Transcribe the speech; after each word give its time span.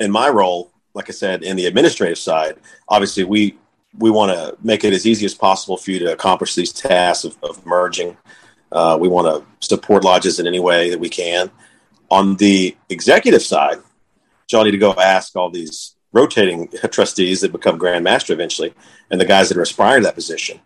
in 0.00 0.10
my 0.10 0.28
role, 0.28 0.70
like 0.94 1.08
I 1.08 1.12
said, 1.12 1.42
in 1.42 1.56
the 1.56 1.66
administrative 1.66 2.18
side, 2.18 2.56
obviously 2.88 3.24
we 3.24 3.58
we 3.96 4.10
want 4.10 4.32
to 4.32 4.56
make 4.62 4.84
it 4.84 4.92
as 4.92 5.06
easy 5.06 5.24
as 5.24 5.34
possible 5.34 5.76
for 5.76 5.90
you 5.90 5.98
to 5.98 6.12
accomplish 6.12 6.54
these 6.54 6.72
tasks 6.72 7.24
of, 7.24 7.36
of 7.42 7.64
merging. 7.64 8.16
Uh, 8.70 8.98
we 9.00 9.08
want 9.08 9.26
to 9.26 9.66
support 9.66 10.04
lodges 10.04 10.38
in 10.38 10.46
any 10.46 10.60
way 10.60 10.90
that 10.90 11.00
we 11.00 11.08
can. 11.08 11.50
On 12.10 12.36
the 12.36 12.76
executive 12.90 13.42
side, 13.42 13.78
y'all 14.52 14.64
need 14.64 14.72
to 14.72 14.78
go 14.78 14.92
ask 14.92 15.34
all 15.36 15.50
these 15.50 15.96
rotating 16.12 16.68
trustees 16.90 17.40
that 17.40 17.52
become 17.52 17.78
Grand 17.78 18.04
Master 18.04 18.32
eventually, 18.32 18.74
and 19.10 19.20
the 19.20 19.24
guys 19.24 19.48
that 19.48 19.58
are 19.58 19.62
aspiring 19.62 20.02
to 20.02 20.06
that 20.06 20.14
position, 20.14 20.60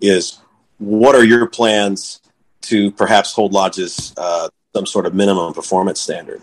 is 0.00 0.40
what 0.78 1.14
are 1.14 1.24
your 1.24 1.46
plans 1.46 2.20
to 2.62 2.90
perhaps 2.92 3.32
hold 3.32 3.52
lodges 3.52 4.14
uh, 4.16 4.48
some 4.74 4.86
sort 4.86 5.06
of 5.06 5.14
minimum 5.14 5.52
performance 5.52 6.00
standard? 6.00 6.40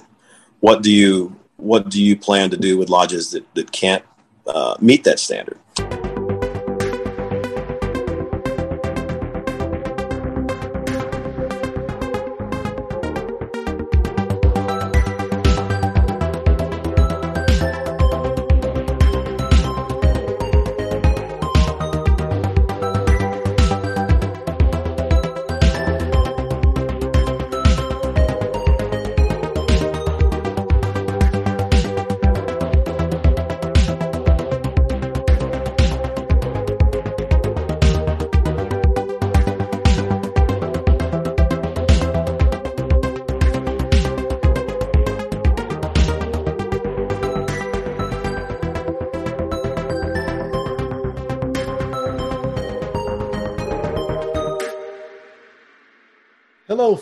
What 0.60 0.84
do 0.84 0.92
you 0.92 1.39
what 1.60 1.89
do 1.89 2.04
you 2.04 2.16
plan 2.16 2.50
to 2.50 2.57
do 2.57 2.78
with 2.78 2.89
lodges 2.89 3.32
that, 3.32 3.54
that 3.55 3.71
can't 3.71 4.04
uh, 4.48 4.76
meet 4.80 5.04
that 5.04 5.20
standard? 5.20 5.58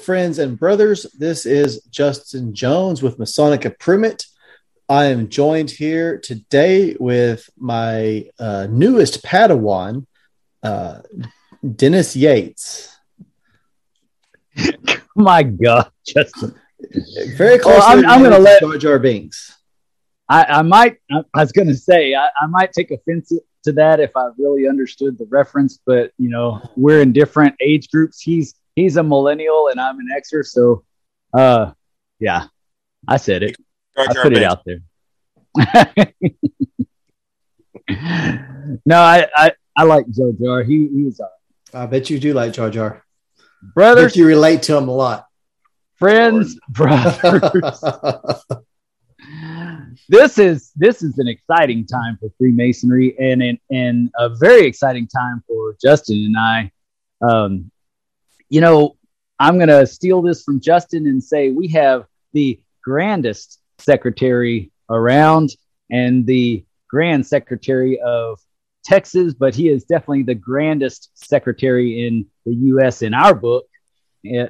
Friends 0.08 0.40
and 0.40 0.58
brothers. 0.58 1.06
This 1.20 1.46
is 1.46 1.82
Justin 1.90 2.54
Jones 2.56 3.04
with 3.04 3.20
Masonic 3.20 3.66
Improvement. 3.66 4.26
I 4.88 5.08
am 5.08 5.28
joined 5.28 5.70
here 5.70 6.18
today 6.18 6.96
with 6.98 7.50
my 7.58 8.30
uh, 8.40 8.68
newest 8.70 9.22
Padawan, 9.22 10.06
uh, 10.64 11.02
Dennis 11.76 12.16
Yates. 12.16 12.98
My 15.18 15.44
God, 15.44 15.92
Justin. 16.08 16.56
Very 17.36 17.60
close. 17.60 17.84
I'm, 17.84 18.06
I'm 18.06 18.22
going 18.22 18.32
to 18.32 18.40
let 18.40 18.62
Jar 18.62 18.78
Jar 18.78 19.00
Binks. 19.00 19.58
I, 20.30 20.46
I 20.46 20.62
might. 20.62 21.00
I 21.12 21.42
was 21.42 21.52
going 21.52 21.68
to 21.68 21.76
say 21.76 22.16
I, 22.16 22.30
I 22.42 22.48
might 22.48 22.72
take 22.72 22.92
offense 22.92 23.34
to 23.66 23.74
that 23.74 24.00
if 24.00 24.16
I 24.16 24.30
really 24.38 24.70
understood 24.70 25.18
the 25.18 25.26
reference, 25.26 25.82
but 25.86 26.14
you 26.18 26.30
know 26.30 26.62
we're 26.78 27.02
in 27.02 27.12
different 27.12 27.56
age 27.60 27.90
groups. 27.90 28.22
He's 28.22 28.56
he's 28.78 28.96
a 28.96 29.04
millennial 29.04 29.68
and 29.68 29.82
I'm 29.82 30.00
an 30.00 30.08
Xer. 30.18 30.46
So, 30.46 30.86
uh, 31.34 31.72
yeah, 32.20 32.46
I 33.08 33.18
said 33.18 33.44
it. 33.44 33.58
I 33.98 34.08
put 34.22 34.32
it 34.34 34.44
out 34.44 34.64
there. 34.66 34.80
no, 38.86 39.02
I, 39.02 39.28
I, 39.36 39.52
I 39.76 39.84
like 39.84 40.08
Joe 40.10 40.34
Jar. 40.40 40.64
He, 40.64 40.88
he 40.88 41.04
was. 41.04 41.20
Uh, 41.20 41.26
I 41.74 41.88
bet 41.88 42.10
you 42.10 42.20
do 42.20 42.34
like 42.34 42.54
Jar 42.54 42.70
Jar. 42.70 43.04
Brothers, 43.74 44.16
you 44.16 44.26
relate 44.26 44.62
to 44.64 44.78
him 44.78 44.88
a 44.88 44.96
lot. 44.96 45.26
Friends, 45.96 46.58
brothers. 46.70 47.84
this 50.10 50.38
is 50.38 50.72
this 50.76 51.02
is 51.02 51.18
an 51.18 51.28
exciting 51.28 51.88
time 51.88 52.18
for 52.20 52.30
Freemasonry 52.38 53.18
and 53.18 53.42
and, 53.42 53.58
and 53.72 54.12
a 54.20 54.30
very 54.30 54.68
exciting 54.68 55.08
time 55.08 55.44
for 55.48 55.76
Justin 55.82 56.18
and 56.18 56.38
I. 56.38 56.72
Um, 57.28 57.72
you 58.50 58.62
know, 58.62 58.96
I'm 59.40 59.58
going 59.58 59.70
to 59.70 59.86
steal 59.86 60.22
this 60.22 60.44
from 60.44 60.60
Justin 60.60 61.08
and 61.08 61.24
say 61.24 61.52
we 61.52 61.68
have 61.70 62.06
the 62.34 62.60
grandest 62.84 63.60
secretary 63.78 64.72
around 64.90 65.50
and 65.92 66.26
the 66.26 66.66
grand 66.90 67.26
secretary 67.26 68.00
of 68.00 68.40
Texas, 68.84 69.34
but 69.34 69.54
he 69.54 69.68
is 69.68 69.84
definitely 69.84 70.24
the 70.24 70.36
grandest 70.36 71.12
secretary 71.14 72.08
in 72.08 72.26
the 72.46 72.54
U.S. 72.54 73.02
in 73.02 73.14
our 73.14 73.36
book. 73.36 73.66
Yeah. 74.24 74.48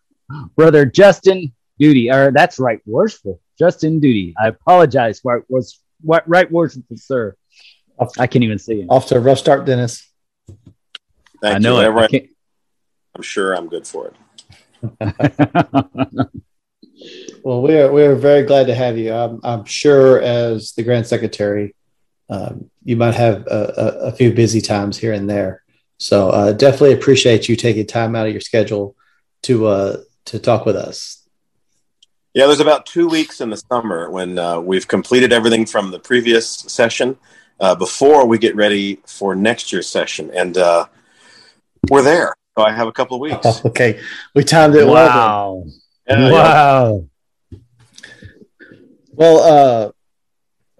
Brother 0.56 0.86
Justin 0.86 1.52
Duty, 1.78 2.10
or 2.10 2.30
that's 2.30 2.60
right, 2.60 2.80
worshipful. 2.86 3.40
Justin 3.58 3.98
Duty. 3.98 4.34
I 4.40 4.48
apologize 4.48 5.18
for 5.18 5.44
was 5.48 5.80
what 6.02 6.28
right 6.28 6.50
worshipful, 6.50 6.96
sir. 6.96 7.34
I 8.18 8.26
can't 8.26 8.44
even 8.44 8.58
see 8.58 8.80
him. 8.80 8.90
Off 8.90 9.06
to 9.06 9.16
a 9.16 9.20
rough 9.20 9.38
start, 9.38 9.66
Dennis. 9.66 10.08
Thank 11.42 11.56
I 11.56 11.58
know 11.58 11.80
you. 11.80 11.86
it. 11.86 12.14
I 12.14 12.30
I'm 13.20 13.24
sure 13.24 13.54
I'm 13.54 13.68
good 13.68 13.86
for 13.86 14.08
it. 14.08 14.14
well, 17.44 17.60
we 17.60 17.76
are 17.76 17.92
we 17.92 18.02
are 18.02 18.14
very 18.14 18.44
glad 18.44 18.68
to 18.68 18.74
have 18.74 18.96
you. 18.96 19.12
I'm, 19.12 19.40
I'm 19.44 19.66
sure 19.66 20.22
as 20.22 20.72
the 20.72 20.82
Grand 20.82 21.06
Secretary, 21.06 21.74
um, 22.30 22.70
you 22.82 22.96
might 22.96 23.14
have 23.14 23.46
a, 23.46 23.74
a, 23.76 23.86
a, 24.08 24.12
few 24.12 24.32
busy 24.32 24.62
times 24.62 24.96
here 24.96 25.12
and 25.12 25.28
there. 25.28 25.62
So 25.98 26.30
uh, 26.30 26.52
definitely 26.52 26.94
appreciate 26.94 27.46
you 27.46 27.56
taking 27.56 27.86
time 27.86 28.16
out 28.16 28.26
of 28.26 28.32
your 28.32 28.40
schedule 28.40 28.96
to 29.42 29.66
uh, 29.66 29.96
to 30.24 30.38
talk 30.38 30.64
with 30.64 30.76
us. 30.76 31.28
Yeah, 32.32 32.46
there's 32.46 32.60
about 32.60 32.86
two 32.86 33.06
weeks 33.06 33.42
in 33.42 33.50
the 33.50 33.58
summer 33.58 34.10
when 34.10 34.38
uh, 34.38 34.60
we've 34.60 34.88
completed 34.88 35.30
everything 35.30 35.66
from 35.66 35.90
the 35.90 35.98
previous 35.98 36.48
session 36.48 37.18
uh, 37.60 37.74
before 37.74 38.26
we 38.26 38.38
get 38.38 38.56
ready 38.56 38.98
for 39.06 39.34
next 39.34 39.74
year's 39.74 39.90
session, 39.90 40.30
and 40.32 40.56
uh, 40.56 40.86
we're 41.90 42.00
there. 42.00 42.34
So 42.60 42.66
I 42.66 42.72
have 42.72 42.88
a 42.88 42.92
couple 42.92 43.14
of 43.16 43.22
weeks. 43.22 43.38
Oh, 43.42 43.62
okay, 43.70 44.00
we 44.34 44.44
timed 44.44 44.74
it 44.74 44.86
wow. 44.86 44.92
well. 44.92 45.66
Yeah, 46.06 46.30
wow. 46.30 47.06
Well, 49.12 49.38
uh, 49.38 49.92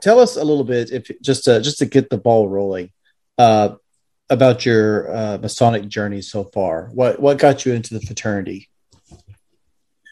tell 0.02 0.18
us 0.18 0.36
a 0.36 0.44
little 0.44 0.64
bit, 0.64 0.92
if 0.92 1.10
just 1.22 1.44
to, 1.44 1.62
just 1.62 1.78
to 1.78 1.86
get 1.86 2.10
the 2.10 2.18
ball 2.18 2.50
rolling, 2.50 2.90
uh, 3.38 3.76
about 4.28 4.66
your 4.66 5.10
uh, 5.10 5.38
Masonic 5.38 5.88
journey 5.88 6.20
so 6.20 6.44
far. 6.44 6.90
What 6.92 7.18
what 7.18 7.38
got 7.38 7.64
you 7.64 7.72
into 7.72 7.94
the 7.94 8.00
fraternity? 8.02 8.68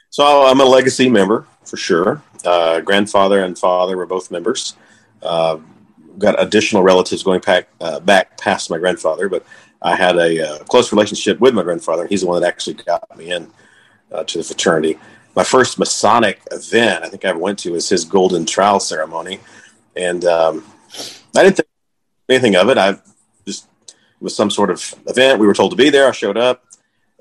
So 0.09 0.47
I'm 0.47 0.61
a 0.61 0.65
legacy 0.65 1.11
member 1.11 1.47
for 1.65 1.77
sure. 1.77 2.23
Uh, 2.47 2.81
grandfather 2.81 3.45
and 3.45 3.59
father 3.59 3.99
were 3.99 4.06
both 4.06 4.31
members. 4.31 4.75
Uh, 5.23 5.59
got 6.17 6.43
additional 6.43 6.83
relatives 6.83 7.23
going 7.23 7.41
back 7.41 7.69
uh, 7.83 8.00
back 8.00 8.39
past 8.39 8.71
my 8.71 8.79
grandfather, 8.79 9.29
but 9.29 9.45
I 9.81 9.94
had 9.94 10.16
a 10.16 10.49
uh, 10.49 10.65
close 10.65 10.93
relationship 10.93 11.41
with 11.41 11.55
my 11.55 11.62
grandfather. 11.62 12.06
He's 12.06 12.22
the 12.22 12.27
one 12.27 12.41
that 12.41 12.49
actually 12.49 12.75
got 12.75 13.16
me 13.16 13.31
in 13.31 13.50
uh, 14.11 14.25
to 14.25 14.39
the 14.39 14.44
fraternity. 14.44 14.99
My 15.37 15.44
first 15.44 15.78
Masonic 15.78 16.41
event 16.50 17.05
I 17.05 17.09
think 17.09 17.25
I 17.25 17.28
ever 17.28 17.39
went 17.39 17.61
to 17.61 17.72
was 17.72 17.88
his 17.88 18.05
golden 18.05 18.44
trowel 18.44 18.81
ceremony, 18.81 19.41
and 19.97 20.25
um, 20.25 20.65
I 21.37 21.44
didn't 21.44 21.56
think 21.56 21.69
anything 22.28 22.56
of 22.56 22.69
it. 22.69 22.78
I 22.78 22.99
just 23.47 23.69
it 23.87 23.94
was 24.21 24.34
some 24.34 24.50
sort 24.50 24.71
of 24.71 24.94
event. 25.06 25.38
We 25.38 25.47
were 25.47 25.55
told 25.55 25.71
to 25.71 25.77
be 25.77 25.91
there. 25.91 26.09
I 26.09 26.12
showed 26.12 26.37
up, 26.37 26.65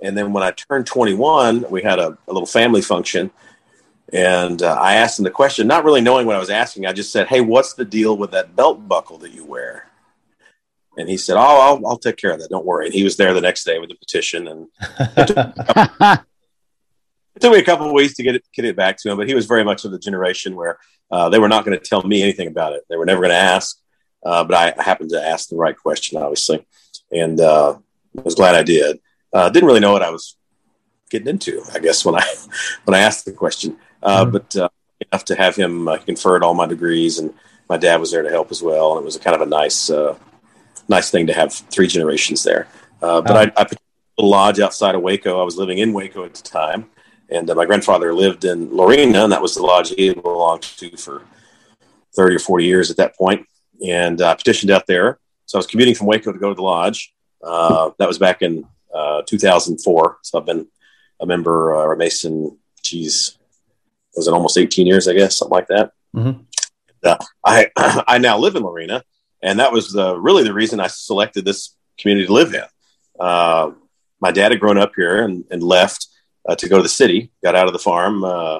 and 0.02 0.18
then 0.18 0.34
when 0.34 0.44
I 0.44 0.52
turned 0.52 0.88
21, 0.88 1.66
we 1.70 1.84
had 1.84 2.00
a, 2.00 2.18
a 2.28 2.34
little 2.34 2.48
family 2.48 2.82
function. 2.82 3.30
And 4.14 4.62
uh, 4.64 4.74
I 4.80 4.96
asked 4.96 5.20
him 5.20 5.26
the 5.26 5.32
question, 5.32 5.68
not 5.68 5.84
really 5.84 6.00
knowing 6.00 6.26
what 6.26 6.38
I 6.38 6.40
was 6.40 6.50
asking. 6.50 6.86
I 6.86 6.94
just 6.94 7.12
said, 7.12 7.28
"Hey, 7.28 7.42
what's 7.42 7.74
the 7.74 7.86
deal 7.86 8.18
with 8.18 8.32
that 8.32 8.56
belt 8.56 8.88
buckle 8.88 9.18
that 9.20 9.34
you 9.34 9.44
wear?" 9.46 9.87
And 10.98 11.08
he 11.08 11.18
said, 11.18 11.38
"Oh, 11.38 11.40
I'll, 11.40 11.88
I'll 11.88 11.98
take 11.98 12.18
care 12.18 12.32
of 12.32 12.40
that. 12.40 12.50
Don't 12.50 12.66
worry." 12.66 12.88
And 12.88 12.94
he 12.94 13.04
was 13.04 13.18
there 13.18 13.34
the 13.34 13.42
next 13.42 13.64
day 13.64 13.80
with 13.80 13.90
the 13.90 13.96
petition, 13.96 14.48
and 14.48 14.68
it 15.00 15.28
took, 15.28 15.38
it 17.36 17.40
took 17.40 17.54
me 17.54 17.60
a 17.60 17.64
couple 17.64 17.86
of 17.86 17.94
weeks 17.94 18.16
to 18.16 18.24
get 18.24 18.36
it 18.36 18.44
get 18.54 18.66
it 18.66 18.76
back 18.76 18.98
to 18.98 19.12
him. 19.12 19.18
But 19.18 19.28
he 19.28 19.36
was 19.36 19.46
very 19.46 19.64
much 19.64 19.86
of 19.86 19.92
the 19.92 20.00
generation 20.00 20.56
where 20.56 20.80
uh, 21.12 21.30
they 21.30 21.40
were 21.40 21.48
not 21.48 21.66
going 21.66 21.78
to 21.78 21.86
tell 21.86 22.02
me 22.04 22.24
anything 22.24 22.48
about 22.48 22.74
it. 22.74 22.84
They 22.90 22.98
were 22.98 23.06
never 23.06 23.22
going 23.22 23.32
to 23.32 23.38
ask. 23.38 23.80
Uh, 24.26 24.44
but 24.44 24.78
I 24.78 24.84
happened 24.84 25.12
to 25.12 25.26
ask 25.26 25.50
the 25.50 25.56
right 25.56 25.78
question, 25.78 26.18
obviously, 26.18 26.66
and 27.12 27.40
uh, 27.40 27.78
was 28.14 28.36
glad 28.36 28.56
I 28.56 28.64
did. 28.64 29.00
Uh, 29.32 29.50
didn't 29.50 29.68
really 29.68 29.80
know 29.80 29.92
what 29.92 30.04
I 30.04 30.10
was 30.10 30.36
getting 31.10 31.28
into, 31.28 31.64
I 31.74 31.80
guess, 31.80 32.04
when 32.04 32.16
I 32.16 32.24
when 32.86 32.96
I 32.96 33.00
asked 33.00 33.26
the 33.26 33.34
question. 33.34 33.78
Uh, 34.02 34.24
mm-hmm. 34.24 34.32
But 34.32 34.56
uh, 34.56 34.70
enough 35.12 35.26
to 35.26 35.36
have 35.36 35.56
him 35.56 35.88
uh, 35.88 35.98
conferred 35.98 36.44
all 36.44 36.54
my 36.54 36.66
degrees, 36.66 37.20
and 37.20 37.34
my 37.70 37.78
dad 37.78 38.00
was 38.00 38.12
there 38.12 38.24
to 38.24 38.30
help 38.30 38.52
as 38.52 38.62
well, 38.62 38.94
and 38.94 39.02
it 39.02 39.06
was 39.06 39.16
a 39.16 39.20
kind 39.20 39.36
of 39.36 39.42
a 39.42 39.50
nice 39.50 39.90
nice 40.88 41.12
thing 41.12 41.28
to 41.28 41.34
have 41.34 41.54
three 41.54 41.88
generations 41.88 42.44
there. 42.44 42.68
Uh, 43.02 43.22
but 43.22 43.36
I, 43.36 43.62
I 43.62 43.64
put 43.66 43.78
a 44.18 44.24
lodge 44.24 44.60
outside 44.60 44.96
of 44.96 45.02
Waco. 45.02 45.40
I 45.40 45.44
was 45.44 45.58
living 45.58 45.78
in 45.78 45.94
Waco 45.94 46.26
at 46.26 46.34
the 46.34 46.44
time, 46.44 46.90
and 47.30 47.50
uh, 47.50 47.56
my 47.56 47.66
grandfather 47.66 48.14
lived 48.14 48.46
in 48.46 48.76
Lorena, 48.76 49.24
and 49.24 49.32
that 49.32 49.42
was 49.42 49.56
the 49.56 49.62
lodge 49.62 49.90
he 49.90 50.14
belonged 50.14 50.64
to 50.64 50.96
for 50.98 51.22
30 52.16 52.36
or 52.36 52.40
40 52.40 52.66
years 52.66 52.92
at 52.92 52.98
that 52.98 53.16
point. 53.16 53.46
and 53.86 54.22
uh, 54.22 54.36
petitioned 54.36 54.72
out 54.72 54.88
there. 54.88 55.20
So 55.46 55.58
I 55.58 55.60
was 55.60 55.68
commuting 55.68 55.96
from 55.96 56.08
Waco 56.08 56.32
to 56.32 56.40
go 56.40 56.50
to 56.50 56.56
the 56.56 56.62
lodge. 56.62 57.14
Uh, 57.44 57.92
that 58.00 58.08
was 58.08 58.18
back 58.18 58.42
in 58.42 58.66
uh, 58.94 59.22
2004. 59.26 60.18
So 60.24 60.40
I've 60.40 60.46
been 60.46 60.68
a 61.20 61.26
member 61.26 61.76
uh, 61.76 61.80
or 61.80 61.94
a 61.94 61.98
Mason, 61.98 62.58
geez, 62.84 63.38
was 64.16 64.28
it 64.28 64.34
almost 64.34 64.58
18 64.58 64.88
years, 64.88 65.08
I 65.08 65.14
guess, 65.14 65.38
something 65.38 65.56
like 65.56 65.68
that. 65.68 65.92
Mm-hmm. 66.16 66.42
Uh, 67.04 67.18
I, 67.46 67.68
I 68.08 68.18
now 68.18 68.38
live 68.38 68.56
in 68.56 68.64
Lorena, 68.64 69.04
and 69.42 69.60
that 69.60 69.72
was 69.72 69.92
the, 69.92 70.18
really 70.18 70.44
the 70.44 70.54
reason 70.54 70.80
I 70.80 70.88
selected 70.88 71.46
this 71.46 71.76
community 71.98 72.28
to 72.28 72.34
live 72.34 72.54
in. 72.54 72.64
Uh, 73.20 73.72
my 74.20 74.32
dad 74.32 74.52
had 74.52 74.60
grown 74.60 74.78
up 74.78 74.94
here 74.96 75.24
and, 75.24 75.46
and 75.52 75.62
left 75.62 76.08
uh, 76.48 76.56
to 76.56 76.70
go 76.70 76.78
to 76.78 76.84
the 76.84 76.90
city, 76.90 77.32
got 77.44 77.56
out 77.56 77.68
of 77.68 77.74
the 77.74 77.80
farm, 77.80 78.24
uh, 78.24 78.60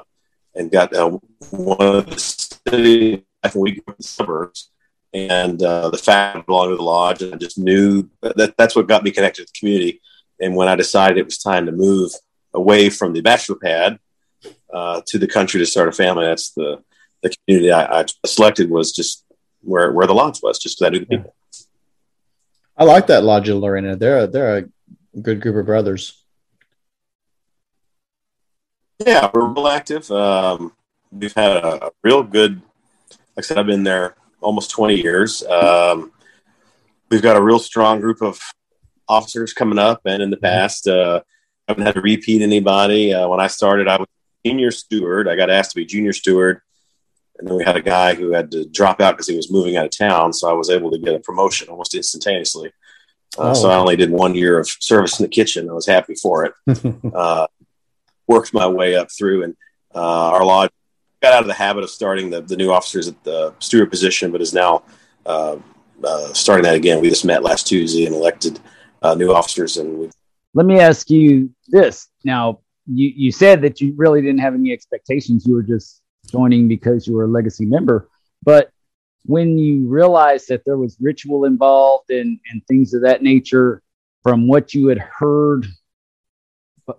and 0.54 0.70
got 0.70 0.94
uh, 0.94 1.18
one 1.50 1.80
of 1.80 2.06
the 2.06 2.18
city 2.18 3.24
life 3.42 3.54
we 3.54 3.72
grew 3.72 3.82
up 3.88 3.94
in 3.94 3.96
the 3.98 4.02
suburbs. 4.04 4.70
And 5.14 5.62
uh, 5.62 5.90
the 5.90 5.98
fact 5.98 6.36
I 6.36 6.40
belonged 6.42 6.72
to 6.72 6.76
the 6.76 6.82
lodge, 6.82 7.22
and 7.22 7.34
I 7.34 7.38
just 7.38 7.58
knew 7.58 8.08
that 8.20 8.54
that's 8.58 8.76
what 8.76 8.88
got 8.88 9.04
me 9.04 9.10
connected 9.10 9.46
to 9.46 9.52
the 9.52 9.58
community. 9.58 10.00
And 10.40 10.54
when 10.54 10.68
I 10.68 10.76
decided 10.76 11.18
it 11.18 11.24
was 11.24 11.38
time 11.38 11.66
to 11.66 11.72
move 11.72 12.12
away 12.54 12.90
from 12.90 13.12
the 13.12 13.22
bachelor 13.22 13.56
pad 13.56 13.98
uh, 14.72 15.00
to 15.06 15.18
the 15.18 15.26
country 15.26 15.60
to 15.60 15.66
start 15.66 15.88
a 15.88 15.92
family, 15.92 16.26
that's 16.26 16.50
the 16.50 16.82
the 17.22 17.34
community 17.46 17.72
I, 17.72 18.00
I 18.00 18.04
selected 18.26 18.70
was 18.70 18.92
just 18.92 19.24
where 19.62 19.92
where 19.92 20.06
the 20.06 20.14
lodge 20.14 20.40
was, 20.42 20.58
just 20.58 20.78
because 20.78 20.86
I 20.86 20.90
knew 20.90 21.00
the 21.00 21.06
people. 21.06 21.34
I 22.76 22.84
like 22.84 23.08
that 23.08 23.24
lodge 23.24 23.48
in 23.48 23.58
Lorena. 23.58 23.96
They're 23.96 24.24
a, 24.24 24.26
they're 24.26 24.58
a 24.58 25.20
good 25.20 25.40
group 25.40 25.56
of 25.56 25.66
brothers. 25.66 26.24
Yeah, 29.04 29.30
we're 29.32 29.46
real 29.46 29.68
active. 29.68 30.10
Um, 30.10 30.72
we've 31.10 31.34
had 31.34 31.56
a, 31.56 31.86
a, 31.86 31.90
real 32.02 32.22
good. 32.22 32.60
Like 33.10 33.38
I 33.38 33.40
said, 33.42 33.58
I've 33.58 33.66
been 33.66 33.84
there 33.84 34.16
almost 34.40 34.70
twenty 34.70 34.96
years. 34.96 35.42
Um, 35.44 36.12
we've 37.10 37.22
got 37.22 37.36
a 37.36 37.42
real 37.42 37.58
strong 37.58 38.00
group 38.00 38.22
of 38.22 38.40
officers 39.08 39.52
coming 39.52 39.78
up, 39.78 40.02
and 40.04 40.22
in 40.22 40.30
the 40.30 40.36
past, 40.36 40.86
uh, 40.86 41.22
I 41.66 41.72
haven't 41.72 41.86
had 41.86 41.94
to 41.94 42.00
repeat 42.00 42.42
anybody. 42.42 43.14
Uh, 43.14 43.28
when 43.28 43.40
I 43.40 43.46
started, 43.46 43.88
I 43.88 43.98
was 43.98 44.08
senior 44.44 44.70
steward. 44.70 45.28
I 45.28 45.36
got 45.36 45.50
asked 45.50 45.72
to 45.72 45.76
be 45.76 45.84
junior 45.84 46.12
steward, 46.12 46.60
and 47.38 47.46
then 47.46 47.56
we 47.56 47.64
had 47.64 47.76
a 47.76 47.82
guy 47.82 48.14
who 48.14 48.32
had 48.32 48.50
to 48.50 48.66
drop 48.66 49.00
out 49.00 49.14
because 49.14 49.28
he 49.28 49.36
was 49.36 49.50
moving 49.50 49.76
out 49.76 49.84
of 49.84 49.96
town. 49.96 50.32
So 50.32 50.50
I 50.50 50.52
was 50.52 50.70
able 50.70 50.90
to 50.90 50.98
get 50.98 51.14
a 51.14 51.20
promotion 51.20 51.68
almost 51.68 51.94
instantaneously. 51.94 52.72
Uh, 53.38 53.50
oh. 53.50 53.54
So 53.54 53.70
I 53.70 53.76
only 53.76 53.96
did 53.96 54.10
one 54.10 54.34
year 54.34 54.58
of 54.58 54.68
service 54.68 55.18
in 55.18 55.24
the 55.24 55.30
kitchen. 55.30 55.70
I 55.70 55.72
was 55.72 55.86
happy 55.86 56.14
for 56.14 56.44
it. 56.44 56.54
uh, 57.14 57.46
worked 58.26 58.52
my 58.52 58.66
way 58.66 58.96
up 58.96 59.08
through, 59.16 59.44
and 59.44 59.56
uh, 59.94 60.30
our 60.30 60.44
lodge 60.44 60.70
got 61.22 61.32
out 61.32 61.42
of 61.42 61.48
the 61.48 61.54
habit 61.54 61.84
of 61.84 61.90
starting 61.90 62.30
the, 62.30 62.42
the 62.42 62.56
new 62.56 62.72
officers 62.72 63.08
at 63.08 63.22
the 63.24 63.54
steward 63.58 63.90
position, 63.90 64.32
but 64.32 64.40
is 64.40 64.52
now 64.52 64.82
uh, 65.26 65.56
uh, 66.02 66.32
starting 66.32 66.64
that 66.64 66.74
again. 66.74 67.00
We 67.00 67.08
just 67.08 67.24
met 67.24 67.42
last 67.42 67.66
Tuesday 67.66 68.06
and 68.06 68.14
elected 68.14 68.58
uh, 69.02 69.14
new 69.14 69.32
officers, 69.32 69.76
and 69.76 69.98
we. 69.98 70.10
Let 70.54 70.66
me 70.66 70.80
ask 70.80 71.08
you 71.10 71.50
this 71.68 72.08
now. 72.24 72.60
You, 72.90 73.12
you 73.14 73.32
said 73.32 73.60
that 73.62 73.82
you 73.82 73.92
really 73.96 74.22
didn't 74.22 74.38
have 74.38 74.54
any 74.54 74.72
expectations. 74.72 75.46
You 75.46 75.54
were 75.54 75.62
just 75.62 76.00
joining 76.30 76.68
because 76.68 77.06
you 77.06 77.14
were 77.14 77.24
a 77.24 77.28
legacy 77.28 77.64
member. 77.64 78.08
But 78.42 78.70
when 79.24 79.58
you 79.58 79.86
realized 79.88 80.48
that 80.48 80.64
there 80.64 80.78
was 80.78 80.96
ritual 81.00 81.44
involved 81.44 82.10
and, 82.10 82.38
and 82.50 82.66
things 82.66 82.94
of 82.94 83.02
that 83.02 83.22
nature, 83.22 83.82
from 84.22 84.46
what 84.46 84.74
you 84.74 84.88
had 84.88 84.98
heard 84.98 85.66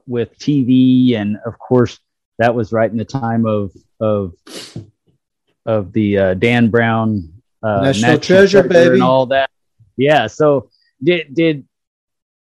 with 0.07 0.37
TV, 0.39 1.15
and 1.15 1.37
of 1.45 1.57
course, 1.59 1.99
that 2.37 2.55
was 2.55 2.71
right 2.71 2.89
in 2.89 2.97
the 2.97 3.05
time 3.05 3.45
of 3.45 3.71
of 3.99 4.33
of 5.65 5.91
the 5.93 6.17
uh, 6.17 6.33
Dan 6.35 6.69
Brown 6.69 7.33
uh, 7.61 7.81
National, 7.81 7.91
National 7.91 8.19
Treasure, 8.19 8.63
baby, 8.63 8.93
and 8.95 9.03
all 9.03 9.27
that. 9.27 9.49
Yeah. 9.97 10.27
So 10.27 10.69
did 11.03 11.33
did 11.33 11.67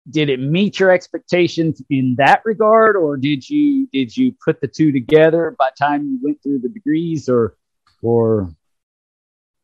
did 0.10 0.30
it 0.30 0.40
meet 0.40 0.80
your 0.80 0.92
expectations 0.92 1.82
in 1.90 2.16
that 2.18 2.42
regard, 2.46 2.96
or 2.96 3.18
did 3.18 3.50
you 3.50 3.88
did 3.88 4.16
you 4.16 4.36
put 4.44 4.62
the 4.62 4.68
two 4.68 4.92
together 4.92 5.56
by 5.58 5.70
time 5.80 6.06
you 6.06 6.20
went 6.22 6.42
through 6.44 6.60
the 6.60 6.70
degrees, 6.70 7.30
or 7.30 7.56
or? 8.02 8.54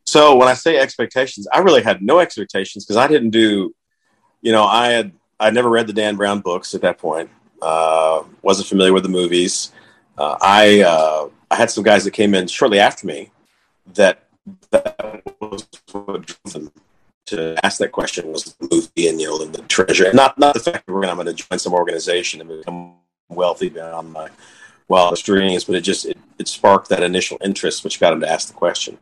So 0.05 0.35
when 0.35 0.47
I 0.47 0.55
say 0.55 0.77
expectations, 0.77 1.47
I 1.53 1.59
really 1.59 1.83
had 1.83 2.01
no 2.01 2.19
expectations 2.19 2.83
because 2.83 2.97
I 2.97 3.07
didn't 3.07 3.29
do, 3.29 3.75
you 4.41 4.51
know, 4.51 4.63
I 4.63 4.87
had 4.87 5.11
I 5.39 5.51
never 5.51 5.69
read 5.69 5.87
the 5.87 5.93
Dan 5.93 6.15
Brown 6.15 6.39
books 6.39 6.73
at 6.73 6.81
that 6.81 6.97
point 6.97 7.29
uh, 7.61 8.23
wasn't 8.41 8.67
familiar 8.67 8.93
with 8.93 9.03
the 9.03 9.09
movies. 9.09 9.71
Uh, 10.17 10.37
I 10.41 10.81
uh, 10.81 11.29
I 11.49 11.55
had 11.55 11.71
some 11.71 11.83
guys 11.83 12.03
that 12.03 12.11
came 12.11 12.33
in 12.33 12.47
shortly 12.47 12.79
after 12.79 13.07
me 13.07 13.31
that 13.93 14.27
that 14.71 15.23
was 15.39 15.67
what 15.91 16.27
them 16.45 16.71
to 17.29 17.55
ask 17.63 17.77
that 17.79 17.91
question 17.91 18.31
was 18.31 18.55
the 18.59 18.67
movie 18.71 19.07
and 19.07 19.19
you 19.19 19.27
know 19.27 19.37
the, 19.37 19.57
the 19.57 19.67
treasure 19.67 20.05
and 20.05 20.15
not 20.15 20.37
not 20.37 20.53
the 20.53 20.59
fact 20.59 20.85
that 20.85 20.93
we're 20.93 21.01
gonna, 21.01 21.11
I'm 21.11 21.17
going 21.17 21.35
to 21.35 21.43
join 21.49 21.59
some 21.59 21.73
organization 21.73 22.41
and 22.41 22.49
become 22.49 22.95
wealthy 23.29 23.69
beyond 23.69 24.11
my 24.11 24.29
wildest 24.89 25.25
dreams, 25.25 25.63
but 25.63 25.75
it 25.75 25.81
just 25.81 26.05
it, 26.05 26.17
it 26.37 26.47
sparked 26.47 26.89
that 26.89 27.03
initial 27.03 27.37
interest, 27.43 27.83
which 27.83 27.99
got 27.99 28.13
him 28.13 28.19
to 28.21 28.29
ask 28.29 28.47
the 28.47 28.53
question. 28.53 28.97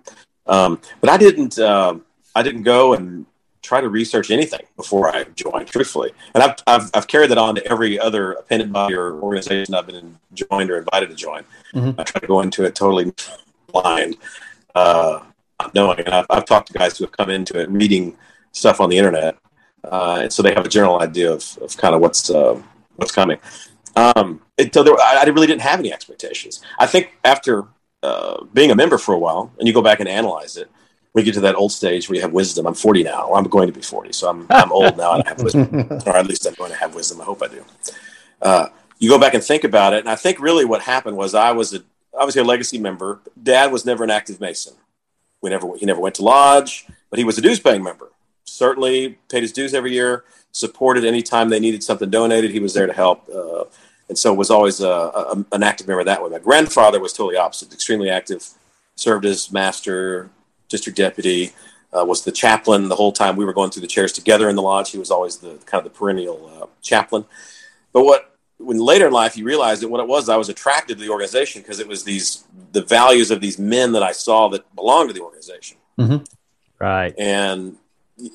Um, 0.45 0.79
but 1.01 1.09
I 1.09 1.17
didn't 1.17 1.57
uh, 1.57 1.95
I 2.35 2.43
didn't 2.43 2.63
go 2.63 2.93
and 2.93 3.25
try 3.63 3.81
to 3.81 3.89
research 3.89 4.31
anything 4.31 4.65
before 4.77 5.13
I 5.13 5.25
joined, 5.35 5.67
truthfully. 5.67 6.11
And 6.33 6.41
I've, 6.41 6.55
I've, 6.67 6.89
I've, 6.93 7.07
carried 7.07 7.31
that 7.31 7.37
on 7.37 7.55
to 7.55 7.67
every 7.67 7.99
other 7.99 8.33
appendant 8.33 8.71
body 8.71 8.95
or 8.95 9.19
organization 9.19 9.75
I've 9.75 9.87
been 9.87 10.17
joined 10.33 10.71
or 10.71 10.77
invited 10.77 11.09
to 11.09 11.15
join. 11.15 11.43
Mm-hmm. 11.73 11.99
I 11.99 12.03
try 12.03 12.21
to 12.21 12.27
go 12.27 12.39
into 12.39 12.63
it 12.63 12.75
totally 12.75 13.11
blind, 13.67 14.15
uh, 14.73 15.19
not 15.59 15.73
knowing. 15.73 15.99
And 15.99 16.09
I've, 16.09 16.25
I've, 16.29 16.45
talked 16.45 16.67
to 16.67 16.73
guys 16.73 16.97
who 16.97 17.05
have 17.05 17.11
come 17.11 17.29
into 17.29 17.59
it 17.59 17.69
reading 17.69 18.17
stuff 18.51 18.79
on 18.79 18.89
the 18.89 18.97
internet. 18.97 19.37
Uh, 19.83 20.19
and 20.23 20.33
so 20.33 20.43
they 20.43 20.53
have 20.53 20.65
a 20.65 20.69
general 20.69 21.01
idea 21.01 21.31
of, 21.31 21.57
of 21.61 21.75
kind 21.77 21.95
of 21.95 22.01
what's, 22.01 22.29
uh, 22.29 22.59
what's 22.95 23.11
coming. 23.11 23.37
Um, 23.95 24.41
it, 24.57 24.73
so 24.73 24.83
there, 24.83 24.93
I, 24.93 25.23
I 25.23 25.25
really 25.25 25.47
didn't 25.47 25.61
have 25.61 25.79
any 25.79 25.91
expectations. 25.91 26.61
I 26.79 26.85
think 26.85 27.17
after 27.23 27.65
uh, 28.03 28.43
being 28.53 28.71
a 28.71 28.75
member 28.75 28.97
for 28.97 29.13
a 29.13 29.19
while, 29.19 29.51
and 29.57 29.67
you 29.67 29.73
go 29.73 29.81
back 29.81 29.99
and 29.99 30.09
analyze 30.09 30.57
it, 30.57 30.69
we 31.13 31.23
get 31.23 31.33
to 31.33 31.41
that 31.41 31.55
old 31.55 31.71
stage 31.71 32.07
where 32.07 32.15
you 32.15 32.21
have 32.21 32.31
wisdom. 32.31 32.67
I'm 32.67 32.75
40 32.75 33.03
now, 33.03 33.23
or 33.23 33.37
I'm 33.37 33.45
going 33.45 33.67
to 33.67 33.73
be 33.73 33.81
40, 33.81 34.13
so 34.13 34.29
I'm 34.29 34.45
I'm 34.51 34.71
old 34.71 34.97
now 34.97 35.13
and 35.13 35.23
I 35.23 35.29
have 35.29 35.41
wisdom, 35.41 35.73
or 36.05 36.15
at 36.15 36.27
least 36.27 36.45
I'm 36.45 36.53
going 36.53 36.69
to 36.69 36.77
have 36.77 36.93
wisdom. 36.93 37.21
I 37.21 37.23
hope 37.23 37.41
I 37.41 37.47
do. 37.47 37.65
Uh, 38.39 38.67
you 38.99 39.09
go 39.09 39.17
back 39.17 39.33
and 39.33 39.43
think 39.43 39.63
about 39.63 39.93
it, 39.93 39.99
and 40.01 40.09
I 40.09 40.15
think 40.15 40.39
really 40.39 40.63
what 40.63 40.81
happened 40.81 41.17
was 41.17 41.33
I 41.33 41.51
was 41.51 41.73
a, 41.73 41.81
obviously 42.13 42.41
a 42.41 42.45
legacy 42.45 42.77
member. 42.77 43.19
Dad 43.41 43.71
was 43.71 43.83
never 43.83 44.03
an 44.03 44.11
active 44.11 44.39
Mason. 44.39 44.75
We 45.41 45.49
never 45.49 45.75
he 45.77 45.85
never 45.85 45.99
went 45.99 46.15
to 46.15 46.23
lodge, 46.23 46.85
but 47.09 47.19
he 47.19 47.25
was 47.25 47.37
a 47.37 47.41
dues 47.41 47.59
paying 47.59 47.83
member. 47.83 48.11
Certainly 48.43 49.19
paid 49.29 49.43
his 49.43 49.51
dues 49.51 49.73
every 49.73 49.93
year. 49.93 50.23
Supported 50.51 51.05
any 51.05 51.21
time 51.21 51.49
they 51.49 51.59
needed 51.59 51.83
something 51.83 52.09
donated. 52.09 52.51
He 52.51 52.59
was 52.59 52.73
there 52.73 52.87
to 52.87 52.93
help. 52.93 53.29
Uh, 53.29 53.65
and 54.09 54.17
so 54.17 54.33
was 54.33 54.49
always 54.49 54.79
a, 54.79 54.87
a, 54.87 55.45
an 55.51 55.63
active 55.63 55.87
member 55.87 56.03
that 56.03 56.23
way. 56.23 56.29
My 56.29 56.39
grandfather 56.39 56.99
was 56.99 57.13
totally 57.13 57.35
opposite, 57.35 57.73
extremely 57.73 58.09
active, 58.09 58.47
served 58.95 59.25
as 59.25 59.51
master, 59.51 60.29
district 60.69 60.97
deputy, 60.97 61.51
uh, 61.93 62.05
was 62.05 62.23
the 62.23 62.31
chaplain 62.31 62.89
the 62.89 62.95
whole 62.95 63.11
time 63.11 63.35
we 63.35 63.45
were 63.45 63.53
going 63.53 63.69
through 63.69 63.81
the 63.81 63.87
chairs 63.87 64.11
together 64.11 64.49
in 64.49 64.55
the 64.55 64.61
lodge. 64.61 64.91
He 64.91 64.97
was 64.97 65.11
always 65.11 65.37
the 65.37 65.57
kind 65.65 65.85
of 65.85 65.91
the 65.91 65.97
perennial 65.97 66.51
uh, 66.61 66.65
chaplain. 66.81 67.25
But 67.93 68.03
what 68.03 68.36
when 68.57 68.79
later 68.79 69.07
in 69.07 69.13
life 69.13 69.37
you 69.37 69.45
realized 69.45 69.81
that 69.81 69.89
what 69.89 69.99
it 69.99 70.07
was, 70.07 70.29
I 70.29 70.37
was 70.37 70.49
attracted 70.49 70.97
to 70.97 71.03
the 71.03 71.11
organization 71.11 71.61
because 71.61 71.79
it 71.79 71.87
was 71.87 72.03
these 72.03 72.45
the 72.71 72.81
values 72.81 73.31
of 73.31 73.41
these 73.41 73.59
men 73.59 73.91
that 73.93 74.03
I 74.03 74.11
saw 74.11 74.49
that 74.49 74.75
belonged 74.75 75.09
to 75.09 75.13
the 75.13 75.21
organization. 75.21 75.77
Mm-hmm. 75.99 76.23
Right. 76.79 77.13
And 77.17 77.77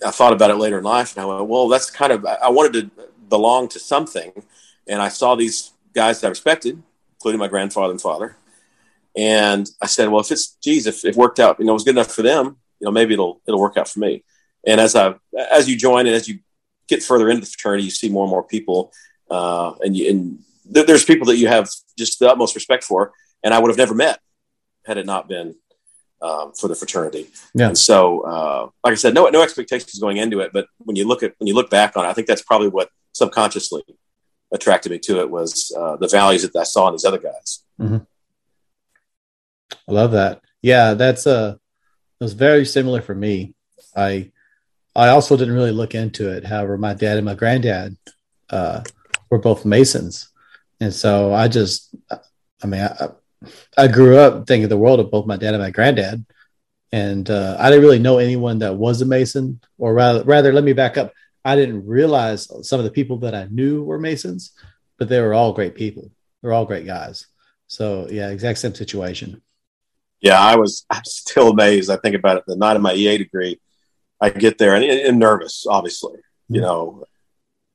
I 0.04 0.10
thought 0.10 0.32
about 0.32 0.50
it 0.50 0.56
later 0.56 0.78
in 0.78 0.84
life, 0.84 1.16
and 1.16 1.22
I 1.22 1.26
went, 1.26 1.46
well, 1.46 1.68
that's 1.68 1.90
kind 1.90 2.12
of 2.12 2.24
I 2.24 2.50
wanted 2.50 2.72
to 2.96 3.08
belong 3.28 3.68
to 3.68 3.78
something, 3.78 4.32
and 4.86 5.02
I 5.02 5.08
saw 5.08 5.34
these 5.34 5.72
guys 5.94 6.20
that 6.20 6.28
I 6.28 6.30
respected, 6.30 6.82
including 7.16 7.38
my 7.38 7.48
grandfather 7.48 7.90
and 7.90 8.00
father, 8.00 8.36
and 9.16 9.70
I 9.80 9.86
said, 9.86 10.08
well, 10.08 10.20
if 10.20 10.30
it's, 10.30 10.56
geez, 10.62 10.86
if 10.86 11.04
it 11.04 11.16
worked 11.16 11.38
out, 11.38 11.58
you 11.58 11.66
know, 11.66 11.72
it 11.72 11.74
was 11.74 11.84
good 11.84 11.96
enough 11.96 12.12
for 12.12 12.22
them, 12.22 12.56
you 12.80 12.86
know, 12.86 12.90
maybe 12.90 13.14
it'll, 13.14 13.40
it'll 13.46 13.60
work 13.60 13.76
out 13.76 13.88
for 13.88 14.00
me. 14.00 14.24
And 14.66 14.80
as 14.80 14.96
I, 14.96 15.14
as 15.50 15.68
you 15.68 15.76
join 15.76 16.06
and 16.06 16.14
as 16.14 16.28
you 16.28 16.38
get 16.88 17.02
further 17.02 17.28
into 17.28 17.40
the 17.40 17.46
fraternity, 17.46 17.84
you 17.84 17.90
see 17.90 18.08
more 18.08 18.24
and 18.24 18.30
more 18.30 18.42
people, 18.42 18.92
uh, 19.32 19.74
and 19.80 19.96
you, 19.96 20.10
and 20.10 20.38
th- 20.72 20.86
there's 20.86 21.04
people 21.04 21.26
that 21.28 21.38
you 21.38 21.48
have 21.48 21.68
just 21.98 22.18
the 22.18 22.30
utmost 22.30 22.54
respect 22.54 22.84
for, 22.84 23.12
and 23.42 23.54
I 23.54 23.58
would 23.58 23.70
have 23.70 23.78
never 23.78 23.94
met 23.94 24.20
had 24.84 24.98
it 24.98 25.06
not 25.06 25.28
been 25.28 25.54
um, 26.20 26.52
for 26.52 26.68
the 26.68 26.74
fraternity. 26.74 27.28
Yeah. 27.54 27.68
And 27.68 27.78
so, 27.78 28.20
uh, 28.20 28.68
like 28.84 28.92
I 28.92 28.96
said, 28.96 29.14
no, 29.14 29.28
no 29.28 29.42
expectations 29.42 29.98
going 29.98 30.18
into 30.18 30.40
it, 30.40 30.50
but 30.52 30.66
when 30.78 30.96
you 30.96 31.06
look 31.06 31.22
at, 31.22 31.32
when 31.38 31.46
you 31.46 31.54
look 31.54 31.70
back 31.70 31.96
on 31.96 32.04
it, 32.04 32.08
I 32.08 32.12
think 32.12 32.26
that's 32.26 32.42
probably 32.42 32.68
what 32.68 32.90
subconsciously 33.12 33.82
attracted 34.52 34.92
me 34.92 34.98
to 34.98 35.20
it 35.20 35.30
was 35.30 35.72
uh, 35.76 35.96
the 35.96 36.08
values 36.08 36.42
that 36.42 36.58
I 36.58 36.64
saw 36.64 36.88
in 36.88 36.94
these 36.94 37.04
other 37.04 37.18
guys. 37.18 37.64
Mm-hmm. 37.80 37.98
I 39.88 39.92
love 39.92 40.12
that. 40.12 40.42
Yeah, 40.60 40.94
that's 40.94 41.26
uh 41.26 41.56
it 42.20 42.24
was 42.24 42.34
very 42.34 42.64
similar 42.66 43.00
for 43.02 43.14
me. 43.14 43.54
I 43.96 44.30
I 44.94 45.08
also 45.08 45.36
didn't 45.36 45.54
really 45.54 45.72
look 45.72 45.94
into 45.94 46.30
it. 46.30 46.44
However, 46.44 46.76
my 46.76 46.94
dad 46.94 47.16
and 47.16 47.24
my 47.24 47.34
granddad 47.34 47.96
uh, 48.50 48.82
were 49.32 49.38
both 49.38 49.64
Masons, 49.64 50.28
and 50.78 50.92
so 50.92 51.32
I 51.32 51.48
just, 51.48 51.94
I 52.62 52.66
mean, 52.66 52.82
I, 52.82 53.08
I 53.78 53.88
grew 53.88 54.18
up 54.18 54.46
thinking 54.46 54.68
the 54.68 54.76
world 54.76 55.00
of 55.00 55.10
both 55.10 55.26
my 55.26 55.38
dad 55.38 55.54
and 55.54 55.62
my 55.62 55.70
granddad, 55.70 56.26
and 56.92 57.28
uh, 57.30 57.56
I 57.58 57.70
didn't 57.70 57.82
really 57.82 57.98
know 57.98 58.18
anyone 58.18 58.58
that 58.58 58.76
was 58.76 59.00
a 59.00 59.06
Mason, 59.06 59.60
or 59.78 59.94
rather, 59.94 60.22
rather, 60.24 60.52
let 60.52 60.64
me 60.64 60.74
back 60.74 60.98
up. 60.98 61.14
I 61.46 61.56
didn't 61.56 61.86
realize 61.86 62.46
some 62.68 62.78
of 62.78 62.84
the 62.84 62.90
people 62.90 63.16
that 63.20 63.34
I 63.34 63.48
knew 63.50 63.82
were 63.82 63.98
Masons, 63.98 64.52
but 64.98 65.08
they 65.08 65.18
were 65.18 65.32
all 65.32 65.54
great 65.54 65.74
people. 65.74 66.10
They're 66.42 66.52
all 66.52 66.66
great 66.66 66.84
guys. 66.84 67.26
So 67.68 68.06
yeah, 68.10 68.28
exact 68.28 68.58
same 68.58 68.74
situation. 68.74 69.40
Yeah, 70.20 70.38
I 70.38 70.56
was. 70.56 70.84
I'm 70.90 71.04
still 71.06 71.48
amazed. 71.48 71.90
I 71.90 71.96
think 71.96 72.14
about 72.14 72.36
it. 72.36 72.44
The 72.46 72.56
night 72.56 72.76
of 72.76 72.82
my 72.82 72.92
EA 72.92 73.16
degree, 73.16 73.58
I 74.20 74.28
get 74.28 74.58
there 74.58 74.74
and, 74.74 74.84
and 74.84 75.18
nervous. 75.18 75.64
Obviously, 75.66 76.18
mm-hmm. 76.18 76.56
you 76.56 76.60
know, 76.60 77.04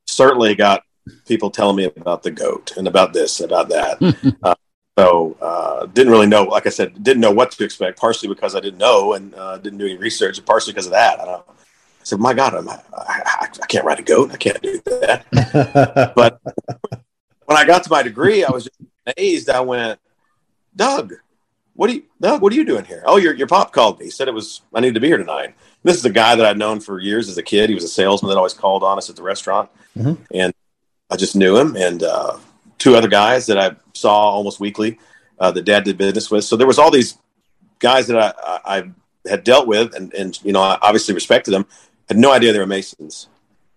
certainly 0.05 0.53
got 0.53 0.83
people 1.25 1.49
telling 1.49 1.75
me 1.75 1.85
about 1.85 2.23
the 2.23 2.31
goat 2.31 2.73
and 2.77 2.87
about 2.87 3.13
this, 3.13 3.39
and 3.39 3.51
about 3.51 3.69
that. 3.69 4.35
uh, 4.43 4.55
so 4.97 5.37
uh, 5.39 5.85
didn't 5.85 6.11
really 6.11 6.27
know. 6.27 6.43
Like 6.43 6.65
I 6.65 6.69
said, 6.69 7.03
didn't 7.03 7.21
know 7.21 7.31
what 7.31 7.51
to 7.51 7.63
expect. 7.63 7.99
Partially 7.99 8.29
because 8.29 8.55
I 8.55 8.59
didn't 8.59 8.79
know 8.79 9.13
and 9.13 9.33
uh, 9.35 9.57
didn't 9.59 9.77
do 9.77 9.85
any 9.85 9.97
research, 9.97 10.37
and 10.37 10.47
partially 10.47 10.73
because 10.73 10.87
of 10.87 10.93
that. 10.93 11.19
I 11.19 11.25
don't. 11.25 11.45
I 11.47 12.03
said, 12.03 12.19
"My 12.19 12.33
God, 12.33 12.55
I'm, 12.55 12.67
I, 12.67 12.79
I, 12.93 13.47
I 13.61 13.65
can't 13.67 13.85
ride 13.85 13.99
a 13.99 14.03
goat. 14.03 14.31
I 14.31 14.37
can't 14.37 14.61
do 14.61 14.81
that." 14.85 16.13
but 16.15 16.41
when 17.45 17.57
I 17.57 17.65
got 17.65 17.83
to 17.83 17.91
my 17.91 18.01
degree, 18.01 18.43
I 18.43 18.49
was 18.49 18.63
just 18.63 18.75
amazed. 19.05 19.49
I 19.51 19.59
went, 19.59 19.99
"Doug, 20.75 21.13
what 21.75 21.87
do 21.87 21.93
you, 21.93 22.03
Doug? 22.19 22.41
What 22.41 22.51
are 22.51 22.55
you 22.55 22.65
doing 22.65 22.85
here?" 22.85 23.03
Oh, 23.05 23.17
your 23.17 23.35
your 23.35 23.47
pop 23.47 23.73
called 23.73 23.99
me. 23.99 24.05
He 24.05 24.11
said 24.11 24.27
it 24.27 24.33
was 24.33 24.61
I 24.73 24.79
needed 24.79 24.95
to 24.95 24.99
be 24.99 25.07
here 25.07 25.17
tonight. 25.17 25.53
This 25.83 25.97
is 25.97 26.05
a 26.05 26.09
guy 26.09 26.35
that 26.35 26.45
I'd 26.45 26.57
known 26.57 26.79
for 26.79 26.99
years 26.99 27.29
as 27.29 27.37
a 27.37 27.43
kid. 27.43 27.69
He 27.69 27.75
was 27.75 27.83
a 27.83 27.89
salesman 27.89 28.29
that 28.29 28.37
always 28.37 28.53
called 28.53 28.83
on 28.83 28.97
us 28.97 29.11
at 29.11 29.15
the 29.15 29.21
restaurant, 29.21 29.69
mm-hmm. 29.95 30.21
and 30.33 30.53
I 31.09 31.15
just 31.15 31.35
knew 31.35 31.57
him. 31.57 31.75
And 31.75 32.03
uh, 32.03 32.37
two 32.77 32.95
other 32.95 33.07
guys 33.07 33.45
that 33.47 33.57
I 33.57 33.75
saw 33.93 34.29
almost 34.29 34.59
weekly 34.59 34.99
uh, 35.39 35.51
that 35.51 35.65
dad 35.65 35.83
did 35.83 35.97
business 35.97 36.29
with. 36.29 36.43
So 36.43 36.55
there 36.55 36.67
was 36.67 36.79
all 36.79 36.91
these 36.91 37.17
guys 37.79 38.07
that 38.07 38.17
I, 38.17 38.59
I, 38.65 38.91
had 39.27 39.43
dealt 39.43 39.67
with 39.67 39.93
and, 39.93 40.13
and, 40.13 40.41
you 40.45 40.53
know, 40.53 40.61
I 40.61 40.77
obviously 40.81 41.13
respected 41.13 41.51
them. 41.51 41.65
Had 42.07 42.17
no 42.17 42.31
idea 42.31 42.53
they 42.53 42.59
were 42.59 42.65
Masons 42.65 43.27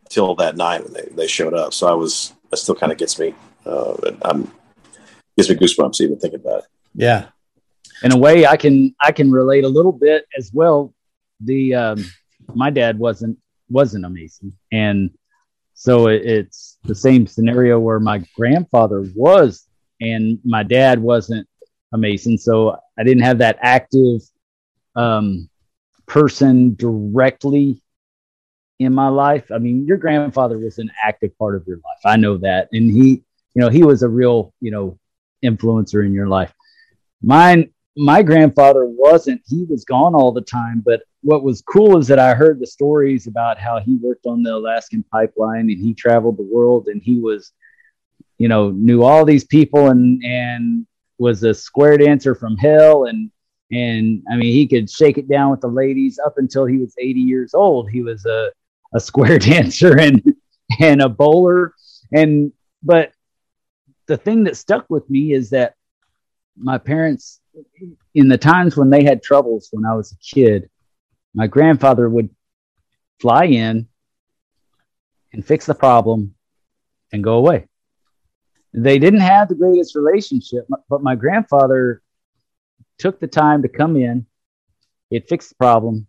till 0.09 0.37
that 0.37 0.57
night 0.57 0.85
when 0.85 0.93
they, 0.93 1.09
they 1.11 1.27
showed 1.27 1.55
up. 1.55 1.75
So 1.75 1.89
I 1.89 1.93
was, 1.93 2.33
that 2.51 2.59
still 2.59 2.77
kind 2.77 2.93
of 2.93 2.99
gets 2.99 3.19
me, 3.19 3.35
uh, 3.67 3.95
I'm, 4.23 4.51
gives 5.37 5.51
me 5.51 5.57
goosebumps 5.57 6.01
even 6.01 6.21
thinking 6.21 6.39
about 6.39 6.61
it. 6.61 6.65
Yeah. 6.95 7.27
In 8.05 8.13
a 8.13 8.17
way 8.17 8.47
I 8.47 8.57
can, 8.57 8.95
I 9.03 9.11
can 9.11 9.33
relate 9.33 9.65
a 9.65 9.69
little 9.69 9.93
bit 9.93 10.25
as 10.39 10.53
well. 10.53 10.95
The, 11.41 11.75
um, 11.75 12.05
my 12.55 12.71
dad 12.71 12.99
wasn't, 12.99 13.39
wasn't 13.69 14.05
a 14.05 14.09
Mason. 14.09 14.57
And 14.71 15.11
so 15.81 16.09
it, 16.09 16.27
it's 16.27 16.77
the 16.85 16.95
same 16.95 17.27
scenario 17.27 17.81
where 17.81 17.99
my 17.99 18.23
grandfather 18.37 19.03
was 19.17 19.67
and 20.03 20.39
my 20.45 20.63
dad 20.63 20.99
wasn't 20.99 21.49
a 21.95 21.97
Mason. 21.97 22.37
So 22.37 22.77
I 22.99 23.03
didn't 23.03 23.23
have 23.23 23.39
that 23.39 23.57
active 23.63 24.21
um, 24.95 25.49
person 26.07 26.75
directly 26.75 27.83
in 28.79 28.93
my 28.93 29.09
life. 29.09 29.51
I 29.51 29.57
mean, 29.57 29.87
your 29.87 29.97
grandfather 29.97 30.59
was 30.59 30.79
an 30.79 30.91
active 31.03 31.37
part 31.39 31.55
of 31.55 31.67
your 31.67 31.79
life. 31.79 32.05
I 32.05 32.19
know 32.19 32.37
that. 32.37 32.69
And 32.73 32.91
he, 32.91 33.25
you 33.55 33.63
know, 33.63 33.71
he 33.71 33.83
was 33.83 34.03
a 34.03 34.09
real, 34.09 34.53
you 34.61 34.71
know, 34.71 34.99
influencer 35.43 36.05
in 36.05 36.13
your 36.13 36.29
life. 36.29 36.53
Mine, 37.23 37.73
my 37.97 38.23
grandfather 38.23 38.85
wasn't, 38.85 39.41
he 39.47 39.65
was 39.65 39.87
gone 39.87 40.15
all 40.15 40.33
the 40.33 40.43
time, 40.43 40.83
but 40.85 41.01
what 41.23 41.43
was 41.43 41.63
cool 41.63 41.99
is 41.99 42.07
that 42.09 42.19
I 42.19 42.35
heard 42.35 42.61
the 42.61 42.67
stories 42.67 43.27
about 43.27 43.59
how 43.59 43.79
he 43.79 43.97
worked 43.97 44.27
on 44.27 44.43
the 44.43 44.55
Alaskan 44.55 45.05
pipeline 45.13 45.71
and 45.71 45.79
he 45.79 45.95
traveled 45.95 46.39
the 46.39 46.49
world 46.51 46.89
and 46.89 47.03
he 47.03 47.19
was, 47.19 47.53
you 48.39 48.49
know, 48.49 48.71
knew 48.71 49.03
all 49.03 49.25
these 49.25 49.45
people 49.45 49.89
and 49.89 50.23
and 50.25 50.87
was 51.19 51.43
a 51.43 51.53
square 51.53 51.99
dancer 51.99 52.35
from 52.35 52.57
hell 52.57 53.05
and 53.05 53.31
and 53.71 54.23
I 54.31 54.37
mean 54.37 54.53
he 54.53 54.67
could 54.67 54.91
shake 54.91 55.19
it 55.19 55.29
down 55.29 55.51
with 55.51 55.61
the 55.61 55.69
ladies 55.69 56.19
up 56.25 56.35
until 56.39 56.65
he 56.65 56.79
was 56.79 56.95
80 56.99 57.21
years 57.21 57.55
old. 57.55 57.91
He 57.91 58.03
was 58.03 58.25
a 58.25 58.51
a 58.95 59.01
square 59.01 59.39
dancer 59.51 59.99
and 59.99 60.23
and 60.81 61.03
a 61.03 61.09
bowler 61.09 61.75
and 62.13 62.53
but 62.83 63.13
the 64.07 64.17
thing 64.17 64.45
that 64.45 64.57
stuck 64.57 64.89
with 64.89 65.09
me 65.11 65.33
is 65.33 65.51
that 65.51 65.75
my 66.57 66.79
parents 66.79 67.41
in 68.15 68.29
the 68.29 68.39
times 68.39 68.77
when 68.77 68.91
they 68.91 69.05
had 69.05 69.23
troubles 69.23 69.69
when 69.71 69.85
I 69.85 69.95
was 69.95 70.13
a 70.13 70.17
kid 70.17 70.69
my 71.35 71.47
grandfather 71.47 72.09
would 72.09 72.31
fly 73.21 73.45
in 73.45 73.89
and 75.33 75.47
fix 75.47 75.67
the 75.67 75.75
problem 75.75 76.35
and 77.13 77.23
go 77.23 77.35
away. 77.35 77.67
They 78.73 78.99
didn't 78.99 79.21
have 79.21 79.49
the 79.49 79.55
greatest 79.55 79.97
relationship, 79.97 80.69
but 80.89 81.03
my 81.03 81.17
grandfather 81.17 82.03
took 82.99 83.19
the 83.19 83.27
time 83.27 83.63
to 83.63 83.69
come 83.69 83.97
in, 83.97 84.27
he'd 85.09 85.29
fix 85.29 85.49
the 85.49 85.55
problem, 85.57 86.07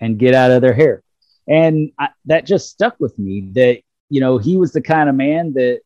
and 0.00 0.18
get 0.18 0.34
out 0.34 0.50
of 0.50 0.60
their 0.60 0.74
hair. 0.74 1.02
And 1.48 1.92
I, 1.98 2.08
that 2.26 2.46
just 2.46 2.68
stuck 2.68 2.98
with 3.00 3.18
me 3.18 3.48
that, 3.52 3.80
you 4.10 4.20
know, 4.20 4.38
he 4.38 4.56
was 4.56 4.72
the 4.72 4.82
kind 4.82 5.08
of 5.08 5.14
man 5.14 5.54
that, 5.54 5.80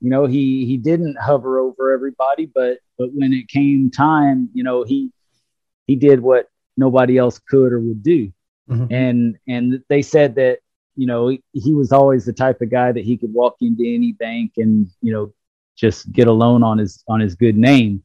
you 0.00 0.10
know, 0.10 0.26
he, 0.26 0.64
he 0.66 0.76
didn't 0.76 1.18
hover 1.20 1.58
over 1.58 1.92
everybody, 1.92 2.46
but, 2.46 2.78
but 2.98 3.10
when 3.12 3.32
it 3.32 3.48
came 3.48 3.90
time, 3.90 4.48
you 4.54 4.64
know, 4.64 4.82
he, 4.82 5.12
he 5.86 5.94
did 5.96 6.20
what 6.20 6.46
nobody 6.76 7.18
else 7.18 7.38
could 7.38 7.72
or 7.72 7.80
would 7.80 8.02
do. 8.02 8.32
Mm-hmm. 8.68 8.92
And 8.92 9.38
and 9.48 9.84
they 9.88 10.02
said 10.02 10.36
that 10.36 10.58
you 10.96 11.06
know 11.06 11.28
he, 11.28 11.42
he 11.52 11.74
was 11.74 11.92
always 11.92 12.24
the 12.24 12.32
type 12.32 12.60
of 12.60 12.70
guy 12.70 12.92
that 12.92 13.04
he 13.04 13.16
could 13.16 13.32
walk 13.32 13.56
into 13.60 13.82
any 13.86 14.12
bank 14.12 14.52
and 14.56 14.90
you 15.00 15.12
know 15.12 15.32
just 15.76 16.12
get 16.12 16.28
a 16.28 16.32
loan 16.32 16.62
on 16.62 16.78
his 16.78 17.02
on 17.08 17.20
his 17.20 17.34
good 17.34 17.56
name 17.56 18.02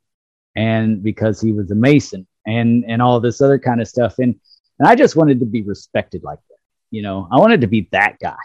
and 0.56 1.04
because 1.04 1.42
he 1.42 1.52
was 1.52 1.70
a 1.72 1.76
mason 1.76 2.26
and 2.48 2.86
and 2.88 3.02
all 3.02 3.20
this 3.20 3.42
other 3.42 3.60
kind 3.60 3.82
of 3.82 3.88
stuff 3.88 4.18
and 4.20 4.36
and 4.80 4.88
I 4.88 4.96
just 4.96 5.16
wanted 5.16 5.40
to 5.40 5.46
be 5.46 5.62
respected 5.62 6.24
like 6.24 6.40
that 6.50 6.58
you 6.90 7.02
know 7.02 7.28
I 7.32 7.38
wanted 7.38 7.62
to 7.62 7.68
be 7.68 7.90
that 7.92 8.18
guy 8.20 8.38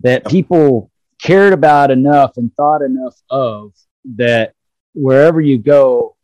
that 0.00 0.26
people 0.26 0.90
cared 1.22 1.52
about 1.52 1.90
enough 1.90 2.36
and 2.36 2.54
thought 2.54 2.82
enough 2.82 3.14
of 3.30 3.72
that 4.16 4.52
wherever 4.94 5.40
you 5.40 5.58
go 5.58 6.15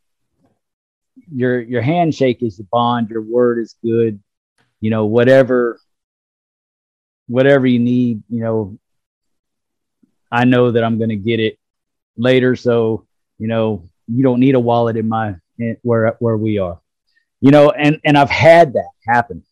your 1.35 1.61
your 1.61 1.83
handshake 1.83 2.43
is 2.43 2.57
the 2.57 2.67
bond 2.71 3.09
your 3.09 3.23
word 3.23 3.59
is 3.59 3.77
good 3.83 4.21
you 4.81 4.91
know 4.91 5.07
whatever 5.07 5.79
whatever 7.29 7.67
you 7.67 7.79
need 7.79 8.23
you 8.29 8.41
know 8.41 8.79
i 10.31 10.45
know 10.45 10.71
that 10.71 10.85
i'm 10.85 10.99
going 10.99 11.11
to 11.11 11.17
get 11.17 11.41
it 11.41 11.59
later. 12.17 12.57
So 12.57 13.07
you 13.39 13.49
know 13.49 13.89
you 14.07 14.23
don't 14.23 14.41
need 14.41 14.55
a 14.55 14.61
wallet 14.61 14.97
in 14.97 15.09
my 15.09 15.35
in, 15.59 15.77
where 15.83 16.17
where 16.19 16.37
we 16.37 16.59
are 16.59 16.81
you 17.41 17.51
know 17.51 17.71
and 17.71 18.01
and 18.05 18.17
i've 18.17 18.31
had 18.31 18.75
that 18.75 18.91
happen. 19.07 19.43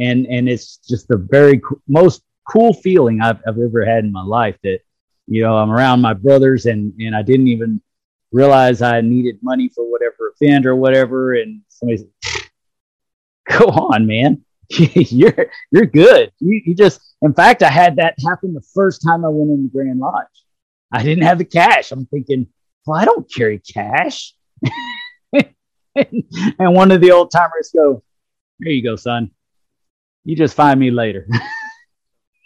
And 0.00 0.26
and 0.26 0.48
it's 0.48 0.76
just 0.76 1.08
the 1.08 1.16
very 1.16 1.58
co- 1.58 1.80
most 1.88 2.22
cool 2.48 2.72
feeling 2.72 3.20
I've, 3.20 3.40
I've 3.46 3.58
ever 3.58 3.84
had 3.84 4.04
in 4.04 4.12
my 4.12 4.22
life 4.22 4.56
that 4.62 4.78
you 5.26 5.42
know 5.42 5.56
i'm 5.56 5.70
around 5.70 6.00
my 6.00 6.14
brothers 6.14 6.66
and 6.66 6.92
and 7.00 7.14
i 7.14 7.22
didn't 7.22 7.48
even 7.48 7.82
realize 8.32 8.82
I 8.82 9.00
needed 9.00 9.38
money 9.42 9.68
for 9.68 9.90
whatever 9.90 10.34
event 10.40 10.66
or 10.66 10.76
whatever, 10.76 11.34
and 11.34 11.62
somebody 11.68 11.98
said, 11.98 12.42
"Go 13.58 13.66
on, 13.66 14.06
man, 14.06 14.44
you're 14.70 15.46
you're 15.70 15.86
good." 15.86 16.32
You, 16.38 16.62
you 16.64 16.74
just, 16.74 17.00
in 17.22 17.34
fact, 17.34 17.62
I 17.62 17.70
had 17.70 17.96
that 17.96 18.14
happen 18.26 18.54
the 18.54 18.66
first 18.74 19.02
time 19.02 19.24
I 19.24 19.28
went 19.28 19.50
in 19.50 19.64
the 19.64 19.70
Grand 19.70 19.98
Lodge. 19.98 20.26
I 20.92 21.02
didn't 21.02 21.24
have 21.24 21.38
the 21.38 21.44
cash. 21.44 21.92
I'm 21.92 22.06
thinking, 22.06 22.46
well, 22.86 22.98
I 22.98 23.04
don't 23.04 23.30
carry 23.32 23.58
cash. 23.58 24.34
and 25.94 26.74
one 26.74 26.90
of 26.90 27.00
the 27.00 27.12
old 27.12 27.30
timers 27.30 27.70
go, 27.74 28.02
"There 28.58 28.72
you 28.72 28.82
go, 28.82 28.96
son. 28.96 29.30
You 30.24 30.36
just 30.36 30.54
find 30.54 30.78
me 30.78 30.90
later." 30.90 31.28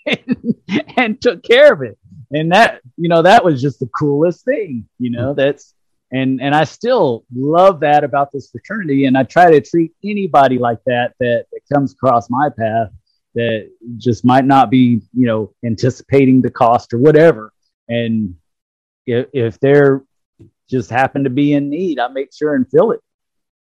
and, 0.06 0.54
and 0.96 1.20
took 1.20 1.42
care 1.42 1.72
of 1.72 1.82
it 1.82 1.96
and 2.32 2.50
that 2.52 2.80
you 2.96 3.08
know 3.08 3.22
that 3.22 3.44
was 3.44 3.60
just 3.60 3.78
the 3.80 3.88
coolest 3.88 4.44
thing 4.44 4.88
you 4.98 5.10
know 5.10 5.28
mm-hmm. 5.28 5.40
that's 5.40 5.74
and 6.12 6.40
and 6.40 6.54
i 6.54 6.64
still 6.64 7.24
love 7.34 7.80
that 7.80 8.04
about 8.04 8.30
this 8.32 8.50
fraternity. 8.50 9.06
And 9.06 9.16
i 9.16 9.22
try 9.22 9.50
to 9.50 9.60
treat 9.60 9.92
anybody 10.04 10.58
like 10.58 10.78
that 10.86 11.14
that, 11.20 11.46
that 11.52 11.60
comes 11.72 11.92
across 11.92 12.30
my 12.30 12.48
path 12.48 12.90
that 13.34 13.70
just 13.96 14.24
might 14.24 14.44
not 14.44 14.70
be 14.70 15.00
you 15.14 15.26
know 15.26 15.52
anticipating 15.64 16.42
the 16.42 16.50
cost 16.50 16.92
or 16.92 16.98
whatever. 16.98 17.52
And 17.88 18.36
if, 19.06 19.26
if 19.32 19.60
they're 19.60 20.04
just 20.70 20.90
happen 20.90 21.24
to 21.24 21.30
be 21.30 21.52
in 21.52 21.68
need 21.68 21.98
i 21.98 22.08
make 22.08 22.32
sure 22.32 22.54
and 22.54 22.70
fill 22.70 22.92
it. 22.92 23.00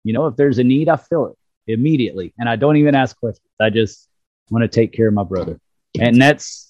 You 0.03 0.13
know 0.13 0.27
if 0.27 0.35
there's 0.35 0.59
a 0.59 0.63
need 0.63 0.89
i 0.89 0.97
fill 0.97 1.27
it 1.27 1.38
immediately. 1.71 2.33
And 2.38 2.49
i 2.49 2.55
don't 2.55 2.77
even 2.77 2.95
ask 2.95 3.17
questions. 3.19 3.47
I 3.59 3.69
just 3.69 4.07
want 4.49 4.63
to 4.63 4.67
take 4.67 4.91
care 4.91 5.07
of 5.07 5.13
my 5.13 5.23
brother. 5.23 5.59
And 5.99 6.19
that's 6.21 6.68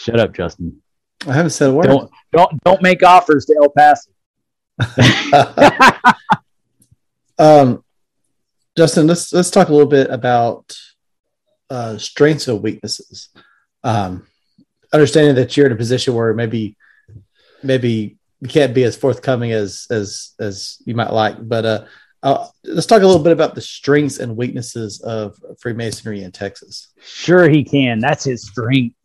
Shut 0.00 0.18
up, 0.18 0.32
Justin. 0.32 0.80
I 1.26 1.34
haven't 1.34 1.50
said 1.50 1.68
a 1.68 1.74
word. 1.74 1.84
Don't 1.84 2.10
don't 2.32 2.64
don't 2.64 2.82
make 2.82 3.02
offers 3.02 3.44
to 3.44 3.54
El 3.54 3.68
Paso. 3.68 4.10
um, 7.38 7.84
Justin, 8.78 9.06
let's 9.06 9.30
let's 9.30 9.50
talk 9.50 9.68
a 9.68 9.72
little 9.72 9.86
bit 9.86 10.08
about 10.08 10.74
uh, 11.68 11.98
strengths 11.98 12.48
and 12.48 12.62
weaknesses. 12.62 13.28
Um, 13.84 14.26
understanding 14.90 15.34
that 15.34 15.54
you're 15.54 15.66
in 15.66 15.72
a 15.72 15.76
position 15.76 16.14
where 16.14 16.32
maybe 16.32 16.78
maybe 17.62 18.16
you 18.40 18.48
can't 18.48 18.72
be 18.72 18.84
as 18.84 18.96
forthcoming 18.96 19.52
as 19.52 19.86
as 19.90 20.32
as 20.40 20.78
you 20.86 20.94
might 20.94 21.12
like, 21.12 21.46
but 21.46 21.66
uh, 21.66 21.84
uh, 22.22 22.46
let's 22.64 22.86
talk 22.86 23.02
a 23.02 23.06
little 23.06 23.22
bit 23.22 23.34
about 23.34 23.54
the 23.54 23.60
strengths 23.60 24.18
and 24.18 24.34
weaknesses 24.34 25.02
of 25.02 25.36
Freemasonry 25.60 26.22
in 26.22 26.32
Texas. 26.32 26.88
Sure, 27.02 27.50
he 27.50 27.62
can. 27.62 27.98
That's 27.98 28.24
his 28.24 28.48
strength. 28.48 28.96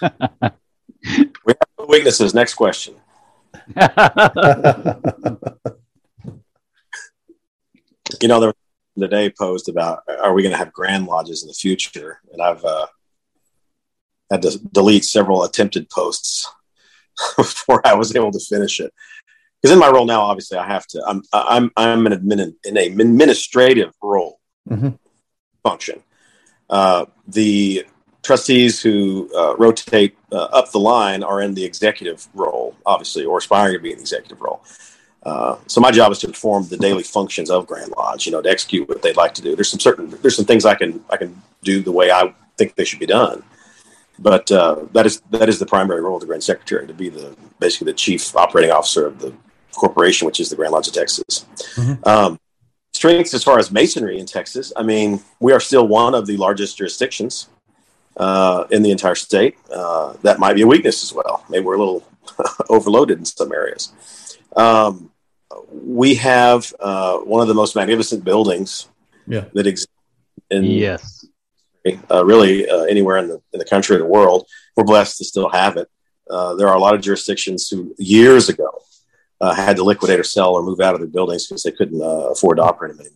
we 1.44 1.54
have 1.54 1.88
weaknesses. 1.88 2.34
Next 2.34 2.54
question. 2.54 2.94
you 8.20 8.28
know, 8.28 8.40
there 8.40 8.52
the 8.98 9.08
day 9.08 9.30
posed 9.30 9.68
about 9.68 10.00
are 10.20 10.32
we 10.32 10.42
going 10.42 10.52
to 10.52 10.58
have 10.58 10.72
grand 10.72 11.06
lodges 11.06 11.42
in 11.42 11.48
the 11.48 11.54
future, 11.54 12.20
and 12.32 12.42
I've 12.42 12.64
uh, 12.64 12.86
had 14.30 14.42
to 14.42 14.58
delete 14.72 15.04
several 15.04 15.44
attempted 15.44 15.88
posts 15.88 16.50
before 17.36 17.86
I 17.86 17.94
was 17.94 18.14
able 18.14 18.32
to 18.32 18.40
finish 18.40 18.80
it. 18.80 18.92
Because 19.60 19.72
in 19.72 19.78
my 19.78 19.90
role 19.90 20.04
now, 20.04 20.22
obviously, 20.22 20.58
I 20.58 20.66
have 20.66 20.86
to. 20.88 21.02
I'm 21.06 21.22
I'm 21.32 21.70
I'm 21.76 22.06
an 22.06 22.12
admin 22.12 22.54
in 22.64 22.76
a 22.76 22.86
administrative 22.86 23.92
role 24.02 24.40
mm-hmm. 24.68 24.90
function. 25.62 26.02
Uh, 26.70 27.06
the 27.26 27.86
trustees 28.28 28.82
who 28.82 29.30
uh, 29.34 29.56
rotate 29.56 30.14
uh, 30.32 30.48
up 30.58 30.70
the 30.70 30.78
line 30.78 31.22
are 31.22 31.40
in 31.40 31.54
the 31.54 31.64
executive 31.64 32.28
role, 32.34 32.76
obviously, 32.84 33.24
or 33.24 33.38
aspiring 33.38 33.72
to 33.72 33.78
be 33.78 33.90
in 33.90 33.96
the 33.96 34.02
executive 34.02 34.38
role. 34.42 34.60
Uh, 35.22 35.56
so 35.66 35.80
my 35.80 35.90
job 35.90 36.12
is 36.12 36.18
to 36.18 36.28
perform 36.28 36.68
the 36.68 36.76
daily 36.76 37.02
functions 37.02 37.48
of 37.50 37.66
Grand 37.66 37.90
Lodge, 37.96 38.26
you 38.26 38.32
know, 38.32 38.42
to 38.42 38.50
execute 38.50 38.86
what 38.86 39.00
they'd 39.00 39.16
like 39.16 39.32
to 39.32 39.40
do. 39.40 39.56
There's 39.56 39.70
some 39.70 39.80
certain, 39.80 40.10
there's 40.20 40.36
some 40.36 40.44
things 40.44 40.66
I 40.66 40.74
can, 40.74 41.02
I 41.08 41.16
can 41.16 41.40
do 41.62 41.80
the 41.80 41.90
way 41.90 42.10
I 42.10 42.34
think 42.58 42.74
they 42.74 42.84
should 42.84 42.98
be 42.98 43.06
done. 43.06 43.42
But 44.18 44.52
uh, 44.52 44.84
that 44.92 45.06
is 45.06 45.22
that 45.30 45.48
is 45.48 45.58
the 45.58 45.70
primary 45.74 46.02
role 46.02 46.16
of 46.16 46.20
the 46.20 46.26
Grand 46.26 46.42
Secretary 46.42 46.86
to 46.86 46.92
be 46.92 47.08
the 47.08 47.34
basically 47.60 47.92
the 47.92 47.98
chief 48.04 48.36
operating 48.36 48.72
officer 48.72 49.06
of 49.06 49.20
the 49.20 49.32
corporation, 49.72 50.26
which 50.26 50.40
is 50.40 50.50
the 50.50 50.56
Grand 50.56 50.72
Lodge 50.72 50.88
of 50.88 50.94
Texas. 50.94 51.46
Mm-hmm. 51.76 52.06
Um, 52.06 52.38
strengths 52.92 53.32
as 53.32 53.44
far 53.44 53.58
as 53.58 53.70
masonry 53.70 54.18
in 54.18 54.26
Texas, 54.26 54.72
I 54.76 54.82
mean, 54.82 55.20
we 55.40 55.52
are 55.52 55.60
still 55.60 55.86
one 55.86 56.14
of 56.14 56.26
the 56.26 56.36
largest 56.36 56.76
jurisdictions 56.78 57.48
uh, 58.18 58.66
in 58.70 58.82
the 58.82 58.90
entire 58.90 59.14
state. 59.14 59.56
Uh, 59.72 60.14
that 60.22 60.38
might 60.38 60.54
be 60.54 60.62
a 60.62 60.66
weakness 60.66 61.02
as 61.02 61.12
well. 61.12 61.44
Maybe 61.48 61.64
we're 61.64 61.76
a 61.76 61.78
little 61.78 62.04
overloaded 62.68 63.18
in 63.18 63.24
some 63.24 63.52
areas. 63.52 63.92
Um, 64.56 65.10
we 65.70 66.16
have 66.16 66.72
uh, 66.80 67.18
one 67.18 67.40
of 67.40 67.48
the 67.48 67.54
most 67.54 67.76
magnificent 67.76 68.24
buildings 68.24 68.88
yeah. 69.26 69.44
that 69.54 69.66
exists 69.66 69.92
in 70.50 70.64
yes, 70.64 71.26
uh, 72.10 72.24
really 72.24 72.68
uh, 72.68 72.84
anywhere 72.84 73.18
in 73.18 73.28
the 73.28 73.40
in 73.52 73.58
the 73.58 73.64
country 73.64 73.96
or 73.96 73.98
the 73.98 74.04
world. 74.04 74.46
We're 74.76 74.84
blessed 74.84 75.18
to 75.18 75.24
still 75.24 75.48
have 75.50 75.76
it. 75.76 75.88
Uh, 76.28 76.54
there 76.54 76.68
are 76.68 76.76
a 76.76 76.80
lot 76.80 76.94
of 76.94 77.00
jurisdictions 77.00 77.68
who 77.68 77.94
years 77.98 78.48
ago 78.48 78.70
uh, 79.40 79.54
had 79.54 79.76
to 79.76 79.84
liquidate 79.84 80.20
or 80.20 80.24
sell 80.24 80.54
or 80.54 80.62
move 80.62 80.80
out 80.80 80.94
of 80.94 81.00
their 81.00 81.08
buildings 81.08 81.46
because 81.46 81.62
they 81.62 81.72
couldn't 81.72 82.02
uh, 82.02 82.30
afford 82.30 82.58
to 82.58 82.62
operate 82.62 82.92
them 82.92 83.00
anymore. 83.00 83.14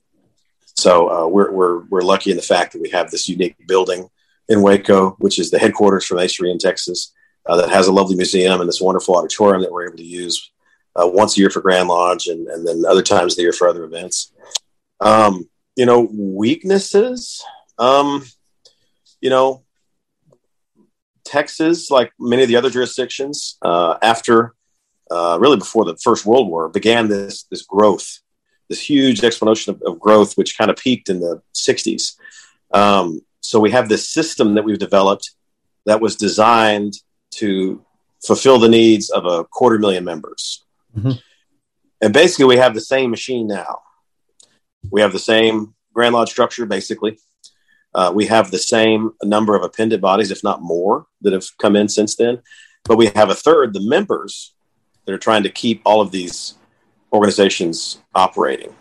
So 0.75 1.29
we're, 1.29 1.53
we're, 1.53 1.85
we're 1.85 2.01
lucky 2.01 2.31
in 2.31 2.37
the 2.37 2.43
fact 2.43 2.73
that 2.73 2.81
we 2.81 2.89
have 2.91 3.11
this 3.11 3.29
unique 3.29 3.57
building 3.69 4.09
in 4.49 4.63
Waco, 4.63 5.11
which 5.19 5.39
is 5.39 5.51
the 5.51 5.59
headquarters 5.59 6.05
for 6.05 6.15
Masonry 6.15 6.51
in 6.51 6.59
Texas, 6.59 7.13
that 7.47 7.71
has 7.71 7.87
a 7.87 7.93
lovely 7.93 8.17
museum 8.17 8.61
and 8.61 8.69
this 8.69 8.81
wonderful 8.81 9.17
auditorium 9.17 9.63
that 9.63 9.73
we're 9.73 9.87
able 9.87 9.97
to 9.97 10.05
use 10.05 10.53
uh, 10.97 11.07
once 11.07 11.37
a 11.37 11.41
year 11.41 11.51
for 11.51 11.61
Grand 11.61 11.89
Lodge 11.89 12.27
and, 12.27 12.47
and 12.49 12.67
then 12.67 12.85
other 12.87 13.03
times 13.03 13.33
of 13.33 13.37
the 13.37 13.43
year 13.43 13.53
for 13.53 13.69
other 13.69 13.85
events. 13.85 14.33
Um, 15.01 15.49
you 15.77 15.87
know, 15.87 16.09
weaknesses, 16.13 17.43
um, 17.79 18.25
you 19.21 19.31
know, 19.31 19.65
Texas, 21.25 21.91
like 21.91 22.13
many 22.19 22.43
of 22.43 22.49
the 22.49 22.57
other 22.57 22.71
jurisdictions, 22.71 23.57
uh, 23.63 23.97
after 24.03 24.55
uh, 25.11 25.39
really 25.41 25.57
before 25.57 25.85
the 25.85 25.97
First 25.97 26.27
World 26.27 26.49
War, 26.49 26.69
began 26.69 27.09
this 27.09 27.45
this 27.45 27.63
growth, 27.63 28.19
this 28.69 28.81
huge 28.81 29.23
explosion 29.23 29.75
of, 29.75 29.83
of 29.83 30.01
growth, 30.01 30.35
which 30.35 30.59
kind 30.59 30.71
of 30.71 30.77
peaked 30.77 31.09
in 31.09 31.21
the 31.21 31.41
'60s. 31.55 32.17
Um, 32.73 33.23
so 33.53 33.61
we 33.61 33.73
have 33.73 33.91
this 33.91 34.09
system 34.09 34.55
that 34.55 34.65
we've 34.65 34.79
developed 34.79 35.33
that 35.85 36.01
was 36.01 36.17
designed 36.17 36.95
to 37.33 37.85
fulfill 38.25 38.59
the 38.59 38.71
needs 38.71 39.11
of 39.11 39.27
a 39.27 39.45
quarter 39.45 39.79
million 39.79 40.05
members. 40.05 40.65
Mm-hmm. 40.97 41.19
And 42.01 42.15
basically, 42.15 42.47
we 42.47 42.57
have 42.57 42.73
the 42.73 42.81
same 42.81 43.11
machine 43.11 43.47
now. 43.47 43.81
We 44.91 45.03
have 45.03 45.13
the 45.13 45.19
same 45.19 45.75
Grand 45.93 46.15
Lodge 46.15 46.31
structure, 46.31 46.65
basically. 46.65 47.19
Uh, 47.95 48.11
we 48.15 48.25
have 48.25 48.51
the 48.51 48.59
same 48.59 49.13
number 49.23 49.55
of 49.55 49.63
appendant 49.63 50.01
bodies, 50.01 50.31
if 50.31 50.43
not 50.43 50.63
more, 50.63 51.05
that 51.21 51.35
have 51.35 51.45
come 51.59 51.77
in 51.77 51.91
since 51.91 52.17
then. 52.17 52.41
But 52.85 52.97
we 52.97 53.09
have 53.09 53.29
a 53.29 53.35
third, 53.35 53.75
the 53.75 53.87
members, 53.87 54.55
that 55.05 55.13
are 55.13 55.19
trying 55.19 55.43
to 55.43 55.51
keep 55.51 55.83
all 55.85 56.01
of 56.01 56.11
these 56.11 56.55
organizations 57.13 58.01
operating. 58.15 58.75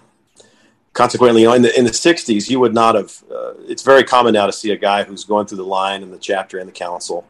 Consequently, 0.93 1.41
you 1.41 1.47
know, 1.47 1.53
in 1.53 1.61
the 1.61 1.77
in 1.77 1.85
the 1.85 1.91
'60s, 1.91 2.49
you 2.49 2.59
would 2.59 2.73
not 2.73 2.95
have. 2.95 3.13
Uh, 3.31 3.53
it's 3.67 3.83
very 3.83 4.03
common 4.03 4.33
now 4.33 4.45
to 4.45 4.51
see 4.51 4.71
a 4.71 4.77
guy 4.77 5.03
who's 5.03 5.23
going 5.23 5.47
through 5.47 5.57
the 5.57 5.63
line 5.63 6.03
and 6.03 6.11
the 6.11 6.17
chapter 6.17 6.57
and 6.57 6.67
the 6.67 6.73
council, 6.73 7.25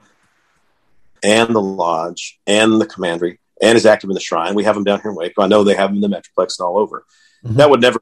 and 1.21 1.53
the 1.53 1.61
lodge 1.61 2.39
and 2.47 2.81
the 2.81 2.87
commandery, 2.87 3.39
and 3.61 3.77
is 3.77 3.85
active 3.85 4.09
in 4.09 4.15
the 4.15 4.19
shrine. 4.19 4.55
We 4.55 4.63
have 4.63 4.73
them 4.73 4.83
down 4.83 5.01
here 5.01 5.11
in 5.11 5.17
Waco. 5.17 5.43
I 5.43 5.47
know 5.47 5.63
they 5.63 5.75
have 5.75 5.89
them 5.93 6.03
in 6.03 6.09
the 6.09 6.15
Metroplex 6.17 6.59
and 6.59 6.65
all 6.65 6.77
over. 6.79 7.05
Mm-hmm. 7.45 7.57
That 7.57 7.69
would 7.69 7.81
never 7.81 7.99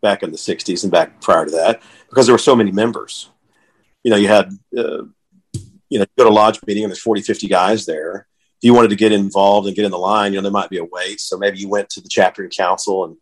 back 0.00 0.22
in 0.22 0.30
the 0.30 0.36
60s 0.36 0.82
and 0.82 0.92
back 0.92 1.20
prior 1.20 1.44
to 1.44 1.50
that 1.50 1.82
because 2.08 2.26
there 2.26 2.34
were 2.34 2.38
so 2.38 2.56
many 2.56 2.72
members. 2.72 3.30
You 4.04 4.10
know, 4.10 4.16
you 4.16 4.28
had, 4.28 4.50
uh, 4.76 5.04
you 5.90 5.98
know, 5.98 6.04
you 6.04 6.06
go 6.16 6.24
to 6.24 6.28
a 6.28 6.30
lodge 6.30 6.60
meeting 6.66 6.84
and 6.84 6.90
there's 6.90 7.02
40, 7.02 7.22
50 7.22 7.48
guys 7.48 7.86
there. 7.86 8.26
If 8.58 8.64
you 8.64 8.74
wanted 8.74 8.90
to 8.90 8.96
get 8.96 9.12
involved 9.12 9.66
and 9.66 9.76
get 9.76 9.84
in 9.84 9.90
the 9.90 9.98
line, 9.98 10.32
you 10.32 10.38
know, 10.38 10.42
there 10.42 10.52
might 10.52 10.70
be 10.70 10.78
a 10.78 10.84
wait. 10.84 11.20
So 11.20 11.36
maybe 11.36 11.58
you 11.58 11.68
went 11.68 11.90
to 11.90 12.00
the 12.00 12.08
chapter 12.08 12.42
and 12.42 12.52
council 12.54 13.04
and 13.04 13.16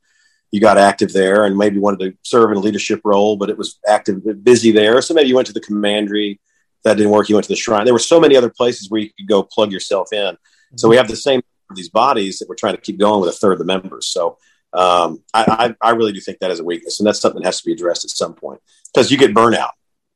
you 0.57 0.61
got 0.63 0.79
active 0.79 1.13
there 1.13 1.45
and 1.45 1.55
maybe 1.55 1.79
wanted 1.79 2.01
to 2.01 2.17
serve 2.23 2.51
in 2.51 2.57
a 2.57 2.61
leadership 2.61 3.03
role, 3.05 3.37
but 3.37 3.51
it 3.51 3.59
was 3.59 3.79
active, 3.87 4.23
busy 4.43 4.73
there. 4.73 5.03
So 5.03 5.13
maybe 5.13 5.29
you 5.29 5.35
went 5.35 5.47
to 5.49 5.53
the 5.53 5.61
commandery. 5.61 6.41
That 6.83 6.97
didn't 6.97 7.13
work. 7.13 7.29
You 7.29 7.35
went 7.35 7.45
to 7.45 7.53
the 7.53 7.57
shrine. 7.57 7.85
There 7.85 7.93
were 7.93 7.99
so 7.99 8.19
many 8.19 8.37
other 8.37 8.49
places 8.49 8.89
where 8.89 9.03
you 9.03 9.11
could 9.11 9.29
go 9.29 9.43
plug 9.43 9.71
yourself 9.71 10.15
in. 10.15 10.39
So 10.77 10.89
we 10.89 10.97
have 10.97 11.09
the 11.09 11.17
same 11.17 11.43
these 11.75 11.91
bodies 11.91 12.39
that 12.39 12.49
we're 12.49 12.55
trying 12.55 12.75
to 12.77 12.81
keep 12.81 12.99
going 12.99 13.21
with 13.21 13.29
a 13.29 13.37
third 13.37 13.53
of 13.53 13.59
the 13.59 13.65
members. 13.65 14.07
So 14.07 14.39
um, 14.73 15.23
I, 15.35 15.75
I, 15.83 15.89
I, 15.89 15.91
really 15.93 16.13
do 16.13 16.21
think 16.21 16.39
that 16.39 16.53
is 16.53 16.61
a 16.61 16.65
weakness, 16.65 17.01
and 17.01 17.07
that's 17.07 17.21
something 17.21 17.43
that 17.43 17.49
has 17.49 17.59
to 17.61 17.67
be 17.67 17.73
addressed 17.73 18.05
at 18.05 18.11
some 18.11 18.35
point 18.35 18.61
because 18.95 19.11
you 19.11 19.19
get 19.19 19.35
burnout. 19.35 19.73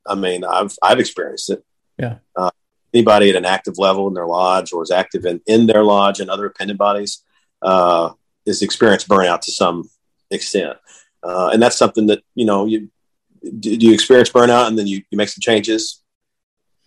I 0.07 0.14
mean, 0.14 0.44
I've 0.44 0.76
I've 0.83 1.00
experienced 1.00 1.50
it. 1.50 1.64
Yeah. 1.98 2.18
Uh, 2.37 2.50
anybody 2.94 3.31
at 3.31 3.37
an 3.37 3.44
active 3.44 3.79
level 3.79 4.09
in 4.09 4.14
their 4.14 4.26
lodge 4.26 4.72
or 4.72 4.83
is 4.83 4.90
active 4.90 5.24
in, 5.24 5.40
in 5.46 5.66
their 5.66 5.83
lodge 5.83 6.20
and 6.20 6.31
other 6.31 6.46
appendant 6.46 6.79
bodies 6.79 7.22
uh, 7.62 8.11
is 8.46 8.62
experienced 8.62 9.09
burnout 9.09 9.40
to 9.42 9.53
some 9.53 9.88
extent, 10.30 10.76
uh, 11.22 11.50
and 11.52 11.62
that's 11.62 11.76
something 11.76 12.06
that 12.06 12.22
you 12.34 12.44
know 12.44 12.66
you 12.66 12.90
do 13.58 13.70
you 13.70 13.92
experience 13.92 14.30
burnout 14.30 14.66
and 14.68 14.78
then 14.78 14.86
you, 14.86 15.02
you 15.10 15.16
make 15.16 15.28
some 15.28 15.40
changes 15.40 16.02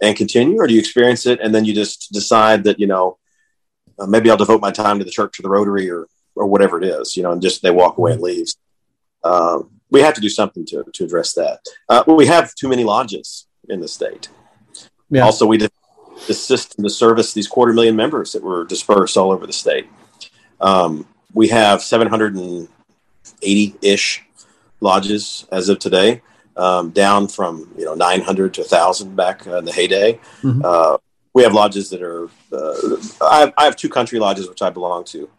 and 0.02 0.16
continue, 0.16 0.58
or 0.58 0.68
do 0.68 0.74
you 0.74 0.80
experience 0.80 1.26
it 1.26 1.40
and 1.40 1.54
then 1.54 1.66
you 1.66 1.74
just 1.74 2.12
decide 2.12 2.64
that 2.64 2.80
you 2.80 2.88
know 2.88 3.18
uh, 4.00 4.06
maybe 4.06 4.30
I'll 4.30 4.38
devote 4.38 4.62
my 4.62 4.72
time 4.72 5.00
to 5.00 5.06
the 5.06 5.12
church 5.12 5.40
or 5.40 5.44
the 5.44 5.50
Rotary 5.50 5.90
or 5.90 6.08
or 6.36 6.48
whatever 6.48 6.82
it 6.82 6.84
is, 6.84 7.16
you 7.16 7.24
know, 7.24 7.32
and 7.32 7.42
just 7.42 7.62
they 7.62 7.72
walk 7.72 7.98
away 7.98 8.14
and 8.14 8.22
leaves. 8.22 8.58
Um, 9.24 9.70
we 9.92 10.02
have 10.02 10.16
to 10.16 10.22
do 10.22 10.30
something 10.30 10.66
to 10.68 10.84
to 10.94 11.04
address 11.06 11.34
that. 11.34 11.60
Uh, 11.90 12.04
we 12.08 12.26
have 12.26 12.54
too 12.56 12.68
many 12.68 12.84
lodges 12.84 13.48
in 13.70 13.80
the 13.80 13.88
state. 13.88 14.30
Yeah. 15.10 15.26
Also, 15.26 15.46
we 15.46 15.58
did 15.58 15.72
the 16.28 16.34
system 16.34 16.84
to 16.84 16.90
service 16.90 17.34
these 17.34 17.48
quarter 17.48 17.74
million 17.74 17.96
members 17.96 18.32
that 18.34 18.44
were 18.44 18.66
dispersed 18.66 19.18
all 19.18 19.32
over 19.32 19.46
the 19.46 19.54
state. 19.54 19.88
Um, 20.60 21.06
we 21.34 21.50
have 21.50 21.82
780 23.24 23.76
ish 23.82 24.24
lodges 24.82 25.48
as 25.52 25.70
of 25.70 25.80
today, 25.80 26.22
um, 26.58 26.92
down 26.92 27.28
from 27.28 27.74
you 27.78 27.86
know 27.86 27.96
900 27.96 28.54
to 28.56 28.62
1,000 28.62 29.16
back 29.16 29.46
in 29.48 29.66
the 29.66 29.72
heyday. 29.72 30.20
Mm-hmm. 30.42 30.62
Uh, 30.64 30.98
we 31.34 31.44
have 31.44 31.54
lodges 31.54 31.90
that 31.90 32.02
are. 32.02 32.26
Uh, 32.52 32.98
I, 33.22 33.40
have, 33.40 33.54
I 33.58 33.66
have 33.66 33.76
two 33.76 33.90
country 33.90 34.20
lodges 34.20 34.48
which 34.48 34.62
I 34.62 34.70
belong 34.70 35.04
to, 35.06 35.30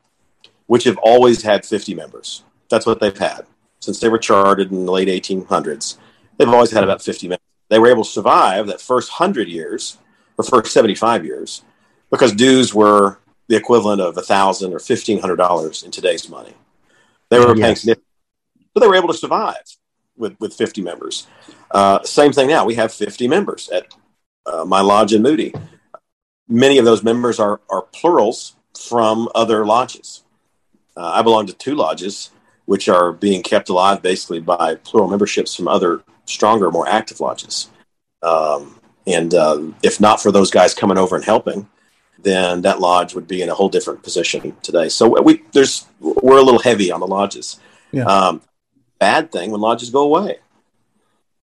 which 0.66 0.85
have 0.85 0.99
always 0.99 1.42
had 1.42 1.64
50 1.64 1.94
members. 1.94 2.42
That's 2.68 2.87
what 2.87 3.01
they've 3.01 3.16
had 3.16 3.47
since 3.81 4.01
they 4.01 4.09
were 4.09 4.18
chartered 4.18 4.73
in 4.73 4.87
the 4.87 4.92
late 4.92 5.09
1800s. 5.09 5.99
They've 6.38 6.49
always 6.49 6.70
had 6.70 6.83
about 6.83 7.03
50 7.03 7.29
members. 7.29 7.44
They 7.68 7.79
were 7.79 7.90
able 7.90 8.05
to 8.05 8.11
survive 8.11 8.66
that 8.66 8.81
first 8.81 9.11
100 9.11 9.49
years 9.49 9.99
or 10.37 10.44
first 10.44 10.73
75 10.73 11.25
years 11.25 11.62
because 12.11 12.33
dues 12.33 12.75
were 12.75 13.18
the 13.49 13.57
equivalent 13.57 14.01
of 14.01 14.16
1,000 14.16 14.73
or 14.73 14.79
$1,500 14.79 15.85
in 15.85 15.90
today's 15.90 16.29
money. 16.29 16.55
They 17.30 17.38
were 17.38 17.56
yes. 17.56 17.84
paying, 17.84 17.96
but 18.72 18.80
they 18.80 18.87
were 18.87 18.96
able 18.96 19.08
to 19.08 19.14
survive 19.14 19.62
with, 20.16 20.38
with 20.40 20.54
50 20.54 20.82
members. 20.82 21.26
Uh, 21.70 22.02
same 22.02 22.32
thing 22.32 22.48
now. 22.48 22.64
We 22.64 22.74
have 22.74 22.92
50 22.92 23.28
members 23.28 23.68
at 23.70 23.94
uh, 24.46 24.64
my 24.64 24.80
lodge 24.80 25.12
in 25.12 25.22
Moody 25.22 25.52
many 26.48 26.78
of 26.78 26.84
those 26.84 27.02
members 27.02 27.38
are, 27.40 27.60
are 27.70 27.82
plurals 27.82 28.56
from 28.78 29.28
other 29.34 29.64
lodges. 29.64 30.22
Uh, 30.96 31.12
I 31.14 31.22
belong 31.22 31.46
to 31.46 31.52
two 31.52 31.74
lodges, 31.74 32.30
which 32.66 32.88
are 32.88 33.12
being 33.12 33.42
kept 33.42 33.68
alive 33.68 34.02
basically 34.02 34.40
by 34.40 34.76
plural 34.76 35.08
memberships 35.08 35.54
from 35.54 35.68
other 35.68 36.02
stronger, 36.26 36.70
more 36.70 36.88
active 36.88 37.20
lodges. 37.20 37.68
Um, 38.22 38.80
and 39.06 39.34
uh, 39.34 39.62
if 39.82 40.00
not 40.00 40.22
for 40.22 40.32
those 40.32 40.50
guys 40.50 40.74
coming 40.74 40.98
over 40.98 41.16
and 41.16 41.24
helping, 41.24 41.68
then 42.24 42.62
that 42.62 42.80
lodge 42.80 43.14
would 43.14 43.28
be 43.28 43.42
in 43.42 43.48
a 43.48 43.54
whole 43.54 43.68
different 43.68 44.02
position 44.02 44.56
today. 44.62 44.88
So 44.88 45.20
we 45.22 45.42
there's 45.52 45.87
we're 46.00 46.38
a 46.38 46.42
little 46.42 46.60
heavy 46.60 46.90
on 46.90 47.00
the 47.00 47.06
lodges. 47.06 47.60
Yeah. 47.92 48.04
Um, 48.04 48.42
bad 48.98 49.30
thing 49.30 49.50
when 49.50 49.60
lodges 49.60 49.90
go 49.90 50.02
away. 50.02 50.38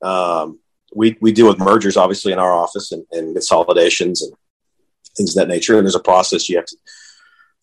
Um, 0.02 0.60
we 0.96 1.18
we 1.20 1.32
deal 1.32 1.48
with 1.48 1.60
mergers 1.60 1.98
obviously 1.98 2.32
in 2.32 2.40
our 2.40 2.54
office 2.54 2.92
and, 2.92 3.06
and 3.12 3.36
consolidations 3.36 4.22
and 4.22 4.34
things 5.18 5.36
of 5.36 5.42
that 5.42 5.54
nature. 5.54 5.78
And 5.78 5.86
there's 5.86 5.96
a 5.96 6.00
process 6.00 6.48
you 6.48 6.58
have 6.58 6.66
to 6.68 6.78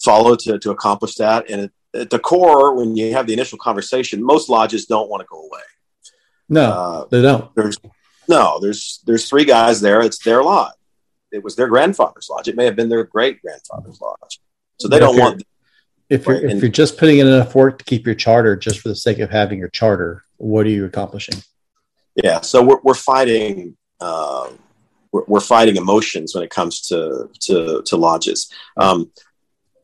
follow 0.02 0.36
to 0.36 0.58
to 0.58 0.70
accomplish 0.70 1.14
that. 1.16 1.48
And 1.48 1.70
at 1.94 2.10
the 2.10 2.18
core, 2.18 2.74
when 2.74 2.96
you 2.96 3.12
have 3.12 3.26
the 3.26 3.32
initial 3.32 3.58
conversation, 3.58 4.22
most 4.22 4.48
lodges 4.48 4.86
don't 4.86 5.08
want 5.08 5.20
to 5.20 5.26
go 5.30 5.38
away. 5.38 5.62
No, 6.48 6.70
uh, 6.70 7.04
they 7.10 7.22
don't. 7.22 7.54
There's 7.54 7.78
no, 8.28 8.58
there's 8.60 9.00
there's 9.06 9.28
three 9.28 9.44
guys 9.44 9.80
there. 9.80 10.00
It's 10.00 10.22
their 10.24 10.42
lodge. 10.42 10.74
It 11.34 11.42
was 11.42 11.56
their 11.56 11.68
grandfather's 11.68 12.28
lodge. 12.30 12.48
It 12.48 12.56
may 12.56 12.64
have 12.64 12.76
been 12.76 12.88
their 12.88 13.04
great 13.04 13.42
grandfather's 13.42 14.00
lodge. 14.00 14.40
So 14.78 14.88
they 14.88 14.98
don't 14.98 15.18
want. 15.18 15.42
If 16.10 16.26
you're, 16.26 16.36
right? 16.36 16.44
if 16.44 16.50
and, 16.50 16.60
you're 16.60 16.70
just 16.70 16.98
putting 16.98 17.18
in 17.18 17.26
enough 17.26 17.54
work 17.54 17.78
to 17.78 17.84
keep 17.84 18.06
your 18.06 18.14
charter 18.14 18.56
just 18.56 18.80
for 18.80 18.88
the 18.88 18.96
sake 18.96 19.18
of 19.18 19.30
having 19.30 19.58
your 19.58 19.68
charter, 19.68 20.22
what 20.36 20.66
are 20.66 20.70
you 20.70 20.84
accomplishing? 20.84 21.42
Yeah, 22.22 22.42
so 22.42 22.62
we're, 22.62 22.80
we're 22.82 22.94
fighting 22.94 23.76
uh, 24.00 24.50
we're, 25.12 25.24
we're, 25.26 25.40
fighting 25.40 25.76
emotions 25.76 26.34
when 26.34 26.44
it 26.44 26.50
comes 26.50 26.80
to 26.88 27.30
to, 27.40 27.82
to 27.86 27.96
lodges. 27.96 28.52
Um, 28.76 29.10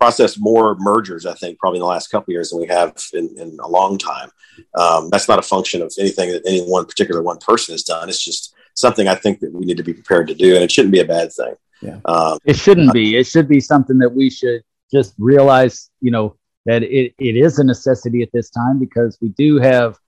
processed 0.00 0.38
more 0.40 0.76
mergers, 0.78 1.26
I 1.26 1.34
think, 1.34 1.58
probably 1.58 1.78
in 1.78 1.82
the 1.82 1.86
last 1.86 2.08
couple 2.08 2.32
years 2.32 2.50
than 2.50 2.60
we 2.60 2.66
have 2.68 2.96
in, 3.12 3.34
in 3.38 3.58
a 3.60 3.68
long 3.68 3.98
time. 3.98 4.30
Um, 4.74 5.10
that's 5.10 5.28
not 5.28 5.38
a 5.38 5.42
function 5.42 5.82
of 5.82 5.92
anything 5.98 6.30
that 6.30 6.42
any 6.46 6.62
one 6.62 6.86
particular 6.86 7.22
one 7.22 7.38
person 7.38 7.74
has 7.74 7.82
done. 7.82 8.08
It's 8.08 8.24
just 8.24 8.54
something 8.80 9.08
I 9.08 9.14
think 9.14 9.40
that 9.40 9.52
we 9.52 9.64
need 9.64 9.76
to 9.76 9.82
be 9.82 9.94
prepared 9.94 10.28
to 10.28 10.34
do, 10.34 10.54
and 10.54 10.64
it 10.64 10.72
shouldn't 10.72 10.92
be 10.92 11.00
a 11.00 11.04
bad 11.04 11.32
thing. 11.32 11.54
Yeah, 11.82 11.98
um, 12.04 12.38
it 12.44 12.56
shouldn't 12.56 12.92
be. 12.92 13.16
It 13.16 13.26
should 13.26 13.48
be 13.48 13.60
something 13.60 13.98
that 13.98 14.12
we 14.12 14.30
should 14.30 14.62
just 14.92 15.14
realize. 15.18 15.90
You 16.00 16.10
know 16.10 16.36
that 16.66 16.82
it, 16.82 17.14
it 17.18 17.36
is 17.36 17.58
a 17.58 17.64
necessity 17.64 18.22
at 18.22 18.30
this 18.32 18.50
time 18.50 18.78
because 18.78 19.18
we 19.20 19.28
do 19.30 19.58
have 19.58 19.98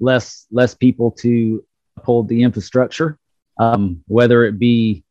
less 0.00 0.46
less 0.50 0.74
people 0.74 1.10
to 1.10 1.64
uphold 1.96 2.28
the 2.28 2.42
infrastructure, 2.42 3.18
um, 3.58 4.02
whether 4.06 4.44
it 4.44 4.58
be 4.58 5.04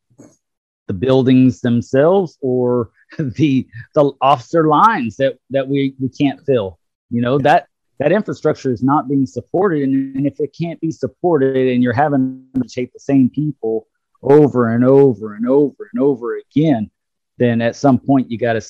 the 0.88 0.94
buildings 0.94 1.60
themselves 1.60 2.36
or 2.40 2.90
the 3.18 3.66
the 3.94 4.12
officer 4.20 4.66
lines 4.66 5.16
that 5.16 5.38
that 5.50 5.68
we 5.68 5.94
we 6.00 6.08
can't 6.08 6.40
fill. 6.44 6.78
You 7.10 7.22
know 7.22 7.38
that 7.38 7.68
that 8.00 8.12
infrastructure 8.12 8.72
is 8.72 8.82
not 8.82 9.08
being 9.08 9.26
supported, 9.26 9.82
and, 9.82 10.26
if 10.26 10.40
it 10.40 10.56
can't 10.58 10.80
be 10.80 10.90
supported, 10.90 11.54
and 11.54 11.82
you're 11.82 11.92
having 11.92 12.46
to 12.54 12.66
take 12.66 12.92
the 12.94 12.98
same 12.98 13.28
people 13.28 13.86
over 14.22 14.74
and 14.74 14.84
over 14.84 15.34
and 15.34 15.46
over 15.46 15.90
and 15.92 16.02
over 16.02 16.38
again, 16.38 16.90
then 17.36 17.60
at 17.60 17.76
some 17.76 17.98
point 17.98 18.30
you 18.30 18.38
got 18.38 18.54
to, 18.54 18.66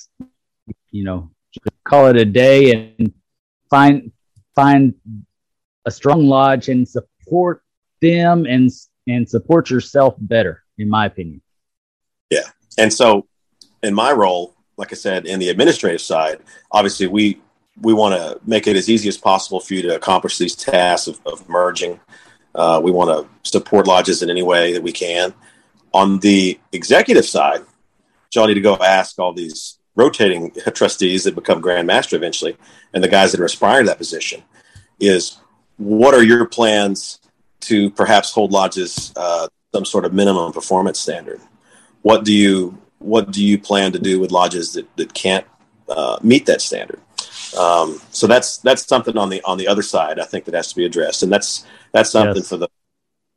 you 0.91 1.05
know, 1.05 1.31
call 1.85 2.07
it 2.07 2.17
a 2.17 2.25
day 2.25 2.93
and 2.99 3.13
find 3.69 4.11
find 4.53 4.93
a 5.85 5.91
strong 5.91 6.27
lodge 6.27 6.67
and 6.67 6.87
support 6.87 7.63
them 8.01 8.45
and 8.45 8.69
and 9.07 9.29
support 9.29 9.69
yourself 9.69 10.15
better, 10.19 10.61
in 10.77 10.89
my 10.89 11.05
opinion. 11.05 11.41
Yeah, 12.29 12.49
and 12.77 12.93
so 12.93 13.27
in 13.81 13.93
my 13.93 14.11
role, 14.11 14.55
like 14.75 14.91
I 14.91 14.95
said, 14.95 15.25
in 15.25 15.39
the 15.39 15.47
administrative 15.47 16.01
side, 16.01 16.39
obviously 16.69 17.07
we 17.07 17.41
we 17.79 17.93
want 17.93 18.15
to 18.15 18.39
make 18.45 18.67
it 18.67 18.75
as 18.75 18.89
easy 18.89 19.07
as 19.07 19.17
possible 19.17 19.59
for 19.59 19.73
you 19.73 19.81
to 19.83 19.95
accomplish 19.95 20.37
these 20.37 20.55
tasks 20.55 21.07
of, 21.07 21.19
of 21.25 21.47
merging. 21.47 21.99
Uh, 22.53 22.81
we 22.83 22.91
want 22.91 23.09
to 23.09 23.49
support 23.49 23.87
lodges 23.87 24.21
in 24.21 24.29
any 24.29 24.43
way 24.43 24.73
that 24.73 24.83
we 24.83 24.91
can. 24.91 25.33
On 25.93 26.19
the 26.19 26.59
executive 26.71 27.25
side, 27.25 27.61
y'all 28.33 28.47
need 28.47 28.55
to 28.55 28.61
go 28.61 28.75
ask 28.75 29.19
all 29.19 29.33
these 29.33 29.77
rotating 29.95 30.51
trustees 30.73 31.23
that 31.23 31.35
become 31.35 31.61
Grand 31.61 31.87
Master 31.87 32.15
eventually, 32.15 32.57
and 32.93 33.03
the 33.03 33.07
guys 33.07 33.31
that 33.31 33.41
are 33.41 33.45
aspiring 33.45 33.85
to 33.85 33.89
that 33.89 33.97
position, 33.97 34.43
is 34.99 35.37
what 35.77 36.13
are 36.13 36.23
your 36.23 36.45
plans 36.45 37.19
to 37.61 37.89
perhaps 37.91 38.31
hold 38.31 38.51
lodges 38.51 39.13
uh, 39.15 39.47
some 39.73 39.85
sort 39.85 40.05
of 40.05 40.13
minimum 40.13 40.51
performance 40.51 40.99
standard? 40.99 41.39
What 42.01 42.23
do 42.23 42.33
you 42.33 42.77
what 42.99 43.31
do 43.31 43.43
you 43.43 43.57
plan 43.57 43.91
to 43.93 43.99
do 43.99 44.19
with 44.19 44.31
lodges 44.31 44.73
that, 44.73 44.95
that 44.95 45.13
can't 45.13 45.45
uh, 45.89 46.19
meet 46.21 46.45
that 46.45 46.61
standard? 46.61 47.01
Um, 47.57 48.01
so 48.11 48.27
that's 48.27 48.57
that's 48.57 48.85
something 48.85 49.17
on 49.17 49.29
the 49.29 49.41
on 49.43 49.57
the 49.57 49.67
other 49.67 49.81
side 49.81 50.19
I 50.19 50.25
think 50.25 50.45
that 50.45 50.53
has 50.53 50.69
to 50.69 50.75
be 50.75 50.85
addressed, 50.85 51.23
and 51.23 51.31
that's 51.31 51.65
that's 51.91 52.11
something 52.11 52.37
yes. 52.37 52.49
for 52.49 52.57
the 52.57 52.69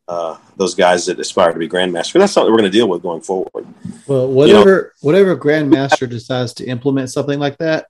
uh, 0.07 0.37
those 0.57 0.75
guys 0.75 1.07
that 1.07 1.19
aspire 1.19 1.53
to 1.53 1.59
be 1.59 1.69
grandmaster. 1.69 2.19
That's 2.19 2.33
something 2.33 2.53
we're 2.53 2.59
going 2.59 2.71
to 2.71 2.79
deal 2.79 2.89
with 2.89 3.03
going 3.03 3.23
forward. 3.23 3.67
Well, 4.07 4.29
whatever 4.29 4.71
you 4.71 4.83
know, 4.83 4.91
whatever 5.01 5.37
grandmaster 5.37 6.09
decides 6.09 6.55
to 6.55 6.67
implement 6.67 7.11
something 7.11 7.39
like 7.39 7.59
that 7.59 7.87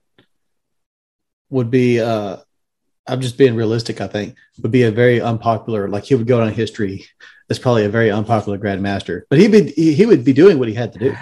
would 1.49 1.69
be. 1.69 1.99
Uh, 1.99 2.37
I'm 3.07 3.21
just 3.21 3.37
being 3.37 3.55
realistic. 3.55 4.01
I 4.01 4.07
think 4.07 4.35
would 4.61 4.71
be 4.71 4.83
a 4.83 4.91
very 4.91 5.21
unpopular. 5.21 5.87
Like 5.87 6.05
he 6.05 6.15
would 6.15 6.27
go 6.27 6.39
down 6.39 6.53
history 6.53 7.05
as 7.49 7.59
probably 7.59 7.85
a 7.85 7.89
very 7.89 8.09
unpopular 8.09 8.57
grandmaster, 8.57 9.23
but 9.29 9.37
he'd 9.37 9.51
be 9.51 9.71
he, 9.71 9.93
he 9.93 10.05
would 10.05 10.23
be 10.23 10.33
doing 10.33 10.57
what 10.57 10.67
he 10.67 10.73
had 10.73 10.93
to 10.93 10.99
do. 10.99 11.15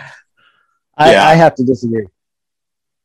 I, 0.95 1.13
yeah. 1.13 1.27
I 1.27 1.33
have 1.33 1.55
to 1.55 1.63
disagree. 1.63 2.05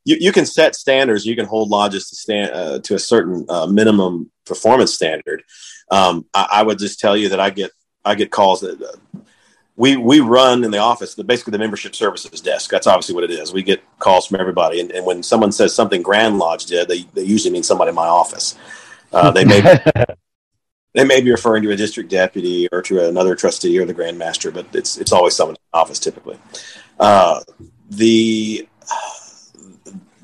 You, 0.09 0.17
you 0.19 0.33
can 0.33 0.47
set 0.47 0.75
standards. 0.75 1.27
You 1.27 1.37
can 1.37 1.45
hold 1.45 1.69
lodges 1.69 2.09
to 2.09 2.17
stand 2.17 2.53
uh, 2.53 2.79
to 2.79 2.95
a 2.95 2.99
certain 2.99 3.45
uh, 3.47 3.67
minimum 3.67 4.31
performance 4.47 4.95
standard. 4.95 5.43
Um, 5.91 6.25
I, 6.33 6.49
I, 6.51 6.63
would 6.63 6.79
just 6.79 6.99
tell 6.99 7.15
you 7.15 7.29
that 7.29 7.41
I 7.41 7.51
get 7.51 7.73
I 8.07 8.15
get 8.15 8.31
calls 8.31 8.63
that 8.63 8.81
uh, 8.81 9.21
we 9.77 9.99
we 9.99 10.21
run 10.21 10.65
in 10.65 10.71
the 10.71 10.79
office. 10.79 11.15
The, 11.15 11.25
basically, 11.25 11.51
the 11.51 11.59
membership 11.59 11.95
services 11.95 12.41
desk. 12.41 12.71
That's 12.71 12.87
obviously 12.87 13.17
what 13.17 13.25
it 13.25 13.31
is. 13.33 13.53
We 13.53 13.63
get 13.63 13.83
calls 13.99 14.27
from 14.27 14.41
everybody, 14.41 14.81
and, 14.81 14.91
and 14.93 15.05
when 15.05 15.23
someone 15.23 15.53
says 15.53 15.75
something 15.75 16.01
Grand 16.01 16.39
Lodge 16.39 16.65
did, 16.65 16.89
they, 16.89 17.03
they 17.13 17.25
usually 17.25 17.53
mean 17.53 17.63
somebody 17.63 17.91
in 17.91 17.95
my 17.95 18.07
office. 18.07 18.57
Uh, 19.13 19.31
they 19.31 19.45
may 19.45 19.61
they 20.95 21.05
may 21.05 21.21
be 21.21 21.31
referring 21.31 21.65
to 21.65 21.71
a 21.71 21.77
district 21.77 22.09
deputy 22.09 22.67
or 22.73 22.81
to 22.81 23.07
another 23.07 23.37
trustee 23.37 23.79
or 23.79 23.85
the 23.85 23.93
Grand 23.93 24.17
Master, 24.17 24.51
but 24.51 24.75
it's 24.75 24.97
it's 24.97 25.13
always 25.13 25.37
someone 25.37 25.57
in 25.57 25.61
the 25.71 25.79
office 25.79 25.99
typically. 25.99 26.39
Uh, 26.99 27.41
the 27.91 28.67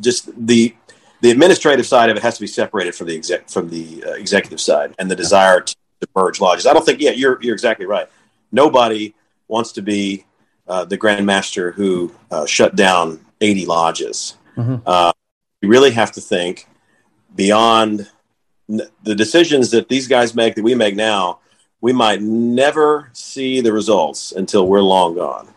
just 0.00 0.30
the 0.46 0.74
the 1.20 1.30
administrative 1.30 1.86
side 1.86 2.10
of 2.10 2.16
it 2.16 2.22
has 2.22 2.34
to 2.34 2.40
be 2.40 2.46
separated 2.46 2.94
from 2.94 3.06
the 3.06 3.16
exec 3.16 3.48
from 3.48 3.70
the 3.70 4.04
uh, 4.06 4.12
executive 4.12 4.60
side 4.60 4.94
and 4.98 5.10
the 5.10 5.16
desire 5.16 5.60
to, 5.60 5.74
to, 6.00 6.08
merge 6.14 6.40
lodges. 6.40 6.66
I 6.66 6.72
don't 6.72 6.84
think. 6.84 7.00
Yeah, 7.00 7.12
you're 7.12 7.38
you're 7.42 7.54
exactly 7.54 7.86
right. 7.86 8.08
Nobody 8.52 9.14
wants 9.48 9.72
to 9.72 9.82
be 9.82 10.26
uh, 10.68 10.84
the 10.84 10.98
grandmaster 10.98 11.72
who 11.74 12.14
uh, 12.30 12.46
shut 12.46 12.76
down 12.76 13.24
80 13.40 13.66
lodges. 13.66 14.36
Mm-hmm. 14.56 14.76
Uh, 14.86 15.12
you 15.60 15.68
really 15.68 15.90
have 15.92 16.12
to 16.12 16.20
think 16.20 16.68
beyond 17.34 18.08
the 18.68 19.14
decisions 19.14 19.70
that 19.70 19.88
these 19.88 20.08
guys 20.08 20.34
make 20.34 20.54
that 20.54 20.62
we 20.62 20.74
make 20.74 20.96
now. 20.96 21.40
We 21.80 21.92
might 21.92 22.22
never 22.22 23.10
see 23.12 23.60
the 23.60 23.72
results 23.72 24.32
until 24.32 24.66
we're 24.66 24.80
long 24.80 25.16
gone. 25.16 25.52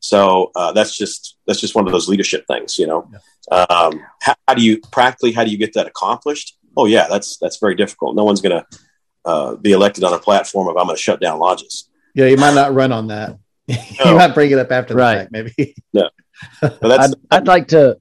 So 0.00 0.50
uh, 0.56 0.72
that's 0.72 0.96
just 0.96 1.36
that's 1.46 1.60
just 1.60 1.74
one 1.74 1.86
of 1.86 1.92
those 1.92 2.08
leadership 2.08 2.46
things, 2.46 2.76
you 2.78 2.86
know. 2.86 3.08
Yeah. 3.12 3.18
Um, 3.50 4.00
how, 4.20 4.34
how, 4.48 4.54
do 4.54 4.62
you 4.62 4.80
practically 4.92 5.32
how 5.32 5.44
do 5.44 5.50
you 5.50 5.58
get 5.58 5.74
that 5.74 5.86
accomplished? 5.86 6.58
Oh 6.76 6.86
yeah, 6.86 7.06
that's 7.08 7.36
that's 7.38 7.58
very 7.58 7.74
difficult. 7.74 8.16
No 8.16 8.24
one's 8.24 8.40
going 8.40 8.58
to 8.58 8.78
uh, 9.24 9.56
be 9.56 9.72
elected 9.72 10.04
on 10.04 10.12
a 10.12 10.18
platform 10.18 10.68
of 10.68 10.76
I'm 10.76 10.86
going 10.86 10.96
to 10.96 11.02
shut 11.02 11.20
down 11.20 11.38
lodges. 11.38 11.88
Yeah, 12.14 12.26
you 12.26 12.36
might 12.36 12.54
not 12.54 12.74
run 12.74 12.92
on 12.92 13.08
that. 13.08 13.38
No. 13.98 14.10
you 14.10 14.16
might 14.16 14.34
bring 14.34 14.50
it 14.50 14.58
up 14.58 14.70
after 14.70 14.92
the 14.92 15.00
fact, 15.00 15.32
maybe. 15.32 15.74
No, 15.94 16.10
I'd, 16.62 17.14
I'd 17.30 17.46
like 17.46 17.68
to. 17.68 17.98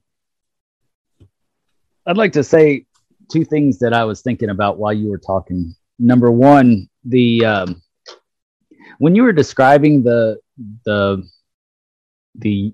I'd 2.05 2.17
like 2.17 2.33
to 2.33 2.43
say 2.43 2.85
two 3.31 3.45
things 3.45 3.79
that 3.79 3.93
I 3.93 4.03
was 4.03 4.21
thinking 4.21 4.49
about 4.49 4.77
while 4.77 4.91
you 4.91 5.09
were 5.09 5.19
talking. 5.19 5.73
Number 5.99 6.29
one, 6.31 6.89
the 7.05 7.45
um, 7.45 7.81
when 8.97 9.15
you 9.15 9.23
were 9.23 9.31
describing 9.31 10.03
the 10.03 10.39
the 10.85 11.27
the 12.35 12.73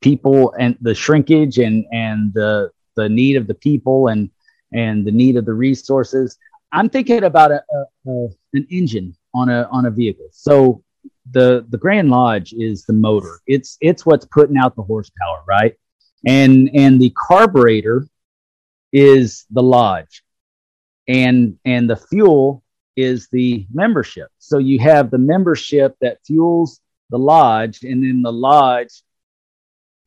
people 0.00 0.54
and 0.58 0.76
the 0.80 0.94
shrinkage 0.94 1.58
and 1.58 1.84
and 1.92 2.32
the 2.34 2.70
the 2.96 3.08
need 3.08 3.36
of 3.36 3.46
the 3.46 3.54
people 3.54 4.08
and 4.08 4.30
and 4.72 5.06
the 5.06 5.12
need 5.12 5.36
of 5.36 5.44
the 5.44 5.54
resources. 5.54 6.36
I'm 6.72 6.90
thinking 6.90 7.24
about 7.24 7.50
a, 7.50 7.62
a, 7.72 8.10
a, 8.10 8.28
an 8.52 8.66
engine 8.70 9.16
on 9.34 9.48
a 9.48 9.68
on 9.70 9.86
a 9.86 9.90
vehicle. 9.90 10.28
So 10.32 10.82
the 11.30 11.66
the 11.68 11.78
grand 11.78 12.10
lodge 12.10 12.52
is 12.52 12.84
the 12.84 12.92
motor. 12.92 13.40
It's 13.46 13.78
it's 13.80 14.04
what's 14.04 14.26
putting 14.26 14.56
out 14.56 14.76
the 14.76 14.82
horsepower 14.82 15.42
right? 15.46 15.74
And 16.26 16.70
and 16.74 17.00
the 17.00 17.14
carburetor 17.16 18.06
is 18.92 19.46
the 19.50 19.62
lodge. 19.62 20.22
And 21.06 21.58
and 21.64 21.88
the 21.88 21.96
fuel 21.96 22.62
is 22.96 23.28
the 23.30 23.66
membership. 23.72 24.28
So 24.38 24.58
you 24.58 24.80
have 24.80 25.10
the 25.10 25.18
membership 25.18 25.96
that 26.00 26.18
fuels 26.26 26.80
the 27.10 27.18
lodge, 27.18 27.84
and 27.84 28.02
then 28.02 28.22
the 28.22 28.32
lodge 28.32 29.02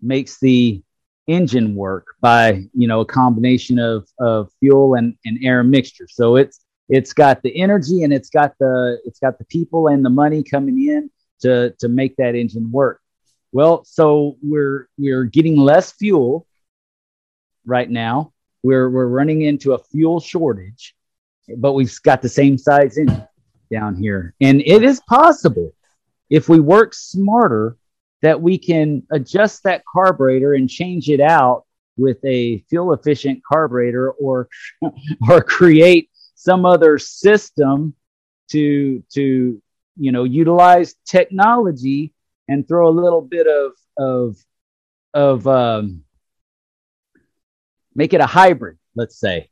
makes 0.02 0.40
the 0.40 0.82
engine 1.28 1.76
work 1.76 2.08
by 2.20 2.64
you 2.74 2.88
know 2.88 3.02
a 3.02 3.06
combination 3.06 3.80
of 3.80 4.08
of 4.20 4.52
fuel 4.60 4.96
and, 4.96 5.16
and 5.26 5.40
air 5.44 5.64
mixture. 5.64 6.08
So 6.10 6.36
it's 6.36 6.60
it's 6.90 7.14
got 7.14 7.42
the 7.42 7.56
energy 7.62 8.04
and 8.04 8.12
it's 8.12 8.30
got 8.30 8.54
the 8.60 9.00
it's 9.06 9.20
got 9.20 9.38
the 9.38 9.46
people 9.46 9.88
and 9.88 10.04
the 10.04 10.10
money 10.10 10.44
coming 10.44 10.88
in 10.90 11.10
to 11.42 11.74
to 11.80 11.88
make 11.88 12.16
that 12.18 12.36
engine 12.36 12.72
work. 12.72 13.02
Well, 13.52 13.84
so 13.86 14.38
we're 14.42 14.88
we're 14.98 15.26
getting 15.26 15.58
less 15.58 15.92
fuel 15.94 16.48
right 17.66 17.90
now. 17.90 18.34
We're 18.64 18.90
we're 18.90 19.08
running 19.08 19.42
into 19.42 19.74
a 19.74 19.80
fuel 19.80 20.20
shortage, 20.20 20.96
but 21.58 21.74
we've 21.74 21.94
got 22.04 22.22
the 22.22 22.30
same 22.30 22.58
size 22.58 22.98
engine 22.98 23.28
down 23.72 23.96
here, 23.96 24.34
and 24.42 24.62
it 24.62 24.84
is 24.84 25.00
possible 25.02 25.74
if 26.30 26.48
we 26.48 26.60
work 26.60 26.94
smarter 26.94 27.78
that 28.22 28.42
we 28.42 28.58
can 28.58 29.04
adjust 29.12 29.64
that 29.64 29.84
carburetor 29.92 30.54
and 30.54 30.70
change 30.70 31.10
it 31.10 31.20
out 31.20 31.66
with 31.98 32.18
a 32.26 32.60
fuel 32.70 32.94
efficient 32.94 33.42
carburetor 33.44 34.12
or 34.12 34.48
or 35.30 35.42
create 35.42 36.10
some 36.36 36.66
other 36.66 36.98
system 36.98 37.94
to 38.50 39.04
to 39.14 39.62
you 39.98 40.12
know 40.12 40.24
utilize 40.24 40.96
technology 41.06 42.14
and 42.48 42.68
throw 42.68 42.88
a 42.88 42.90
little 42.90 43.22
bit 43.22 43.48
of 43.48 43.74
of 43.98 44.38
of 45.14 45.48
um, 45.48 46.04
make 47.96 48.14
it 48.14 48.22
a 48.22 48.26
hybrid 48.26 48.78
let's 48.96 49.20
say 49.20 49.50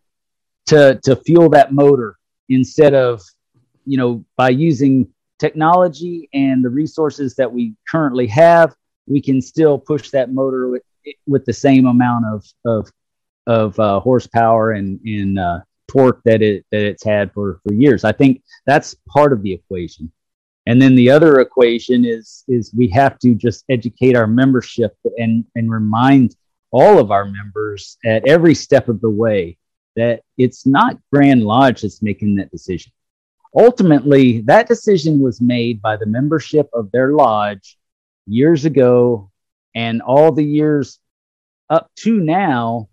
to 0.67 0.99
to 1.03 1.15
fuel 1.15 1.49
that 1.49 1.73
motor 1.73 2.17
instead 2.47 2.93
of 2.93 3.21
you 3.85 3.97
know 3.97 4.23
by 4.37 4.49
using 4.49 5.07
technology 5.39 6.29
and 6.33 6.63
the 6.63 6.69
resources 6.69 7.35
that 7.35 7.51
we 7.51 7.73
currently 7.89 8.27
have 8.27 8.75
we 9.09 9.21
can 9.21 9.41
still 9.41 9.77
push 9.77 10.11
that 10.11 10.31
motor 10.31 10.69
with, 10.69 10.83
with 11.27 11.43
the 11.45 11.53
same 11.53 11.87
amount 11.87 12.25
of 12.25 12.45
of 12.65 12.89
of 13.47 13.79
uh, 13.79 13.99
horsepower 13.99 14.71
and 14.71 14.99
and 15.03 15.39
uh, 15.39 15.59
torque 15.87 16.21
that 16.23 16.41
it 16.41 16.65
that 16.71 16.83
it's 16.83 17.03
had 17.03 17.33
for 17.33 17.59
for 17.63 17.73
years. 17.73 18.05
I 18.05 18.11
think 18.13 18.43
that's 18.65 18.95
part 19.09 19.33
of 19.33 19.41
the 19.41 19.51
equation. 19.51 20.11
And 20.67 20.79
then 20.79 20.93
the 20.93 21.09
other 21.09 21.39
equation 21.39 22.05
is 22.05 22.43
is 22.47 22.71
we 22.77 22.87
have 22.89 23.17
to 23.19 23.33
just 23.33 23.65
educate 23.69 24.15
our 24.15 24.27
membership 24.27 24.95
and 25.17 25.43
and 25.55 25.71
remind 25.71 26.35
all 26.71 26.99
of 26.99 27.09
our 27.09 27.25
members 27.25 27.97
at 28.05 28.27
every 28.27 28.53
step 28.53 28.87
of 28.87 29.01
the 29.01 29.09
way 29.09 29.57
that 29.95 30.21
it's 30.37 30.67
not 30.67 30.99
Grand 31.11 31.43
Lodge 31.43 31.81
that's 31.81 32.03
making 32.03 32.35
that 32.35 32.51
decision. 32.51 32.91
Ultimately, 33.55 34.41
that 34.41 34.67
decision 34.67 35.19
was 35.19 35.41
made 35.41 35.81
by 35.81 35.97
the 35.97 36.05
membership 36.05 36.69
of 36.73 36.91
their 36.91 37.13
lodge 37.13 37.77
years 38.27 38.65
ago 38.65 39.31
and 39.75 40.01
all 40.01 40.31
the 40.31 40.43
years 40.43 40.99
up 41.69 41.89
to 41.97 42.19
now 42.19 42.89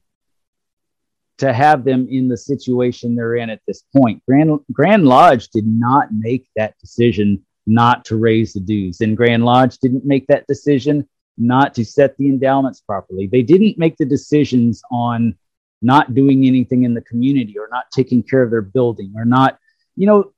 to 1.38 1.53
have 1.53 1.85
them 1.85 2.09
in 2.11 2.29
the 2.29 2.37
situation 2.37 3.14
they're 3.14 3.37
in 3.37 3.51
at 3.51 3.61
this 3.66 3.85
point. 3.95 4.23
Grand, 4.27 4.59
Grand 4.73 5.05
Lodge 5.05 5.49
did 5.49 5.66
not 5.66 6.09
make 6.12 6.49
that 6.57 6.79
decision 6.79 7.45
not 7.66 8.05
to 8.07 8.16
raise 8.16 8.53
the 8.53 8.61
dues, 8.61 9.01
and 9.01 9.16
Grand 9.16 9.45
Lodge 9.45 9.77
didn't 9.79 10.07
make 10.07 10.27
that 10.29 10.47
decision 10.47 11.07
not 11.37 11.75
to 11.75 11.85
set 11.85 12.16
the 12.16 12.29
endowments 12.29 12.81
properly. 12.81 13.27
They 13.27 13.42
didn't 13.42 13.77
make 13.77 13.99
the 13.99 14.07
decisions 14.07 14.81
on 14.90 15.37
not 15.83 16.14
doing 16.14 16.47
anything 16.47 16.85
in 16.85 16.95
the 16.95 17.03
community 17.03 17.59
or 17.59 17.69
not 17.71 17.85
taking 17.95 18.23
care 18.23 18.42
of 18.42 18.51
their 18.51 18.62
building 18.62 19.12
or 19.16 19.27
not, 19.27 19.59
you 19.95 20.07
know, 20.07 20.33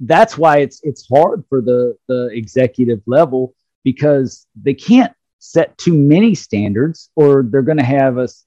that's 0.00 0.38
why 0.38 0.58
it's 0.58 0.80
it's 0.82 1.08
hard 1.08 1.44
for 1.48 1.60
the 1.60 1.96
the 2.06 2.28
executive 2.32 3.00
level 3.06 3.54
because 3.84 4.46
they 4.60 4.74
can't 4.74 5.12
set 5.38 5.76
too 5.78 5.94
many 5.94 6.34
standards 6.34 7.10
or 7.16 7.44
they're 7.48 7.62
going 7.62 7.78
to 7.78 7.84
have 7.84 8.18
us 8.18 8.44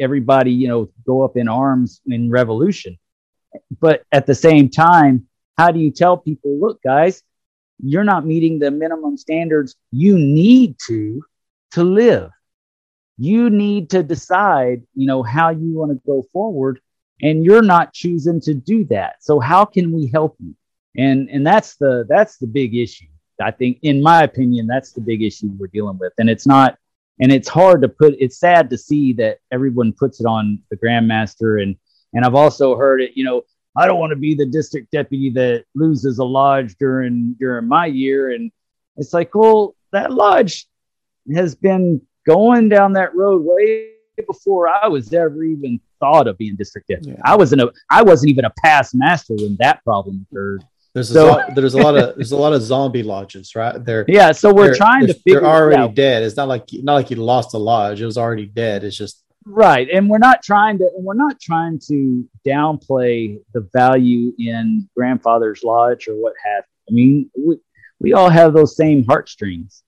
everybody 0.00 0.50
you 0.50 0.68
know 0.68 0.90
go 1.06 1.22
up 1.22 1.36
in 1.36 1.48
arms 1.48 2.00
in 2.06 2.30
revolution. 2.30 2.98
But 3.80 4.02
at 4.12 4.26
the 4.26 4.34
same 4.34 4.68
time 4.68 5.26
how 5.56 5.70
do 5.70 5.78
you 5.78 5.90
tell 5.90 6.16
people 6.16 6.58
look 6.58 6.82
guys 6.82 7.22
you're 7.82 8.04
not 8.04 8.26
meeting 8.26 8.58
the 8.58 8.70
minimum 8.70 9.16
standards. 9.16 9.76
You 9.90 10.18
need 10.18 10.76
to 10.86 11.22
to 11.72 11.84
live. 11.84 12.30
You 13.18 13.50
need 13.50 13.90
to 13.90 14.02
decide 14.02 14.82
you 14.94 15.06
know 15.06 15.22
how 15.22 15.50
you 15.50 15.74
want 15.74 15.92
to 15.92 16.00
go 16.06 16.24
forward 16.32 16.80
and 17.20 17.44
you're 17.44 17.62
not 17.62 17.92
choosing 17.92 18.40
to 18.42 18.54
do 18.54 18.84
that. 18.86 19.16
So 19.20 19.40
how 19.40 19.64
can 19.64 19.92
we 19.92 20.06
help 20.06 20.36
you 20.40 20.54
and 20.96 21.28
and 21.30 21.46
that's 21.46 21.76
the 21.76 22.06
that's 22.08 22.38
the 22.38 22.46
big 22.46 22.74
issue. 22.74 23.06
I 23.40 23.50
think 23.50 23.78
in 23.82 24.02
my 24.02 24.22
opinion 24.22 24.66
that's 24.66 24.92
the 24.92 25.00
big 25.00 25.22
issue 25.22 25.50
we're 25.58 25.66
dealing 25.68 25.98
with. 25.98 26.12
And 26.18 26.30
it's 26.30 26.46
not 26.46 26.78
and 27.20 27.32
it's 27.32 27.48
hard 27.48 27.82
to 27.82 27.88
put 27.88 28.14
it's 28.18 28.38
sad 28.38 28.70
to 28.70 28.78
see 28.78 29.12
that 29.14 29.38
everyone 29.52 29.92
puts 29.92 30.20
it 30.20 30.26
on 30.26 30.60
the 30.70 30.76
grandmaster. 30.76 31.62
And 31.62 31.76
and 32.12 32.24
i've 32.24 32.34
also 32.34 32.76
heard 32.76 33.00
it 33.00 33.12
you 33.14 33.24
know 33.24 33.42
i 33.76 33.86
don't 33.86 33.98
want 33.98 34.10
to 34.10 34.16
be 34.16 34.34
the 34.34 34.46
district 34.46 34.92
deputy 34.92 35.30
that 35.30 35.64
loses 35.74 36.18
a 36.18 36.24
lodge 36.24 36.76
during 36.78 37.34
during 37.38 37.66
my 37.66 37.86
year. 37.86 38.32
And 38.32 38.52
it's 38.96 39.12
like 39.12 39.34
well 39.34 39.74
that 39.92 40.12
lodge 40.12 40.66
has 41.34 41.54
been 41.54 42.00
going 42.26 42.68
down 42.68 42.92
that 42.92 43.14
road 43.14 43.42
way 43.44 43.90
before 44.28 44.68
i 44.68 44.86
was 44.86 45.12
ever 45.12 45.42
even 45.42 45.80
thought 45.98 46.28
of 46.28 46.38
being 46.38 46.54
district 46.54 46.86
deputy. 46.86 47.12
Yeah. 47.12 47.20
i 47.24 47.34
wasn't 47.34 47.60
a 47.60 47.72
i 47.90 48.00
wasn't 48.00 48.30
even 48.30 48.44
a 48.44 48.52
past 48.64 48.94
master 48.94 49.34
when 49.34 49.56
that 49.58 49.82
problem 49.82 50.24
occurred 50.30 50.62
there's 50.94 51.12
so, 51.12 51.40
a, 51.40 51.54
there's 51.54 51.74
a 51.74 51.78
lot 51.78 51.96
of 51.96 52.14
there's 52.14 52.30
a 52.30 52.36
lot 52.36 52.52
of 52.52 52.62
zombie 52.62 53.02
lodges, 53.02 53.56
right? 53.56 53.84
They're 53.84 54.04
yeah. 54.06 54.30
So 54.30 54.54
we're 54.54 54.76
trying 54.76 55.08
to 55.08 55.14
figure. 55.14 55.40
They're 55.40 55.50
already 55.50 55.92
dead. 55.92 56.22
It's 56.22 56.36
not 56.36 56.46
like 56.46 56.68
not 56.72 56.94
like 56.94 57.10
you 57.10 57.16
lost 57.16 57.52
a 57.54 57.58
lodge. 57.58 58.00
It 58.00 58.06
was 58.06 58.16
already 58.16 58.46
dead. 58.46 58.84
It's 58.84 58.96
just 58.96 59.24
right. 59.44 59.88
And 59.92 60.08
we're 60.08 60.18
not 60.18 60.44
trying 60.44 60.78
to 60.78 60.88
and 60.96 61.04
we're 61.04 61.14
not 61.14 61.40
trying 61.40 61.80
to 61.88 62.28
downplay 62.46 63.40
the 63.52 63.68
value 63.72 64.32
in 64.38 64.88
grandfather's 64.96 65.64
lodge 65.64 66.06
or 66.06 66.14
what 66.14 66.34
have. 66.44 66.64
I 66.88 66.92
mean, 66.92 67.28
we 67.36 67.56
we 67.98 68.12
all 68.12 68.30
have 68.30 68.54
those 68.54 68.76
same 68.76 69.04
heartstrings. 69.04 69.82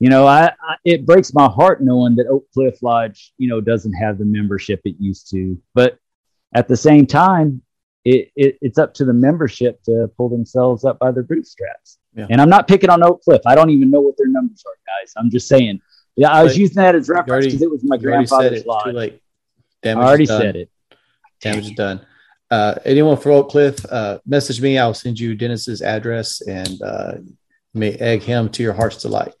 You 0.00 0.10
know, 0.10 0.26
I, 0.26 0.46
I 0.46 0.76
it 0.84 1.06
breaks 1.06 1.32
my 1.32 1.46
heart 1.46 1.82
knowing 1.84 2.16
that 2.16 2.26
Oak 2.26 2.46
Cliff 2.52 2.82
Lodge, 2.82 3.32
you 3.38 3.48
know, 3.48 3.60
doesn't 3.60 3.92
have 3.92 4.18
the 4.18 4.24
membership 4.24 4.80
it 4.84 4.96
used 4.98 5.30
to. 5.30 5.56
But 5.72 5.98
at 6.52 6.66
the 6.66 6.76
same 6.76 7.06
time, 7.06 7.62
it, 8.04 8.30
it, 8.36 8.58
it's 8.60 8.78
up 8.78 8.94
to 8.94 9.04
the 9.04 9.12
membership 9.12 9.82
to 9.84 10.10
pull 10.16 10.28
themselves 10.28 10.84
up 10.84 10.98
by 10.98 11.10
their 11.10 11.22
bootstraps. 11.22 11.98
Yeah. 12.14 12.26
And 12.30 12.40
I'm 12.40 12.48
not 12.48 12.68
picking 12.68 12.90
on 12.90 13.02
Oak 13.02 13.22
Cliff. 13.22 13.42
I 13.46 13.54
don't 13.54 13.70
even 13.70 13.90
know 13.90 14.00
what 14.00 14.16
their 14.16 14.28
numbers 14.28 14.64
are, 14.66 14.74
guys. 14.86 15.12
I'm 15.16 15.30
just 15.30 15.48
saying. 15.48 15.80
Yeah, 16.16 16.30
I 16.30 16.42
was 16.42 16.54
but 16.54 16.58
using 16.58 16.76
that 16.76 16.94
as 16.94 17.08
reference 17.08 17.46
because 17.46 17.62
it 17.62 17.70
was 17.70 17.84
my 17.84 17.96
grandfather's 17.96 18.66
law. 18.66 18.82
Too 18.82 18.92
late. 18.92 19.22
Damage 19.82 20.04
I 20.04 20.08
already 20.08 20.26
said 20.26 20.56
it. 20.56 20.70
Damage 21.40 21.66
is 21.66 21.72
done. 21.72 22.04
Uh, 22.50 22.74
anyone 22.84 23.16
for 23.16 23.30
Oak 23.30 23.50
Cliff, 23.50 23.84
uh, 23.90 24.18
message 24.26 24.60
me. 24.60 24.78
I'll 24.78 24.94
send 24.94 25.20
you 25.20 25.34
Dennis's 25.34 25.82
address 25.82 26.40
and 26.40 26.80
uh, 26.82 27.12
may 27.74 27.92
egg 27.92 28.22
him 28.22 28.48
to 28.50 28.62
your 28.62 28.72
heart's 28.72 29.02
delight. 29.02 29.34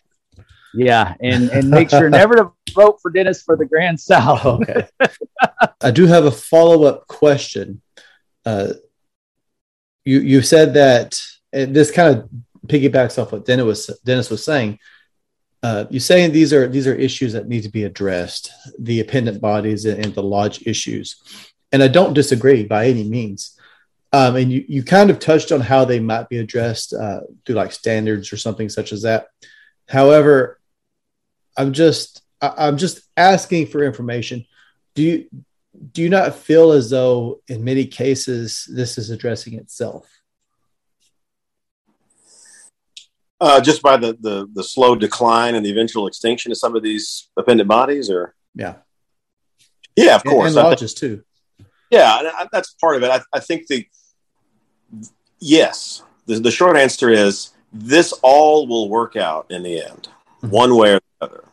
Yeah, 0.74 1.14
and 1.20 1.48
and 1.50 1.70
make 1.70 1.90
sure 1.90 2.10
never 2.10 2.36
to 2.36 2.52
vote 2.74 2.98
for 3.00 3.10
Dennis 3.10 3.42
for 3.42 3.56
the 3.56 3.64
Grand 3.64 3.98
South. 3.98 4.44
okay. 4.44 4.86
I 5.80 5.90
do 5.90 6.06
have 6.06 6.26
a 6.26 6.30
follow 6.30 6.84
up 6.84 7.06
question 7.08 7.80
uh, 8.48 8.72
you 10.06 10.20
you 10.20 10.40
said 10.40 10.72
that 10.72 11.20
this 11.52 11.90
kind 11.90 12.16
of 12.16 12.28
piggybacks 12.66 13.20
off 13.20 13.32
what 13.32 13.44
Dennis 13.44 13.66
was 13.66 14.00
Dennis 14.04 14.30
was 14.30 14.42
saying. 14.42 14.78
Uh, 15.62 15.84
you're 15.90 16.00
saying 16.00 16.32
these 16.32 16.52
are 16.54 16.66
these 16.66 16.86
are 16.86 16.94
issues 16.94 17.34
that 17.34 17.48
need 17.48 17.64
to 17.64 17.68
be 17.68 17.84
addressed, 17.84 18.50
the 18.78 19.00
appendant 19.00 19.40
bodies 19.42 19.84
and, 19.84 20.02
and 20.02 20.14
the 20.14 20.22
lodge 20.22 20.66
issues, 20.66 21.22
and 21.72 21.82
I 21.82 21.88
don't 21.88 22.14
disagree 22.14 22.64
by 22.64 22.86
any 22.86 23.04
means. 23.04 23.54
Um, 24.14 24.36
and 24.36 24.50
you 24.50 24.64
you 24.66 24.82
kind 24.82 25.10
of 25.10 25.18
touched 25.18 25.52
on 25.52 25.60
how 25.60 25.84
they 25.84 26.00
might 26.00 26.30
be 26.30 26.38
addressed 26.38 26.94
uh, 26.94 27.20
through 27.44 27.56
like 27.56 27.72
standards 27.72 28.32
or 28.32 28.38
something 28.38 28.70
such 28.70 28.92
as 28.92 29.02
that. 29.02 29.26
However, 29.88 30.58
I'm 31.54 31.74
just 31.74 32.22
I, 32.40 32.54
I'm 32.66 32.78
just 32.78 33.02
asking 33.14 33.66
for 33.66 33.84
information. 33.84 34.46
Do 34.94 35.02
you 35.02 35.44
do 35.92 36.02
you 36.02 36.08
not 36.08 36.34
feel 36.34 36.72
as 36.72 36.90
though 36.90 37.40
in 37.48 37.64
many 37.64 37.86
cases 37.86 38.68
this 38.72 38.98
is 38.98 39.10
addressing 39.10 39.54
itself? 39.54 40.08
Uh, 43.40 43.60
just 43.60 43.82
by 43.82 43.96
the, 43.96 44.16
the 44.20 44.48
the 44.52 44.64
slow 44.64 44.96
decline 44.96 45.54
and 45.54 45.64
the 45.64 45.70
eventual 45.70 46.08
extinction 46.08 46.50
of 46.50 46.58
some 46.58 46.74
of 46.74 46.82
these 46.82 47.28
appendant 47.36 47.68
bodies, 47.68 48.10
or 48.10 48.34
yeah, 48.54 48.74
yeah, 49.94 50.16
of 50.16 50.24
course, 50.24 50.50
and, 50.50 50.58
and 50.58 50.68
lodges 50.68 50.92
too. 50.92 51.22
Yeah, 51.90 52.32
that's 52.52 52.74
part 52.74 52.96
of 52.96 53.04
it. 53.04 53.10
I, 53.10 53.20
I 53.32 53.40
think 53.40 53.68
the 53.68 53.86
yes, 55.38 56.02
the, 56.26 56.40
the, 56.40 56.50
short 56.50 56.76
answer 56.76 57.10
is 57.10 57.50
this 57.72 58.12
all 58.22 58.66
will 58.66 58.88
work 58.88 59.14
out 59.14 59.46
in 59.50 59.62
the 59.62 59.82
end, 59.84 60.08
mm-hmm. 60.42 60.50
one 60.50 60.76
way 60.76 60.94
or 60.94 61.00
the 61.20 61.26
other. 61.26 61.44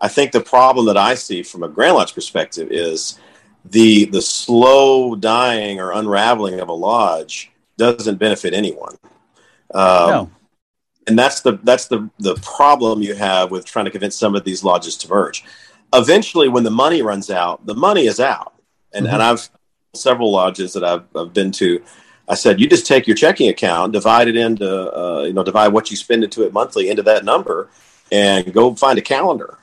I 0.00 0.06
think 0.06 0.30
the 0.30 0.40
problem 0.40 0.86
that 0.86 0.96
I 0.96 1.14
see 1.14 1.42
from 1.42 1.64
a 1.64 1.68
Grand 1.68 1.96
Lodge 1.96 2.14
perspective 2.14 2.68
is 2.70 3.18
the 3.64 4.06
the 4.06 4.22
slow 4.22 5.14
dying 5.14 5.80
or 5.80 5.92
unraveling 5.92 6.60
of 6.60 6.68
a 6.68 6.72
lodge 6.72 7.50
doesn't 7.76 8.18
benefit 8.18 8.54
anyone. 8.54 8.96
Um, 9.74 10.10
no. 10.10 10.30
And 11.06 11.18
that's 11.18 11.40
the 11.40 11.58
that's 11.62 11.86
the 11.86 12.10
the 12.18 12.34
problem 12.36 13.02
you 13.02 13.14
have 13.14 13.50
with 13.50 13.64
trying 13.64 13.86
to 13.86 13.90
convince 13.90 14.16
some 14.16 14.34
of 14.34 14.44
these 14.44 14.62
lodges 14.62 14.96
to 14.98 15.08
merge. 15.08 15.44
Eventually, 15.94 16.48
when 16.48 16.64
the 16.64 16.70
money 16.70 17.00
runs 17.00 17.30
out, 17.30 17.64
the 17.64 17.74
money 17.74 18.06
is 18.06 18.20
out. 18.20 18.54
And 18.92 19.06
mm-hmm. 19.06 19.14
and 19.14 19.22
I've 19.22 19.48
several 19.94 20.30
lodges 20.30 20.72
that 20.74 20.84
I've, 20.84 21.04
I've 21.16 21.32
been 21.32 21.52
to. 21.52 21.82
I 22.28 22.34
said, 22.34 22.60
you 22.60 22.68
just 22.68 22.86
take 22.86 23.06
your 23.06 23.16
checking 23.16 23.48
account, 23.48 23.92
divide 23.92 24.28
it 24.28 24.36
into, 24.36 24.68
uh, 24.68 25.22
you 25.22 25.32
know, 25.32 25.42
divide 25.42 25.68
what 25.68 25.90
you 25.90 25.96
spend 25.96 26.24
into 26.24 26.44
it 26.44 26.52
monthly 26.52 26.90
into 26.90 27.02
that 27.04 27.24
number, 27.24 27.70
and 28.12 28.52
go 28.52 28.74
find 28.74 28.98
a 28.98 29.02
calendar. 29.02 29.58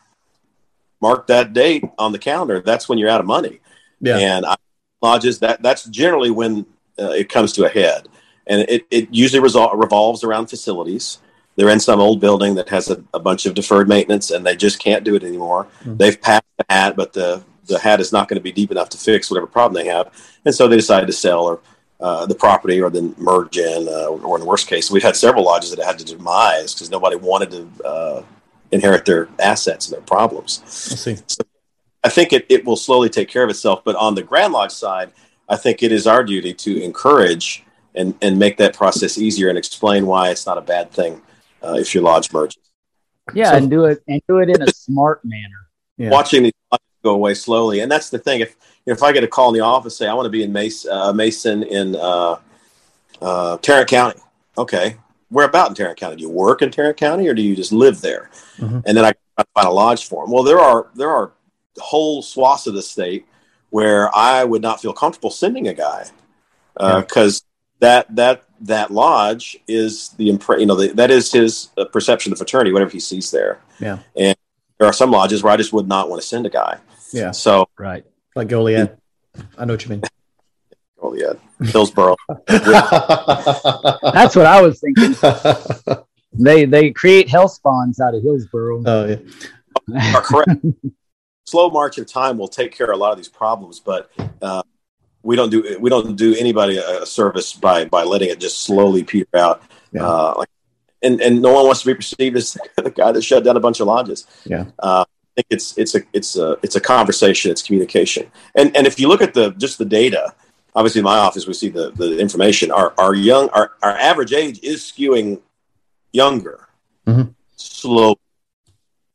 Mark 0.99 1.27
that 1.27 1.53
date 1.53 1.84
on 1.99 2.12
the 2.12 2.17
calendar. 2.17 2.62
That's 2.62 2.89
when 2.89 2.97
you're 2.97 3.10
out 3.10 3.19
of 3.19 3.27
money. 3.27 3.60
Yeah. 4.01 4.17
And 4.17 4.45
I, 4.45 4.55
lodges 5.01 5.39
that 5.39 5.62
that's 5.62 5.84
generally 5.86 6.31
when 6.31 6.65
uh, 6.97 7.12
it 7.12 7.29
comes 7.29 7.53
to 7.53 7.65
a 7.65 7.69
head, 7.69 8.08
and 8.47 8.62
it, 8.67 8.86
it 8.89 9.08
usually 9.12 9.45
resol- 9.47 9.77
revolves 9.79 10.23
around 10.23 10.47
facilities. 10.47 11.19
They're 11.55 11.69
in 11.69 11.79
some 11.79 11.99
old 12.01 12.19
building 12.19 12.55
that 12.55 12.69
has 12.69 12.89
a, 12.89 13.03
a 13.13 13.19
bunch 13.19 13.45
of 13.45 13.53
deferred 13.53 13.88
maintenance, 13.88 14.31
and 14.31 14.45
they 14.45 14.55
just 14.55 14.79
can't 14.79 15.03
do 15.03 15.15
it 15.15 15.23
anymore. 15.23 15.67
Mhm. 15.84 15.97
They've 15.97 16.19
passed 16.19 16.45
the 16.58 16.65
hat, 16.69 16.95
but 16.95 17.13
the 17.13 17.43
the 17.67 17.79
hat 17.79 17.99
is 17.99 18.12
not 18.12 18.27
going 18.27 18.38
to 18.38 18.43
be 18.43 18.51
deep 18.51 18.71
enough 18.71 18.89
to 18.89 18.97
fix 18.97 19.29
whatever 19.29 19.47
problem 19.47 19.73
they 19.81 19.89
have, 19.89 20.12
and 20.45 20.53
so 20.53 20.67
they 20.67 20.75
decided 20.75 21.08
to 21.08 21.13
sell 21.13 21.45
or 21.45 21.60
uh, 21.99 22.25
the 22.25 22.36
property 22.36 22.81
or 22.81 22.89
then 22.89 23.15
merge 23.17 23.58
in, 23.58 23.88
uh, 23.88 24.08
or 24.08 24.36
in 24.36 24.41
the 24.41 24.47
worst 24.47 24.67
case, 24.67 24.91
we've 24.91 25.01
had 25.01 25.15
several 25.15 25.45
lodges 25.45 25.73
that 25.73 25.84
had 25.84 25.97
to 25.97 26.05
demise 26.05 26.73
because 26.73 26.91
nobody 26.91 27.15
wanted 27.15 27.51
to 27.51 27.86
uh, 27.86 28.23
inherit 28.71 29.05
their 29.05 29.29
assets 29.39 29.88
and 29.88 29.95
their 29.95 30.01
problems. 30.01 30.60
Let's 30.62 31.01
see. 31.01 31.17
I 32.06 32.10
think 32.10 32.34
it, 32.34 32.46
it 32.50 32.63
will 32.63 32.76
slowly 32.76 33.10
take 33.10 33.28
care 33.30 33.44
of 33.44 33.50
itself. 33.50 33.84
But 33.84 33.96
on 33.96 34.13
the 34.13 34.22
Grand 34.22 34.54
Lodge 34.54 34.72
side, 34.72 35.12
I 35.50 35.56
think 35.56 35.82
it 35.82 35.91
is 35.91 36.06
our 36.06 36.24
duty 36.24 36.54
to 36.54 36.84
encourage 36.84 37.63
and, 37.96 38.13
and 38.22 38.38
make 38.38 38.58
that 38.58 38.76
process 38.76 39.18
easier 39.18 39.50
and 39.50 39.58
explain 39.58 40.06
why 40.06 40.30
it's 40.30 40.46
not 40.46 40.60
a 40.60 40.62
bad 40.62 40.91
thing 40.91 41.20
uh, 41.63 41.74
if 41.80 41.96
your 41.96 42.04
lodge 42.04 42.32
merges. 42.32 42.62
Yeah, 43.34 43.50
So- 43.50 43.58
and 43.58 43.70
do 43.72 43.86
it 43.86 44.04
and 44.08 44.22
do 44.28 44.38
it 44.38 44.50
in 44.50 44.62
a 44.62 44.72
smart 44.72 45.26
manner. 45.26 45.68
Yeah. 45.98 46.12
Watching 46.12 46.44
these 46.44 46.52
go 47.04 47.15
away 47.15 47.34
slowly, 47.34 47.80
and 47.80 47.91
that's 47.91 48.12
the 48.12 48.20
thing. 48.20 48.41
If 48.41 48.56
if 48.86 49.02
I 49.02 49.12
get 49.12 49.24
a 49.24 49.28
call 49.28 49.48
in 49.50 49.56
the 49.56 49.62
office, 49.62 49.98
say 49.98 50.08
I 50.08 50.13
want 50.13 50.28
to 50.28 50.30
be 50.30 50.44
in 50.44 50.54
Mason, 50.54 50.91
uh, 50.91 51.12
Mason 51.12 51.63
in 51.63 51.96
uh, 51.96 52.36
uh, 53.20 53.58
Tarrant 53.58 53.88
County, 53.89 54.20
okay, 54.60 54.98
where 55.30 55.46
about 55.48 55.70
in 55.70 55.76
Tarrant 55.76 55.98
County? 55.98 56.18
Do 56.18 56.22
you 56.24 56.30
work 56.30 56.62
in 56.62 56.70
Tarrant 56.70 56.98
County, 56.98 57.28
or 57.28 57.34
do 57.34 57.41
you 57.41 57.56
just 57.56 57.72
live 57.72 58.02
there? 58.02 58.30
Mhm. 58.58 58.84
And 58.86 58.96
then 58.96 59.06
I 59.06 59.13
I 59.38 59.44
find 59.56 59.68
a 59.68 59.72
lodge 59.72 60.06
for 60.06 60.24
them. 60.24 60.32
Well, 60.32 60.44
there 60.44 60.60
are 60.60 60.88
there 60.96 61.10
are 61.10 61.32
whole 61.80 62.22
swaths 62.22 62.68
of 62.68 62.74
the 62.74 62.82
state 62.82 63.26
where 63.70 64.16
I 64.16 64.44
would 64.44 64.62
not 64.62 64.82
feel 64.82 64.94
comfortable 64.94 65.32
sending 65.32 65.68
a 65.68 65.74
guy 65.74 66.06
because 66.78 67.44
that 67.80 68.14
that 68.16 68.44
that 68.62 68.92
lodge 68.92 69.58
is 69.68 70.10
the 70.18 70.30
impre- 70.30 70.60
you 70.60 70.66
know 70.66 70.76
the, 70.76 70.88
that 70.94 71.12
is 71.12 71.32
his 71.32 71.70
uh, 71.78 71.86
perception 71.86 72.32
of 72.32 72.38
fraternity, 72.38 72.72
whatever 72.72 72.92
he 72.92 73.00
sees 73.00 73.32
there. 73.32 73.60
Yeah. 73.80 74.00
and 74.16 74.36
there 74.78 74.88
are 74.88 74.94
some 74.94 75.12
lodges 75.12 75.44
where 75.44 75.54
I 75.54 75.58
just 75.58 75.74
would 75.74 75.88
not 75.88 76.10
want 76.10 76.22
to 76.22 76.28
send 76.28 76.46
a 76.46 76.50
guy. 76.50 76.80
Yeah. 77.12 77.32
So 77.32 77.68
right. 77.78 78.06
Like 78.36 78.48
Goliad. 78.48 78.98
I 79.58 79.66
know 79.66 79.74
what 79.74 79.84
you 79.84 79.92
mean. 79.92 80.02
Goliad, 81.00 81.40
yeah, 81.60 81.72
Hillsboro. 81.72 82.16
That's 82.48 84.36
what 84.36 84.46
I 84.46 84.62
was 84.62 84.80
thinking. 84.80 85.16
They 86.38 86.66
they 86.66 86.92
create 86.92 87.30
hell 87.30 87.48
spawns 87.48 88.00
out 88.00 88.14
of 88.16 88.24
Hillsboro. 88.24 88.84
oh 88.86 89.06
yeah. 89.06 90.22
correct. 90.22 90.66
Slow 91.45 91.69
march 91.69 91.97
of 91.99 92.08
time 92.08 92.38
will 92.39 92.47
take 92.47 92.75
care 92.75 92.88
of 92.88 92.95
a 92.95 92.97
lot 92.97 93.12
of 93.12 93.17
these 93.17 93.29
problems, 93.29 93.79
but 93.79 94.10
uh, 94.41 94.63
we 95.21 95.36
don't 95.36 95.51
do 95.51 95.77
we 95.79 95.91
don't 95.91 96.15
do 96.15 96.36
anybody 96.36 96.77
a, 96.77 97.05
service 97.05 97.53
by 97.53 97.86
by 97.86 98.03
letting 98.03 98.29
it 98.29 98.39
just 98.39 98.63
slowly 98.63 99.03
peter 99.03 99.27
out. 99.36 99.62
Yeah. 99.91 100.08
Uh, 100.08 100.34
like, 100.39 100.49
and 101.03 101.21
and 101.21 101.43
no 101.43 101.53
one 101.53 101.65
wants 101.65 101.81
to 101.81 101.88
be 101.88 101.93
perceived 101.93 102.36
as 102.36 102.58
the 102.77 102.89
guy 102.89 103.12
that 103.12 103.21
shut 103.21 103.43
down 103.43 103.58
a 103.58 103.60
bunch 103.60 103.79
of 103.79 103.86
lodges. 103.86 104.25
Yeah. 104.43 104.65
Uh, 104.79 105.05
I 105.08 105.41
think 105.41 105.47
it's 105.51 105.77
it's 105.77 105.93
a 105.93 106.01
it's 106.13 106.36
a 106.36 106.58
it's 106.63 106.75
a 106.75 106.81
conversation. 106.81 107.51
It's 107.51 107.62
communication. 107.62 108.31
And 108.55 108.75
and 108.75 108.88
if 108.88 108.99
you 108.99 109.08
look 109.08 109.21
at 109.21 109.36
the 109.36 109.51
just 109.51 109.77
the 109.77 109.86
data, 109.86 110.34
obviously 110.75 110.99
in 110.99 111.05
my 111.05 111.17
office 111.17 111.45
we 111.45 111.53
see 111.53 111.69
the 111.69 111.91
the 111.91 112.17
information. 112.17 112.71
Our 112.71 112.93
our 112.97 113.13
young 113.13 113.49
our 113.49 113.73
our 113.84 113.95
average 113.97 114.34
age 114.34 114.60
is 114.63 114.81
skewing 114.81 115.41
younger, 116.12 116.69
Mhm. 117.05 117.36
slow 117.55 118.15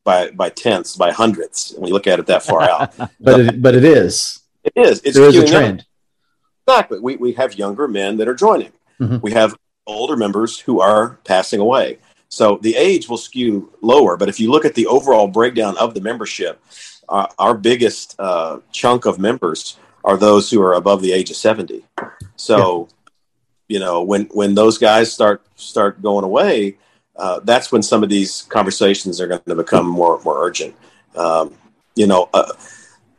by 0.05 0.31
by 0.31 0.49
tenths, 0.51 0.97
by 0.97 1.11
hundredths. 1.13 1.73
When 1.77 1.89
you 1.89 1.93
look 1.95 2.07
at 2.07 2.19
it 2.19 2.27
that 2.27 2.43
far 2.43 2.63
out, 2.63 2.95
But 3.21 3.41
it, 3.41 3.63
but 3.63 3.75
it 3.75 3.85
is. 3.85 4.41
it 4.65 4.73
is. 4.77 5.01
It's 5.05 5.17
there 5.17 5.29
is 5.29 5.37
a 5.37 5.47
trend. 5.47 5.85
Exactly. 6.67 7.01
We, 7.01 7.17
we 7.17 7.33
have 7.33 7.55
younger 7.59 7.89
men 7.89 8.17
that 8.19 8.29
are 8.29 8.35
joining. 8.35 8.73
Mhm. 9.01 9.23
We 9.23 9.33
have 9.33 9.57
older 9.87 10.17
members 10.17 10.59
who 10.61 10.81
are 10.81 11.19
passing 11.25 11.61
away. 11.61 11.99
So 12.29 12.59
the 12.63 12.77
age 12.77 13.09
will 13.09 13.17
skew 13.17 13.73
lower. 13.81 14.17
But 14.17 14.29
if 14.29 14.39
you 14.39 14.51
look 14.53 14.65
at 14.65 14.75
the 14.75 14.87
overall 14.87 15.27
breakdown 15.27 15.77
of 15.79 15.95
the 15.95 16.01
membership, 16.01 16.63
uh, 17.09 17.27
our 17.39 17.55
biggest 17.55 18.15
uh, 18.21 18.61
chunk 18.71 19.05
of 19.05 19.19
members 19.19 19.77
are 20.05 20.17
those 20.17 20.49
who 20.49 20.63
are 20.63 20.75
above 20.75 21.03
the 21.03 21.13
age 21.13 21.31
of 21.31 21.37
70. 21.37 21.85
So, 22.37 22.89
you 23.69 23.81
know, 23.81 24.03
when, 24.03 24.27
when 24.27 24.55
those 24.55 24.79
guys 24.79 25.13
start, 25.13 25.43
start 25.57 26.03
going 26.03 26.25
away, 26.25 26.77
uh, 27.21 27.41
that's 27.45 27.71
when 27.71 27.83
some 27.83 28.03
of 28.03 28.09
these 28.09 28.43
conversations 28.49 29.21
are 29.21 29.27
going 29.27 29.43
to 29.47 29.55
become 29.55 29.87
more, 29.87 30.21
more 30.25 30.43
urgent. 30.47 30.75
Um, 31.15 31.55
you 31.95 32.07
know, 32.07 32.31
uh, 32.33 32.53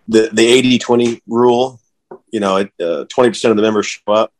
the, 0.07 0.29
the 0.33 0.45
80, 0.45 0.79
20 0.79 1.21
rule, 1.27 1.79
you 2.31 2.39
know, 2.39 2.57
it, 2.57 2.71
uh, 2.79 3.05
20% 3.15 3.51
of 3.51 3.55
the 3.57 3.61
members 3.61 3.85
show 3.85 4.13
up 4.13 4.33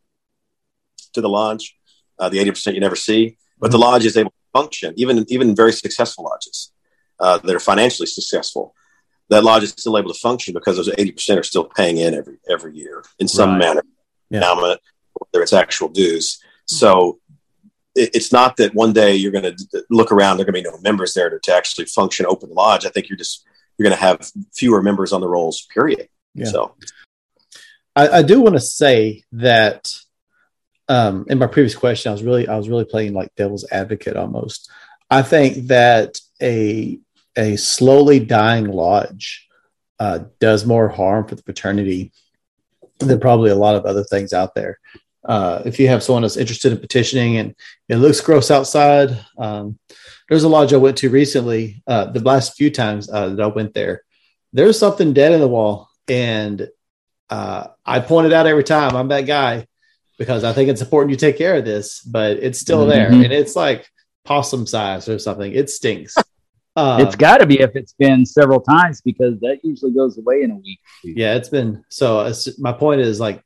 to 1.14 1.22
the 1.22 1.30
lodge. 1.30 1.78
Uh, 2.18 2.30
the 2.30 2.40
80% 2.40 2.74
you 2.74 2.80
never 2.80 2.96
see, 2.96 3.38
but 3.60 3.72
the 3.72 3.78
lodge 3.78 4.06
is 4.06 4.18
able 4.18 4.32
to 4.32 4.60
function, 4.60 4.94
even, 4.98 5.26
even 5.30 5.56
very 5.56 5.74
successful 5.74 6.24
lodges 6.24 6.72
uh, 7.20 7.38
that 7.40 7.56
are 7.56 7.60
financially 7.60 8.08
successful. 8.08 8.74
That 9.30 9.44
lodge 9.44 9.64
is 9.64 9.72
still 9.72 9.98
able 9.98 10.12
to 10.14 10.20
function 10.20 10.54
because 10.54 10.76
those 10.78 10.90
80% 10.90 11.40
are 11.40 11.44
still 11.44 11.64
paying 11.66 11.98
in 11.98 12.14
every, 12.14 12.38
every 12.50 12.76
year 12.76 13.04
in 13.20 13.28
some 13.28 13.52
Right. 13.52 13.60
manner, 13.60 13.84
Yeah. 14.30 14.38
endowment, 14.40 14.82
whether 15.14 15.42
it's 15.44 15.54
actual 15.54 15.88
dues. 15.90 16.40
So 16.66 17.20
it's 17.96 18.32
not 18.32 18.58
that 18.58 18.74
one 18.74 18.94
day 18.94 19.16
you're 19.16 19.32
going 19.32 19.56
to 19.56 19.86
look 19.90 20.12
around, 20.12 20.38
there 20.38 20.44
are 20.44 20.52
going 20.52 20.64
to 20.64 20.70
be 20.70 20.76
no 20.76 20.82
members 20.82 21.14
there 21.14 21.30
to, 21.30 21.40
to 21.40 21.54
actually 21.54 21.86
function 21.86 22.26
open 22.26 22.50
lodge. 22.50 22.86
I 22.86 22.90
think 22.90 23.10
you're 23.10 23.18
just, 23.18 23.46
you're 23.78 23.90
going 23.90 23.98
to 23.98 24.04
have 24.04 24.32
fewer 24.54 24.82
members 24.82 25.12
on 25.12 25.22
the 25.22 25.28
rolls, 25.28 25.68
period. 25.74 26.08
Yeah. 26.34 26.46
So 26.46 26.76
I, 27.96 28.08
I 28.08 28.22
do 28.24 28.42
want 28.42 28.56
to 28.56 28.62
say 28.62 29.24
that 29.34 29.94
um, 30.88 31.26
in 31.30 31.38
my 31.38 31.48
previous 31.48 31.76
question, 31.76 32.10
I 32.10 32.14
was 32.14 32.24
really 32.24 32.48
I 32.48 32.58
was 32.58 32.70
really 32.70 32.86
playing 32.86 33.14
like 33.14 33.36
devil's 33.36 33.66
advocate 33.72 34.18
almost. 34.18 34.70
I 35.10 35.22
think 35.22 35.68
that 35.68 36.20
a 36.42 37.00
a 37.36 37.56
slowly 37.56 38.20
dying 38.20 38.66
lodge 38.66 39.48
uh, 40.00 40.20
does 40.40 40.66
more 40.66 40.90
harm 40.90 41.28
for 41.28 41.36
the 41.36 41.44
fraternity 41.44 42.12
than 43.00 43.20
probably 43.20 43.52
a 43.52 43.56
lot 43.56 43.76
of 43.76 43.86
other 43.86 44.04
things 44.04 44.34
out 44.34 44.56
there. 44.56 44.80
Uh, 45.24 45.62
if 45.66 45.80
you 45.80 45.88
have 45.88 46.02
someone 46.04 46.24
that's 46.24 46.38
interested 46.38 46.72
in 46.72 46.80
petitioning 46.80 47.38
and 47.38 47.56
it 47.90 47.98
looks 47.98 48.22
gross 48.22 48.50
outside, 48.50 49.18
um, 49.38 49.78
there's 50.30 50.44
a 50.44 50.50
lodge 50.50 50.74
I 50.74 50.78
went 50.78 50.98
to 50.98 51.10
recently. 51.10 51.84
Uh, 51.86 52.06
the 52.06 52.22
last 52.22 52.56
few 52.56 52.72
times 52.72 53.10
uh, 53.12 53.30
that 53.30 53.42
I 53.44 53.48
went 53.48 53.74
there, 53.74 54.04
there's 54.54 54.80
something 54.80 55.14
dead 55.14 55.32
in 55.34 55.40
the 55.40 55.48
wall, 55.48 55.90
and 56.08 56.68
uh, 57.30 57.68
I 57.86 58.00
point 58.00 58.28
it 58.28 58.34
out 58.34 58.48
every 58.48 58.64
time. 58.64 58.96
I'm 58.96 59.10
that 59.10 59.22
guy 59.28 59.68
because 60.18 60.44
I 60.44 60.54
think 60.54 60.70
it's 60.70 60.82
important 60.82 61.12
you 61.12 61.18
take 61.18 61.38
care 61.38 61.56
of 61.56 61.66
this, 61.66 62.02
but 62.02 62.38
it's 62.38 62.60
still 62.60 62.86
there, 62.86 63.10
Mhm. 63.10 63.24
and 63.26 63.34
it's 63.34 63.56
like 63.56 63.88
possum 64.26 64.66
size 64.68 65.08
or 65.10 65.20
something. 65.20 65.52
It 65.54 65.70
stinks. 65.70 66.16
Uh, 66.76 67.04
it's 67.06 67.16
got 67.18 67.40
to 67.40 67.46
be 67.46 67.60
if 67.60 67.76
it's 67.76 67.94
been 67.94 68.26
several 68.26 68.62
times 68.62 69.02
because 69.02 69.38
that 69.42 69.60
usually 69.64 69.92
goes 69.92 70.18
away 70.18 70.42
in 70.44 70.52
a 70.52 70.56
week. 70.56 70.80
yeah, 71.04 71.36
it's 71.36 71.50
been 71.50 71.84
so. 71.90 72.32
My 72.60 72.72
point 72.72 73.02
is 73.02 73.20
like 73.20 73.44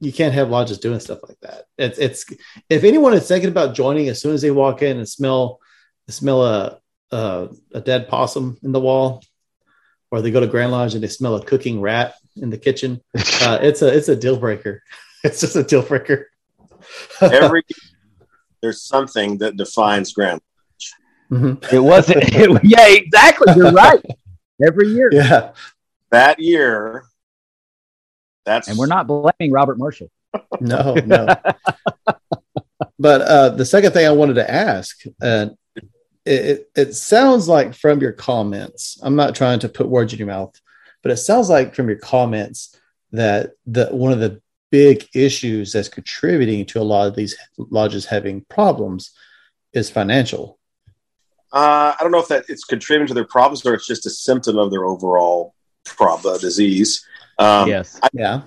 you 0.00 0.12
can't 0.12 0.34
have 0.34 0.50
lodges 0.50 0.78
doing 0.78 1.00
stuff 1.00 1.18
like 1.26 1.38
that. 1.40 1.64
It's 1.76 1.98
it's 1.98 2.24
if 2.70 2.84
anyone 2.84 3.14
is 3.14 3.26
thinking 3.26 3.50
about 3.50 3.74
joining 3.74 4.08
as 4.08 4.20
soon 4.20 4.34
as 4.34 4.42
they 4.42 4.50
walk 4.50 4.82
in 4.82 4.96
and 4.98 5.08
smell 5.08 5.60
smell 6.08 6.44
a 6.44 6.78
a, 7.10 7.48
a 7.74 7.80
dead 7.80 8.08
possum 8.08 8.58
in 8.62 8.72
the 8.72 8.80
wall, 8.80 9.22
or 10.10 10.20
they 10.20 10.30
go 10.30 10.40
to 10.40 10.46
Grand 10.46 10.72
Lodge 10.72 10.94
and 10.94 11.02
they 11.02 11.08
smell 11.08 11.34
a 11.36 11.44
cooking 11.44 11.80
rat 11.80 12.14
in 12.36 12.50
the 12.50 12.58
kitchen, 12.58 13.00
uh, 13.42 13.58
it's 13.62 13.82
a 13.82 13.88
it's 13.94 14.08
a 14.08 14.16
deal 14.16 14.38
breaker. 14.38 14.82
It's 15.24 15.40
just 15.40 15.56
a 15.56 15.64
deal 15.64 15.82
breaker. 15.82 16.28
every 17.20 17.64
there's 18.62 18.82
something 18.82 19.38
that 19.38 19.56
defines 19.56 20.12
Grand. 20.12 20.40
Mhm. 21.28 21.72
It 21.72 21.80
wasn't. 21.80 22.22
It, 22.22 22.60
yeah, 22.62 22.86
exactly. 22.88 23.52
You're 23.56 23.72
right. 23.72 24.00
Every 24.64 24.88
year, 24.88 25.10
Yeah, 25.12 25.52
That 26.10 26.38
year, 26.38 27.02
that's 28.48 28.68
and 28.68 28.78
we're 28.78 28.86
not 28.86 29.06
blaming 29.06 29.52
Robert 29.52 29.78
Marshall. 29.78 30.10
no, 30.60 30.94
no. 30.94 31.26
but 32.98 33.20
uh, 33.22 33.48
the 33.50 33.64
second 33.64 33.92
thing 33.92 34.06
I 34.06 34.12
wanted 34.12 34.34
to 34.34 34.50
ask, 34.50 35.02
uh, 35.22 35.46
it, 35.76 35.84
it, 36.24 36.70
it 36.76 36.94
sounds 36.94 37.48
like 37.48 37.74
from 37.74 38.00
your 38.00 38.12
comments, 38.12 38.98
I'm 39.02 39.16
not 39.16 39.34
trying 39.34 39.60
to 39.60 39.68
put 39.68 39.88
words 39.88 40.12
in 40.12 40.18
your 40.18 40.28
mouth, 40.28 40.60
but 41.02 41.12
it 41.12 41.16
sounds 41.18 41.48
like 41.48 41.74
from 41.74 41.88
your 41.88 41.98
comments 41.98 42.76
that 43.12 43.52
the 43.66 43.86
one 43.86 44.12
of 44.12 44.20
the 44.20 44.40
big 44.70 45.06
issues 45.14 45.72
that's 45.72 45.88
contributing 45.88 46.66
to 46.66 46.80
a 46.80 46.82
lot 46.82 47.06
of 47.06 47.16
these 47.16 47.36
lodges 47.56 48.04
having 48.04 48.44
problems 48.48 49.12
is 49.72 49.90
financial. 49.90 50.58
Uh, 51.50 51.94
I 51.98 52.02
don't 52.02 52.12
know 52.12 52.18
if 52.18 52.28
that 52.28 52.44
it's 52.48 52.64
contributing 52.64 53.08
to 53.08 53.14
their 53.14 53.24
problems 53.24 53.64
or 53.64 53.74
it's 53.74 53.86
just 53.86 54.04
a 54.04 54.10
symptom 54.10 54.58
of 54.58 54.70
their 54.70 54.84
overall 54.84 55.54
prob- 55.84 56.26
uh, 56.26 56.38
disease. 56.38 57.06
Um, 57.38 57.68
yes. 57.68 58.00
Yeah, 58.12 58.42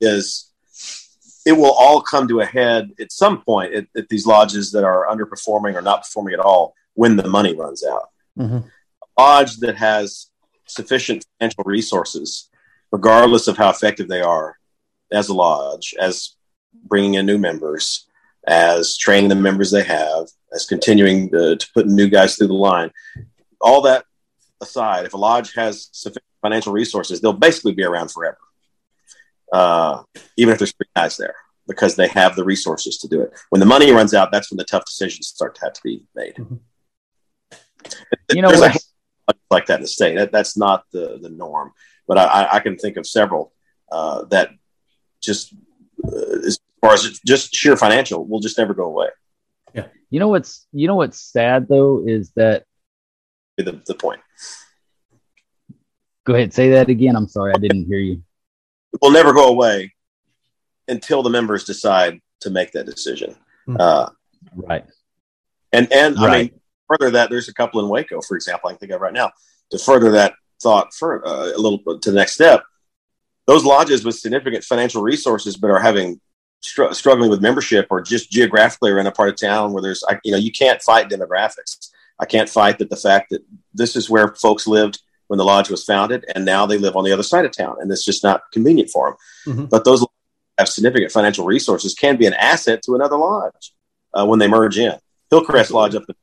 Is 0.00 0.48
it 1.48 1.56
will 1.56 1.72
all 1.72 2.02
come 2.02 2.28
to 2.28 2.40
a 2.40 2.44
head 2.44 2.92
at 3.00 3.10
some 3.10 3.40
point 3.40 3.72
at, 3.72 3.86
at 3.96 4.08
these 4.10 4.26
lodges 4.26 4.70
that 4.72 4.84
are 4.84 5.06
underperforming 5.08 5.74
or 5.74 5.80
not 5.80 6.02
performing 6.02 6.34
at 6.34 6.40
all 6.40 6.74
when 6.92 7.16
the 7.16 7.26
money 7.26 7.54
runs 7.54 7.82
out. 7.86 8.08
Mm-hmm. 8.38 8.58
A 9.16 9.20
lodge 9.22 9.56
that 9.58 9.76
has 9.76 10.26
sufficient 10.66 11.24
financial 11.38 11.64
resources, 11.64 12.50
regardless 12.92 13.48
of 13.48 13.56
how 13.56 13.70
effective 13.70 14.08
they 14.08 14.20
are 14.20 14.58
as 15.10 15.30
a 15.30 15.34
lodge, 15.34 15.94
as 15.98 16.34
bringing 16.84 17.14
in 17.14 17.24
new 17.24 17.38
members, 17.38 18.06
as 18.46 18.98
training 18.98 19.30
the 19.30 19.34
members 19.34 19.70
they 19.70 19.84
have, 19.84 20.26
as 20.52 20.66
continuing 20.66 21.30
to, 21.30 21.56
to 21.56 21.68
put 21.72 21.86
new 21.86 22.08
guys 22.08 22.36
through 22.36 22.48
the 22.48 22.52
line. 22.52 22.90
All 23.58 23.80
that 23.82 24.04
aside, 24.60 25.06
if 25.06 25.14
a 25.14 25.16
lodge 25.16 25.54
has 25.54 25.88
sufficient 25.92 26.24
financial 26.42 26.72
resources, 26.72 27.20
they'll 27.20 27.32
basically 27.32 27.72
be 27.72 27.84
around 27.84 28.10
forever, 28.10 28.38
uh, 29.52 30.02
even 30.36 30.52
if 30.52 30.58
there's 30.58 30.72
three 30.72 30.86
guys 30.94 31.16
there, 31.16 31.36
because 31.66 31.96
they 31.96 32.08
have 32.08 32.36
the 32.36 32.44
resources 32.44 32.98
to 32.98 33.08
do 33.08 33.20
it. 33.22 33.30
When 33.50 33.60
the 33.60 33.66
money 33.66 33.90
runs 33.92 34.14
out, 34.14 34.30
that's 34.30 34.50
when 34.50 34.58
the 34.58 34.64
tough 34.64 34.84
decisions 34.84 35.28
start 35.28 35.54
to 35.56 35.60
have 35.62 35.72
to 35.74 35.80
be 35.82 36.04
made. 36.14 36.34
Mm-hmm. 36.36 36.56
You 38.34 38.42
know, 38.42 38.50
like, 38.50 39.66
that 39.66 39.76
in 39.76 39.82
the 39.82 39.88
state. 39.88 40.16
That, 40.16 40.32
that's 40.32 40.56
not 40.56 40.84
the, 40.92 41.18
the 41.20 41.30
norm, 41.30 41.72
but 42.06 42.18
I, 42.18 42.48
I 42.52 42.60
can 42.60 42.76
think 42.76 42.96
of 42.96 43.06
several 43.06 43.52
uh, 43.90 44.24
that 44.26 44.50
just 45.20 45.54
uh, 46.04 46.46
as 46.46 46.58
far 46.80 46.94
as 46.94 47.20
just 47.26 47.54
sheer 47.54 47.76
financial 47.76 48.24
will 48.24 48.40
just 48.40 48.58
never 48.58 48.74
go 48.74 48.84
away. 48.84 49.08
Yeah. 49.74 49.86
You 50.10 50.20
know 50.20 50.28
what's 50.28 50.66
you 50.72 50.86
know 50.86 50.94
what's 50.94 51.20
sad 51.20 51.68
though 51.68 52.02
is 52.06 52.30
that 52.36 52.64
the, 53.56 53.80
the 53.86 53.94
point. 53.94 54.20
Go 56.28 56.34
ahead, 56.34 56.52
say 56.52 56.68
that 56.72 56.90
again. 56.90 57.16
I'm 57.16 57.26
sorry, 57.26 57.54
I 57.54 57.58
didn't 57.58 57.86
hear 57.86 57.96
you. 57.96 58.22
It 58.92 58.98
will 59.00 59.12
never 59.12 59.32
go 59.32 59.48
away 59.48 59.94
until 60.86 61.22
the 61.22 61.30
members 61.30 61.64
decide 61.64 62.20
to 62.40 62.50
make 62.50 62.70
that 62.72 62.84
decision. 62.84 63.30
Mm-hmm. 63.66 63.80
Uh, 63.80 64.10
right. 64.54 64.84
And 65.72 65.90
and 65.90 66.16
right. 66.18 66.28
I 66.28 66.42
mean, 66.42 66.60
further 66.86 67.10
that, 67.12 67.30
there's 67.30 67.48
a 67.48 67.54
couple 67.54 67.80
in 67.80 67.88
Waco, 67.88 68.20
for 68.20 68.36
example, 68.36 68.68
I 68.68 68.72
can 68.72 68.78
think 68.78 68.92
of 68.92 69.00
right 69.00 69.14
now. 69.14 69.32
To 69.70 69.78
further 69.78 70.10
that 70.10 70.34
thought 70.62 70.92
for 70.92 71.26
uh, 71.26 71.46
a 71.46 71.56
little 71.56 71.78
bit 71.78 72.02
to 72.02 72.10
the 72.10 72.16
next 72.16 72.34
step, 72.34 72.62
those 73.46 73.64
lodges 73.64 74.04
with 74.04 74.16
significant 74.16 74.64
financial 74.64 75.00
resources 75.00 75.56
but 75.56 75.70
are 75.70 75.80
having 75.80 76.20
str- 76.60 76.92
struggling 76.92 77.30
with 77.30 77.40
membership 77.40 77.86
or 77.88 78.02
just 78.02 78.30
geographically 78.30 78.90
are 78.90 78.98
in 78.98 79.06
a 79.06 79.12
part 79.12 79.30
of 79.30 79.36
town 79.36 79.72
where 79.72 79.82
there's 79.82 80.04
you 80.24 80.32
know 80.32 80.38
you 80.38 80.52
can't 80.52 80.82
fight 80.82 81.08
demographics 81.08 81.90
i 82.18 82.26
can't 82.26 82.48
fight 82.48 82.78
that 82.78 82.90
the 82.90 82.96
fact 82.96 83.30
that 83.30 83.42
this 83.72 83.94
is 83.96 84.10
where 84.10 84.34
folks 84.34 84.66
lived 84.66 85.00
when 85.28 85.38
the 85.38 85.44
lodge 85.44 85.70
was 85.70 85.84
founded 85.84 86.24
and 86.34 86.44
now 86.44 86.66
they 86.66 86.78
live 86.78 86.96
on 86.96 87.04
the 87.04 87.12
other 87.12 87.22
side 87.22 87.44
of 87.44 87.52
town 87.56 87.76
and 87.80 87.90
it's 87.90 88.04
just 88.04 88.22
not 88.22 88.42
convenient 88.52 88.90
for 88.90 89.16
them 89.44 89.54
mm-hmm. 89.54 89.64
but 89.66 89.84
those 89.84 90.04
have 90.58 90.68
significant 90.68 91.12
financial 91.12 91.44
resources 91.44 91.94
can 91.94 92.16
be 92.16 92.26
an 92.26 92.34
asset 92.34 92.82
to 92.82 92.94
another 92.94 93.16
lodge 93.16 93.72
uh, 94.14 94.26
when 94.26 94.38
they 94.38 94.48
merge 94.48 94.78
in 94.78 94.98
hillcrest 95.30 95.70
lodge 95.70 95.94
up 95.94 96.04
the 96.06 96.14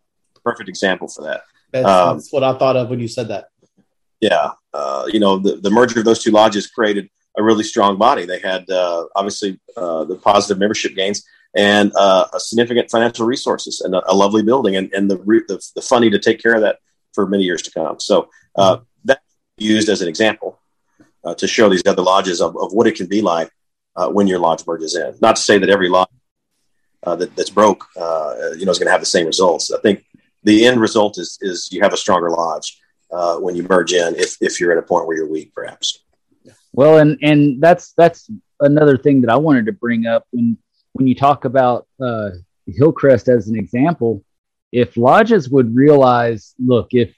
perfect 0.44 0.70
example 0.70 1.08
for 1.08 1.24
that 1.24 1.44
that's, 1.72 1.88
um, 1.88 2.18
that's, 2.18 2.32
what 2.32 2.44
i 2.44 2.58
thought 2.58 2.76
of 2.76 2.90
when 2.90 3.00
you 3.00 3.08
said 3.08 3.30
that 3.30 3.50
yeah 4.20 4.52
uh, 4.74 5.06
you 5.12 5.20
know 5.20 5.38
the, 5.38 5.56
the 5.56 5.72
merger 5.72 6.00
of 6.00 6.06
those 6.06 6.22
two 6.22 6.32
lodges 6.32 6.68
created 6.68 7.10
a 7.38 7.44
really 7.44 7.64
strong 7.64 7.98
body. 7.98 8.26
They 8.26 8.40
had 8.40 8.70
uh, 8.70 9.06
obviously 9.16 9.60
uh, 9.76 10.06
the 10.06 10.16
positive 10.16 10.60
membership 10.60 10.96
gains 10.96 11.24
and 11.56 11.92
uh, 11.96 12.28
a 12.34 12.40
significant 12.40 12.90
financial 12.90 13.26
resources 13.26 13.82
and 13.82 13.96
a, 13.96 14.12
a 14.12 14.14
lovely 14.14 14.44
building 14.44 14.76
and, 14.76 14.92
and 14.94 15.10
the, 15.10 15.18
the, 15.18 15.66
the 15.76 15.82
funding 15.82 16.12
to 16.12 16.20
take 16.20 16.42
care 16.42 16.56
of 16.56 16.62
that 16.62 16.80
for 17.14 17.28
many 17.28 17.44
years 17.44 17.62
to 17.64 17.72
come. 17.72 18.00
So 18.00 18.30
uh, 18.56 18.78
that 18.78 18.86
used 19.58 19.90
as 19.90 20.02
an 20.02 20.08
example 20.08 20.60
uh, 21.24 21.34
to 21.36 21.48
show 21.48 21.70
these 21.70 21.84
other 21.86 22.02
lodges 22.02 22.42
of, 22.42 22.56
of 22.58 22.74
what 22.74 22.88
it 22.88 22.96
can 22.96 23.08
be 23.08 23.22
like 23.22 23.50
uh, 23.96 24.10
when 24.10 24.28
your 24.28 24.40
lodge 24.40 24.66
merges 24.68 24.96
in. 24.96 25.16
Not 25.22 25.38
to 25.38 25.42
say 25.42 25.58
that 25.58 25.70
every 25.70 25.90
lodge 25.90 26.10
that, 27.04 27.36
that's 27.36 27.50
broke, 27.52 27.86
you 27.96 28.66
know, 28.66 28.72
is 28.72 28.80
going 28.80 28.88
to 28.88 28.92
have 28.92 29.00
the 29.00 29.06
same 29.06 29.28
results. 29.28 29.72
I 29.72 29.80
think 29.80 30.04
the 30.44 30.66
end 30.66 30.80
result 30.80 31.18
is 31.18 31.38
is 31.42 31.70
you 31.72 31.82
have 31.82 31.94
a 31.94 31.98
stronger 31.98 32.30
lodge 32.30 32.82
when 33.40 33.56
you 33.56 33.64
merge 33.64 33.94
in 33.94 34.16
if 34.16 34.38
if 34.42 34.60
you're 34.60 34.72
at 34.72 34.78
a 34.78 34.82
point 34.82 35.08
where 35.08 35.16
you're 35.18 35.30
weak, 35.30 35.54
perhaps. 35.54 36.04
Well, 36.74 36.98
and 36.98 37.18
and 37.22 37.62
that's 37.62 37.94
that's 37.94 38.30
another 38.60 38.98
thing 38.98 39.22
that 39.22 39.30
I 39.30 39.38
wanted 39.38 39.66
to 39.68 39.72
bring 39.72 40.06
up 40.06 40.28
when 40.32 40.58
when 40.94 41.08
you 41.08 41.16
talk 41.16 41.46
about 41.46 41.88
uh, 42.02 42.32
Hillcrest 42.68 43.30
as 43.30 43.48
an 43.48 43.58
example. 43.58 44.24
If 44.72 44.98
lodges 44.98 45.50
would 45.50 45.74
realize, 45.74 46.54
look, 46.60 46.90
if 46.92 47.16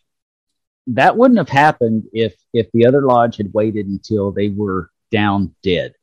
that 0.88 1.16
wouldn't 1.18 1.38
have 1.38 1.50
happened 1.50 2.04
if 2.14 2.36
if 2.54 2.72
the 2.72 2.86
other 2.86 3.02
lodge 3.02 3.38
had 3.38 3.54
waited 3.54 3.88
until 3.88 4.32
they 4.32 4.50
were 4.50 4.90
down 5.12 5.54
dead, 5.62 5.94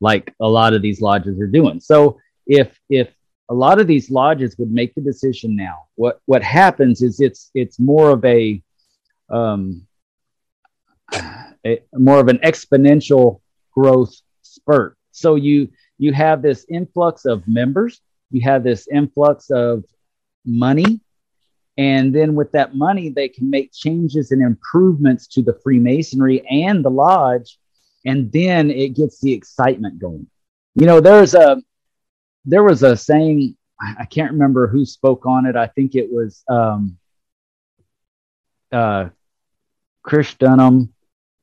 like 0.00 0.34
a 0.40 0.48
lot 0.48 0.74
of 0.74 0.82
these 0.82 1.00
lodges 1.00 1.40
are 1.40 1.46
doing. 1.46 1.80
So 1.80 2.18
if 2.46 2.78
if 2.90 3.14
a 3.48 3.54
lot 3.54 3.80
of 3.80 3.86
these 3.86 4.10
lodges 4.10 4.56
would 4.58 4.72
make 4.72 4.94
the 4.94 5.00
decision 5.00 5.54
now, 5.56 5.84
what 5.94 6.20
what 6.26 6.42
happens 6.42 7.02
is 7.02 7.20
it's 7.20 7.50
it's 7.54 7.78
more 7.78 8.10
of 8.10 8.24
a 8.24 8.62
um, 9.30 9.86
a, 11.64 11.80
more 11.94 12.18
of 12.18 12.28
an 12.28 12.38
exponential 12.38 13.40
growth 13.72 14.14
spurt. 14.42 14.96
So 15.12 15.36
you 15.36 15.68
you 15.98 16.12
have 16.12 16.42
this 16.42 16.66
influx 16.68 17.24
of 17.26 17.46
members, 17.46 18.00
you 18.30 18.40
have 18.42 18.64
this 18.64 18.88
influx 18.88 19.50
of 19.50 19.84
money, 20.44 21.00
and 21.82 22.14
then 22.14 22.36
with 22.36 22.52
that 22.52 22.76
money, 22.76 23.08
they 23.08 23.28
can 23.28 23.50
make 23.50 23.72
changes 23.72 24.30
and 24.30 24.40
improvements 24.40 25.26
to 25.26 25.42
the 25.42 25.58
Freemasonry 25.64 26.46
and 26.48 26.84
the 26.84 26.90
lodge, 26.90 27.58
and 28.06 28.30
then 28.30 28.70
it 28.70 28.90
gets 28.90 29.20
the 29.20 29.32
excitement 29.32 29.98
going. 29.98 30.28
You 30.76 30.86
know, 30.86 31.00
there's 31.00 31.34
a 31.34 31.60
there 32.44 32.62
was 32.62 32.84
a 32.84 32.96
saying 32.96 33.56
I 33.80 34.04
can't 34.04 34.30
remember 34.30 34.68
who 34.68 34.84
spoke 34.86 35.26
on 35.26 35.44
it. 35.44 35.56
I 35.56 35.66
think 35.66 35.96
it 35.96 36.08
was 36.08 36.44
um, 36.48 36.98
uh, 38.70 39.08
Chris 40.04 40.34
Dunham 40.34 40.94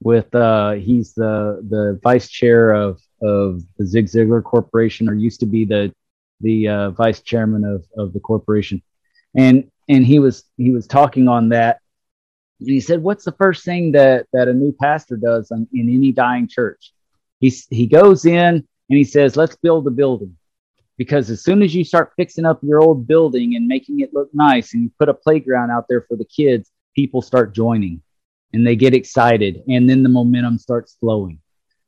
with 0.02 0.34
uh, 0.34 0.72
he's 0.72 1.14
the 1.16 1.62
the 1.68 2.00
vice 2.02 2.30
chair 2.30 2.72
of 2.72 3.02
of 3.22 3.62
the 3.78 3.86
Zig 3.86 4.06
Ziglar 4.06 4.42
Corporation, 4.42 5.10
or 5.10 5.16
used 5.16 5.42
to 5.42 5.46
be 5.46 5.66
the 5.66 5.94
the 6.40 6.70
uh, 6.70 6.90
vice 6.92 7.20
chairman 7.20 7.66
of 7.66 7.86
of 7.98 8.14
the 8.14 8.22
corporation, 8.22 8.82
and 9.36 9.70
and 9.90 10.06
he 10.06 10.20
was 10.20 10.46
he 10.58 10.72
was 10.72 10.88
talking 10.88 11.28
on 11.28 11.50
that. 11.50 11.80
And 12.62 12.70
he 12.70 12.80
said, 12.80 13.04
"What's 13.04 13.26
the 13.26 13.34
first 13.34 13.66
thing 13.66 13.92
that 13.94 14.28
that 14.32 14.48
a 14.48 14.54
new 14.54 14.72
pastor 14.72 15.18
does 15.18 15.52
in, 15.52 15.68
in 15.74 15.94
any 15.94 16.12
dying 16.12 16.48
church? 16.48 16.94
He 17.40 17.50
he 17.70 17.88
goes 17.88 18.26
in 18.26 18.56
and 18.56 18.66
he 18.98 19.04
says, 19.04 19.36
"Let's 19.36 19.56
build 19.58 19.88
a 19.88 19.92
building." 19.92 20.38
Because 20.98 21.30
as 21.30 21.44
soon 21.44 21.62
as 21.62 21.74
you 21.74 21.86
start 21.86 22.12
fixing 22.18 22.46
up 22.46 22.60
your 22.62 22.82
old 22.82 23.08
building 23.08 23.56
and 23.56 23.68
making 23.68 24.02
it 24.02 24.14
look 24.14 24.30
nice, 24.34 24.74
and 24.74 24.84
you 24.84 24.92
put 25.00 25.10
a 25.10 25.14
playground 25.14 25.72
out 25.72 25.86
there 25.88 26.02
for 26.02 26.18
the 26.18 26.26
kids, 26.26 26.72
people 26.96 27.22
start 27.22 27.54
joining 27.54 28.02
and 28.54 28.66
they 28.66 28.76
get 28.76 28.94
excited 28.94 29.62
and 29.68 29.90
then 29.90 30.04
the 30.04 30.10
momentum 30.10 30.58
starts 30.58 30.98
flowing 31.00 31.40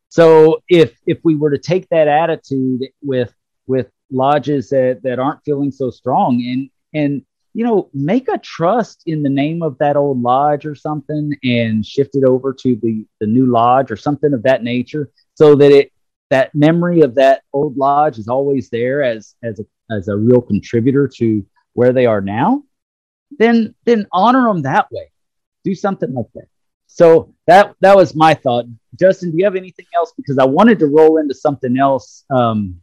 so 0.09 0.61
if 0.69 0.97
if 1.05 1.19
we 1.23 1.35
were 1.35 1.51
to 1.51 1.57
take 1.57 1.87
that 1.89 2.07
attitude 2.07 2.81
with 3.01 3.33
with 3.67 3.89
lodges 4.11 4.69
that 4.69 5.01
that 5.03 5.19
aren't 5.19 5.43
feeling 5.43 5.71
so 5.71 5.89
strong 5.89 6.41
and 6.41 6.69
and 6.93 7.25
you 7.53 7.65
know 7.65 7.89
make 7.93 8.27
a 8.27 8.37
trust 8.37 9.03
in 9.05 9.23
the 9.23 9.29
name 9.29 9.61
of 9.61 9.77
that 9.79 9.95
old 9.95 10.21
lodge 10.21 10.65
or 10.65 10.75
something 10.75 11.35
and 11.43 11.85
shift 11.85 12.15
it 12.15 12.23
over 12.23 12.53
to 12.53 12.75
the 12.81 13.05
the 13.19 13.27
new 13.27 13.45
lodge 13.45 13.91
or 13.91 13.97
something 13.97 14.33
of 14.33 14.43
that 14.43 14.63
nature 14.63 15.09
so 15.35 15.55
that 15.55 15.71
it 15.71 15.91
that 16.29 16.53
memory 16.55 17.01
of 17.01 17.15
that 17.15 17.43
old 17.51 17.75
lodge 17.77 18.17
is 18.17 18.27
always 18.27 18.69
there 18.69 19.03
as 19.03 19.35
as 19.43 19.59
a 19.59 19.93
as 19.93 20.07
a 20.07 20.15
real 20.17 20.41
contributor 20.41 21.07
to 21.07 21.45
where 21.73 21.93
they 21.93 22.05
are 22.05 22.21
now 22.21 22.63
then 23.39 23.75
then 23.85 24.07
honor 24.11 24.47
them 24.47 24.61
that 24.61 24.87
way 24.91 25.11
do 25.63 25.75
something 25.75 26.13
like 26.13 26.31
that 26.33 26.47
so 26.93 27.33
that 27.47 27.73
that 27.79 27.95
was 27.95 28.15
my 28.15 28.33
thought. 28.33 28.65
Justin, 28.99 29.31
do 29.31 29.37
you 29.37 29.45
have 29.45 29.55
anything 29.55 29.85
else? 29.95 30.11
Because 30.15 30.37
I 30.37 30.43
wanted 30.43 30.77
to 30.79 30.87
roll 30.87 31.19
into 31.19 31.33
something 31.33 31.79
else 31.79 32.25
um, 32.29 32.81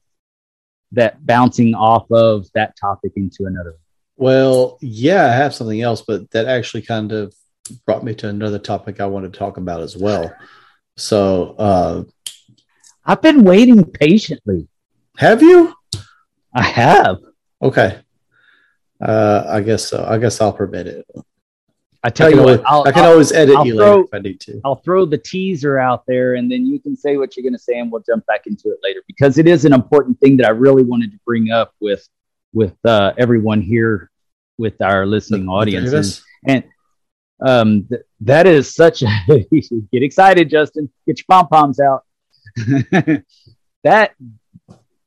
that 0.92 1.24
bouncing 1.26 1.74
off 1.74 2.10
of 2.10 2.46
that 2.54 2.74
topic 2.80 3.12
into 3.16 3.44
another. 3.44 3.74
Well, 4.18 4.78
yeah, 4.80 5.26
I 5.26 5.30
have 5.30 5.54
something 5.54 5.80
else, 5.80 6.02
but 6.02 6.28
that 6.32 6.46
actually 6.48 6.82
kind 6.82 7.12
of 7.12 7.32
brought 7.86 8.02
me 8.02 8.14
to 8.16 8.28
another 8.28 8.58
topic 8.58 9.00
I 9.00 9.06
want 9.06 9.32
to 9.32 9.38
talk 9.38 9.58
about 9.58 9.80
as 9.80 9.96
well. 9.96 10.34
So 10.96 11.54
uh, 11.56 12.02
I've 13.04 13.22
been 13.22 13.44
waiting 13.44 13.84
patiently. 13.84 14.66
Have 15.18 15.40
you? 15.40 15.72
I 16.52 16.62
have. 16.62 17.18
Okay. 17.62 18.00
Uh, 19.00 19.44
I 19.46 19.60
guess 19.60 19.88
so. 19.88 20.04
I 20.04 20.18
guess 20.18 20.40
I'll 20.40 20.52
permit 20.52 20.88
it. 20.88 21.06
I 22.02 22.10
tell 22.10 22.26
I 22.26 22.30
you 22.30 22.42
what, 22.42 22.62
I'll, 22.66 22.82
I 22.88 22.92
can 22.92 23.04
I'll, 23.04 23.12
always 23.12 23.30
edit 23.30 23.54
I'll 23.54 23.66
you 23.66 23.76
throw, 23.76 23.90
later 23.90 24.04
if 24.04 24.14
I 24.14 24.18
need 24.18 24.40
to. 24.40 24.60
I'll 24.64 24.76
throw 24.76 25.04
the 25.04 25.18
teaser 25.18 25.78
out 25.78 26.04
there, 26.06 26.34
and 26.34 26.50
then 26.50 26.66
you 26.66 26.80
can 26.80 26.96
say 26.96 27.16
what 27.18 27.36
you're 27.36 27.42
going 27.42 27.52
to 27.52 27.58
say, 27.58 27.78
and 27.78 27.92
we'll 27.92 28.02
jump 28.02 28.26
back 28.26 28.48
into 28.48 28.70
it 28.70 28.78
later 28.82 29.00
because 29.06 29.38
it 29.38 29.46
is 29.46 29.64
an 29.64 29.72
important 29.72 30.18
thing 30.18 30.36
that 30.38 30.46
I 30.46 30.50
really 30.50 30.82
wanted 30.82 31.12
to 31.12 31.18
bring 31.24 31.50
up 31.50 31.72
with 31.80 32.08
with 32.53 32.74
uh, 32.84 33.12
everyone 33.18 33.62
here, 33.62 34.11
with 34.57 34.80
our 34.80 35.07
listening 35.07 35.49
audience, 35.49 36.22
and, 36.44 36.64
and 37.42 37.49
um, 37.49 37.86
th- 37.88 38.03
that 38.20 38.46
is 38.46 38.74
such 38.74 39.03
a 39.03 39.09
get 39.92 40.03
excited, 40.03 40.51
Justin. 40.51 40.90
Get 41.07 41.18
your 41.18 41.26
pom 41.28 41.49
poms 41.49 41.80
out. 41.80 42.05
that 43.84 44.14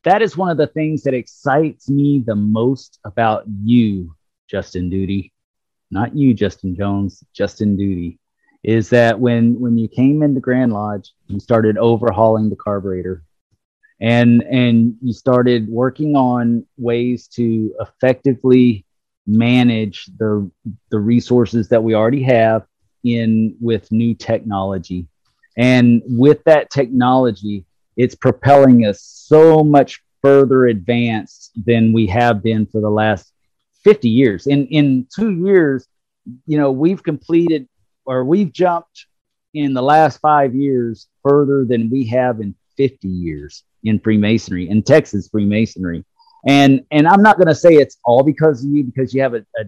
that 0.03 0.21
is 0.21 0.37
one 0.37 0.49
of 0.49 0.57
the 0.57 0.67
things 0.67 1.03
that 1.03 1.13
excites 1.13 1.89
me 1.89 2.23
the 2.25 2.35
most 2.35 2.99
about 3.03 3.43
you, 3.63 4.15
Justin 4.49 4.89
Duty. 4.89 5.33
Not 5.91 6.15
you, 6.15 6.33
Justin 6.33 6.75
Jones, 6.75 7.23
Justin 7.33 7.75
Duty, 7.75 8.17
is 8.63 8.89
that 8.89 9.19
when 9.19 9.59
when 9.59 9.77
you 9.77 9.87
came 9.87 10.23
into 10.23 10.39
Grand 10.39 10.73
Lodge, 10.73 11.11
you 11.27 11.39
started 11.39 11.77
overhauling 11.77 12.49
the 12.49 12.55
carburetor, 12.55 13.23
and 14.01 14.41
and 14.43 14.95
you 15.01 15.13
started 15.13 15.69
working 15.69 16.15
on 16.15 16.65
ways 16.77 17.27
to 17.27 17.73
effectively 17.79 18.83
manage 19.27 20.07
the 20.17 20.49
the 20.89 20.99
resources 20.99 21.69
that 21.69 21.83
we 21.83 21.93
already 21.93 22.23
have 22.23 22.65
in 23.03 23.55
with 23.61 23.91
new 23.91 24.15
technology, 24.15 25.07
and 25.55 26.01
with 26.07 26.43
that 26.45 26.71
technology, 26.71 27.63
it's 27.95 28.15
propelling 28.15 28.87
us 28.87 29.01
so 29.01 29.63
much 29.63 30.01
further 30.23 30.65
advanced 30.65 31.51
than 31.65 31.93
we 31.93 32.07
have 32.07 32.41
been 32.43 32.65
for 32.65 32.81
the 32.81 32.89
last 32.89 33.31
50 33.83 34.09
years. 34.09 34.47
In 34.47 34.65
in 34.67 35.07
two 35.15 35.31
years, 35.31 35.87
you 36.47 36.57
know, 36.57 36.71
we've 36.71 37.03
completed 37.03 37.67
or 38.05 38.25
we've 38.25 38.51
jumped 38.51 39.05
in 39.53 39.75
the 39.75 39.81
last 39.83 40.17
five 40.21 40.55
years 40.55 41.07
further 41.21 41.65
than 41.65 41.91
we 41.91 42.07
have 42.07 42.39
in 42.39 42.55
50 42.77 43.07
years 43.07 43.63
in 43.83 43.99
Freemasonry, 43.99 44.69
in 44.69 44.83
Texas 44.83 45.27
Freemasonry. 45.29 46.05
And 46.47 46.85
and 46.91 47.07
I'm 47.07 47.21
not 47.21 47.37
going 47.37 47.47
to 47.47 47.55
say 47.55 47.75
it's 47.75 47.97
all 48.03 48.23
because 48.23 48.63
of 48.63 48.71
you, 48.71 48.83
because 48.83 49.13
you 49.13 49.21
have 49.21 49.33
a, 49.33 49.45
a 49.59 49.65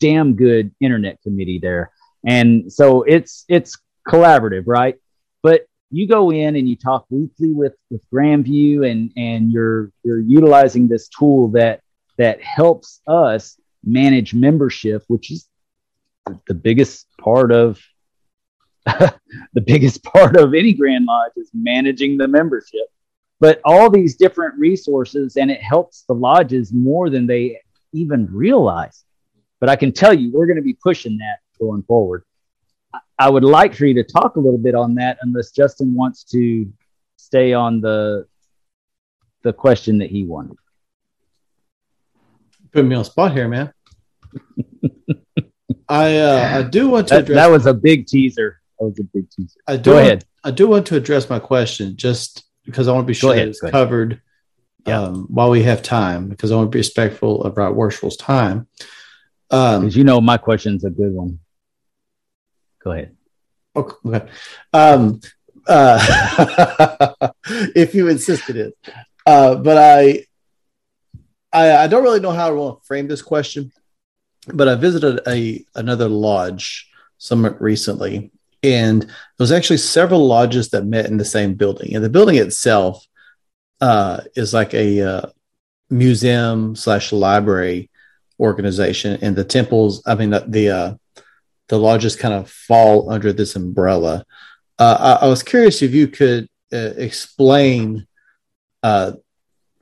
damn 0.00 0.34
good 0.34 0.74
internet 0.80 1.20
committee 1.22 1.58
there, 1.60 1.90
and 2.24 2.72
so 2.72 3.02
it's 3.02 3.44
it's 3.48 3.76
collaborative, 4.08 4.64
right? 4.66 4.96
But 5.42 5.66
you 5.90 6.08
go 6.08 6.30
in 6.30 6.56
and 6.56 6.68
you 6.68 6.76
talk 6.76 7.06
weekly 7.10 7.52
with 7.52 7.74
with 7.90 8.00
Grandview, 8.12 8.90
and 8.90 9.12
and 9.16 9.52
you're 9.52 9.92
you're 10.04 10.20
utilizing 10.20 10.88
this 10.88 11.08
tool 11.08 11.48
that 11.48 11.82
that 12.16 12.42
helps 12.42 13.02
us 13.06 13.60
manage 13.84 14.34
membership, 14.34 15.04
which 15.08 15.30
is 15.30 15.46
the 16.46 16.54
biggest 16.54 17.06
part 17.18 17.52
of 17.52 17.78
the 18.86 19.60
biggest 19.64 20.02
part 20.02 20.36
of 20.36 20.54
any 20.54 20.72
Grand 20.72 21.06
Lodge 21.06 21.32
is 21.36 21.50
managing 21.52 22.16
the 22.16 22.28
membership. 22.28 22.86
But 23.38 23.60
all 23.64 23.90
these 23.90 24.16
different 24.16 24.58
resources, 24.58 25.36
and 25.36 25.50
it 25.50 25.62
helps 25.62 26.02
the 26.02 26.14
lodges 26.14 26.72
more 26.72 27.10
than 27.10 27.26
they 27.26 27.60
even 27.92 28.28
realize. 28.32 29.04
But 29.60 29.68
I 29.68 29.76
can 29.76 29.92
tell 29.92 30.14
you, 30.14 30.32
we're 30.32 30.46
going 30.46 30.56
to 30.56 30.62
be 30.62 30.74
pushing 30.74 31.18
that 31.18 31.38
going 31.58 31.82
forward. 31.82 32.24
I 33.18 33.30
would 33.30 33.44
like 33.44 33.74
for 33.74 33.86
you 33.86 33.94
to 33.94 34.04
talk 34.04 34.36
a 34.36 34.40
little 34.40 34.58
bit 34.58 34.74
on 34.74 34.94
that, 34.96 35.18
unless 35.22 35.50
Justin 35.50 35.94
wants 35.94 36.24
to 36.24 36.70
stay 37.16 37.52
on 37.52 37.80
the 37.80 38.26
the 39.42 39.52
question 39.52 39.98
that 39.98 40.10
he 40.10 40.24
wanted. 40.24 40.56
Put 42.72 42.84
me 42.84 42.96
on 42.96 43.04
spot 43.04 43.32
here, 43.32 43.48
man. 43.48 43.72
I 45.88 46.18
uh, 46.18 46.58
I 46.58 46.62
do 46.62 46.90
want 46.90 47.08
to 47.08 47.14
that, 47.14 47.24
address. 47.24 47.36
That 47.36 47.50
was 47.50 47.66
a 47.66 47.74
big 47.74 48.06
teaser. 48.06 48.60
That 48.78 48.86
was 48.86 48.98
a 48.98 49.04
big 49.04 49.30
teaser. 49.30 49.60
I 49.66 49.76
do 49.76 49.90
Go 49.90 49.94
want, 49.94 50.06
ahead. 50.06 50.24
I 50.44 50.50
do 50.50 50.68
want 50.68 50.86
to 50.88 50.96
address 50.96 51.30
my 51.30 51.38
question 51.38 51.96
just 51.96 52.44
because 52.66 52.88
I 52.88 52.92
want 52.92 53.04
to 53.04 53.08
be 53.08 53.14
sure 53.14 53.34
that 53.34 53.48
it's 53.48 53.60
covered 53.60 54.20
yeah. 54.86 55.02
um, 55.02 55.26
while 55.30 55.50
we 55.50 55.62
have 55.62 55.82
time 55.82 56.28
because 56.28 56.52
I 56.52 56.56
want 56.56 56.66
to 56.66 56.76
be 56.76 56.80
respectful 56.80 57.42
of 57.42 57.56
our 57.56 57.72
worshipful's 57.72 58.16
time. 58.16 58.68
Because 59.48 59.94
um, 59.94 59.98
you 59.98 60.04
know 60.04 60.20
my 60.20 60.36
question's 60.36 60.84
a 60.84 60.90
good 60.90 61.12
one. 61.12 61.38
Go 62.82 62.92
ahead. 62.92 63.16
Okay. 63.74 64.26
Um, 64.72 65.20
uh, 65.66 67.28
if 67.46 67.94
you 67.94 68.08
insist 68.08 68.50
it 68.50 68.56
is. 68.56 68.72
Uh, 69.24 69.54
but 69.56 69.78
I, 69.78 70.24
I, 71.52 71.84
I 71.84 71.86
don't 71.86 72.02
really 72.02 72.20
know 72.20 72.32
how 72.32 72.48
I 72.48 72.50
want 72.50 72.82
to 72.82 72.86
frame 72.86 73.08
this 73.08 73.22
question 73.22 73.72
but 74.52 74.68
I 74.68 74.74
visited 74.74 75.20
a 75.26 75.64
another 75.74 76.08
lodge 76.08 76.88
somewhat 77.18 77.60
recently, 77.60 78.30
and 78.66 79.02
there 79.02 79.10
was 79.38 79.52
actually 79.52 79.76
several 79.76 80.26
lodges 80.26 80.70
that 80.70 80.84
met 80.84 81.06
in 81.06 81.18
the 81.18 81.24
same 81.24 81.54
building. 81.54 81.94
And 81.94 82.04
the 82.04 82.10
building 82.10 82.36
itself 82.36 83.06
uh, 83.80 84.22
is 84.34 84.52
like 84.52 84.74
a 84.74 85.02
uh, 85.02 85.26
museum 85.88 86.74
slash 86.74 87.12
library 87.12 87.90
organization, 88.40 89.18
and 89.22 89.36
the 89.36 89.44
temples. 89.44 90.02
I 90.04 90.14
mean, 90.16 90.30
the 90.30 90.44
the, 90.48 90.70
uh, 90.70 90.94
the 91.68 91.78
lodges 91.78 92.16
kind 92.16 92.34
of 92.34 92.50
fall 92.50 93.10
under 93.10 93.32
this 93.32 93.56
umbrella. 93.56 94.24
Uh, 94.78 95.16
I, 95.20 95.26
I, 95.26 95.28
was 95.28 95.42
curious 95.42 95.80
if 95.80 95.94
you 95.94 96.06
could 96.06 96.48
uh, 96.72 96.92
explain 96.96 98.06
uh, 98.82 99.12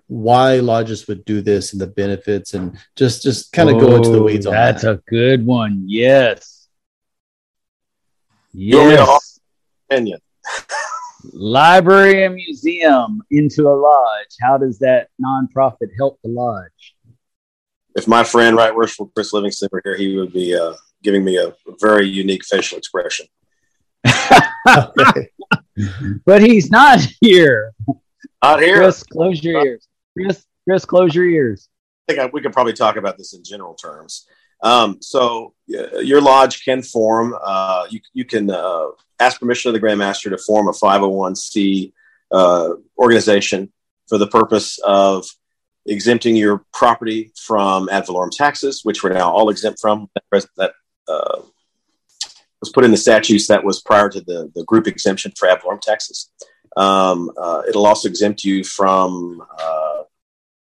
why 0.07 0.57
lodges 0.61 1.09
would 1.09 1.25
do 1.25 1.41
this 1.41 1.73
and 1.73 1.81
the 1.81 1.87
benefits 1.87 2.55
and 2.55 2.79
just 2.95 3.23
just 3.23 3.53
kind 3.53 3.71
of 3.71 3.77
oh, 3.77 3.81
go 3.81 3.97
into 3.97 4.11
the 4.11 4.23
weeds 4.23 4.47
on 4.47 4.53
that. 4.53 4.73
that's 4.73 4.85
that. 4.85 4.99
a 4.99 5.03
good 5.09 5.45
one 5.45 5.83
yes 5.87 6.54
yes 8.55 9.41
opinion 9.91 10.19
library 11.33 12.25
and 12.25 12.35
museum 12.35 13.23
into 13.31 13.67
a 13.67 13.77
lodge 13.77 14.37
how 14.41 14.57
does 14.59 14.79
that 14.79 15.09
nonprofit 15.23 15.89
help 15.97 16.19
the 16.23 16.31
lodge 16.31 16.95
if 17.97 18.07
my 18.07 18.23
friend 18.23 18.57
right 18.57 18.75
worshipful 18.75 19.11
chris 19.15 19.33
livingston 19.33 19.69
were 19.73 19.83
here 19.85 19.97
he 19.97 20.17
would 20.17 20.33
be 20.33 20.55
uh, 20.55 20.73
giving 21.03 21.25
me 21.25 21.37
a 21.37 21.53
very 21.81 22.07
unique 22.07 22.45
facial 22.45 22.79
expression 22.79 23.27
but 26.25 26.43
he's 26.43 26.71
not 26.71 27.01
here 27.21 27.75
not 28.45 28.61
here. 28.61 28.77
Chris, 28.77 29.03
close 29.03 29.43
your 29.43 29.65
ears. 29.67 29.89
Chris, 30.17 30.45
Chris, 30.69 30.85
close 30.85 31.15
your 31.15 31.25
ears. 31.25 31.69
I 32.09 32.13
think 32.13 32.21
I, 32.21 32.31
we 32.33 32.43
could 32.43 32.53
probably 32.53 32.75
talk 32.75 32.97
about 32.97 33.17
this 33.17 33.33
in 33.35 33.43
general 33.43 33.75
terms. 33.75 34.27
Um, 34.65 34.97
so 35.03 35.53
uh, 35.79 35.99
your 35.99 36.23
lodge 36.23 36.65
can 36.65 36.83
form. 36.83 37.37
Uh, 37.41 37.87
you 37.91 38.01
you 38.15 38.25
can 38.25 38.51
uh, 38.51 38.87
ask 39.21 39.39
permission 39.39 39.69
of 39.69 39.75
the 39.75 39.79
Grand 39.79 39.99
Master 39.99 40.31
to 40.31 40.39
form 40.39 40.69
a 40.69 40.73
501c 40.73 41.93
uh, 42.33 42.71
organization 42.99 43.71
for 44.09 44.17
the 44.17 44.27
purpose 44.27 44.79
of 44.79 45.27
exempting 45.87 46.35
your 46.35 46.65
property 46.73 47.31
from 47.37 47.91
ad 47.91 48.07
valorem 48.07 48.31
taxes, 48.31 48.81
which 48.85 49.05
we're 49.05 49.13
now 49.13 49.31
all 49.31 49.51
exempt 49.51 49.81
from. 49.81 50.09
That 50.57 50.73
uh, 51.07 51.43
was 52.61 52.71
put 52.73 52.85
in 52.85 52.91
the 52.91 52.97
statutes 52.97 53.47
that 53.49 53.65
was 53.65 53.83
prior 53.83 54.09
to 54.09 54.21
the, 54.23 54.51
the 54.55 54.65
group 54.65 54.87
exemption 54.87 55.33
for 55.37 55.47
ad 55.47 55.61
valorem 55.61 55.81
taxes. 55.81 56.31
Um, 56.75 57.31
uh, 57.37 57.63
it'll 57.69 57.87
also 57.87 58.09
exempt 58.09 58.45
you 58.45 58.65
from, 58.65 59.43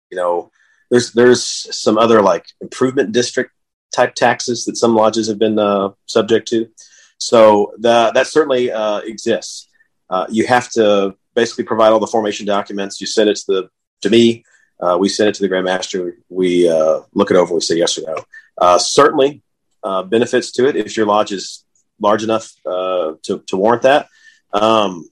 you 0.09 0.17
know, 0.17 0.49
there's 0.89 1.11
there's 1.13 1.43
some 1.43 1.97
other 1.97 2.21
like 2.21 2.45
improvement 2.61 3.13
district 3.13 3.51
type 3.91 4.15
taxes 4.15 4.65
that 4.65 4.77
some 4.77 4.95
lodges 4.95 5.27
have 5.27 5.39
been 5.39 5.59
uh, 5.59 5.89
subject 6.05 6.47
to. 6.49 6.69
So 7.17 7.73
the, 7.77 8.11
that 8.13 8.27
certainly 8.27 8.71
uh, 8.71 8.99
exists. 8.99 9.69
Uh, 10.09 10.25
you 10.29 10.45
have 10.47 10.69
to 10.71 11.15
basically 11.35 11.63
provide 11.63 11.89
all 11.89 11.99
the 11.99 12.07
formation 12.07 12.45
documents. 12.45 12.99
You 12.99 13.07
send 13.07 13.29
it 13.29 13.37
to 13.37 13.45
the 13.47 13.69
to 14.01 14.09
me. 14.09 14.43
Uh, 14.79 14.97
we 14.99 15.07
send 15.09 15.29
it 15.29 15.35
to 15.35 15.43
the 15.43 15.47
Grand 15.47 15.65
Master. 15.65 16.17
We 16.29 16.67
look 17.13 17.29
it 17.29 17.37
over. 17.37 17.53
We 17.53 17.61
say 17.61 17.75
yes 17.75 17.97
or 17.97 18.25
no. 18.59 18.77
certainly, 18.79 19.43
benefits 19.83 20.51
to 20.53 20.67
it 20.67 20.75
if 20.75 20.97
your 20.97 21.05
lodge 21.05 21.31
is 21.31 21.63
large 21.99 22.23
enough 22.23 22.51
to, 22.65 23.43
to 23.45 23.57
warrant 23.57 23.83
that. 23.83 24.07
Um, 24.53 25.07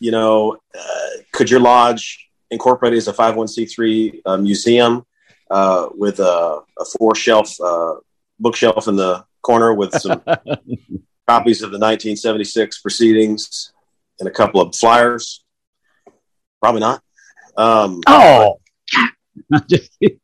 you 0.00 0.10
know, 0.10 0.58
uh, 0.74 1.08
could 1.32 1.50
your 1.50 1.60
lodge 1.60 2.28
incorporate 2.50 2.94
as 2.94 3.08
a 3.08 3.12
501c3 3.12 4.20
uh, 4.24 4.36
museum 4.36 5.04
uh, 5.50 5.88
with 5.94 6.20
a, 6.20 6.60
a 6.78 6.84
four 6.98 7.14
shelf 7.14 7.60
uh, 7.60 7.94
bookshelf 8.38 8.88
in 8.88 8.96
the 8.96 9.24
corner 9.42 9.74
with 9.74 9.92
some 9.92 10.22
copies 11.28 11.62
of 11.62 11.70
the 11.70 11.78
1976 11.78 12.80
proceedings 12.80 13.72
and 14.18 14.28
a 14.28 14.32
couple 14.32 14.60
of 14.60 14.74
flyers? 14.74 15.44
Probably 16.60 16.80
not. 16.80 17.02
Um, 17.56 18.00
oh, 18.06 18.60
you 19.68 20.18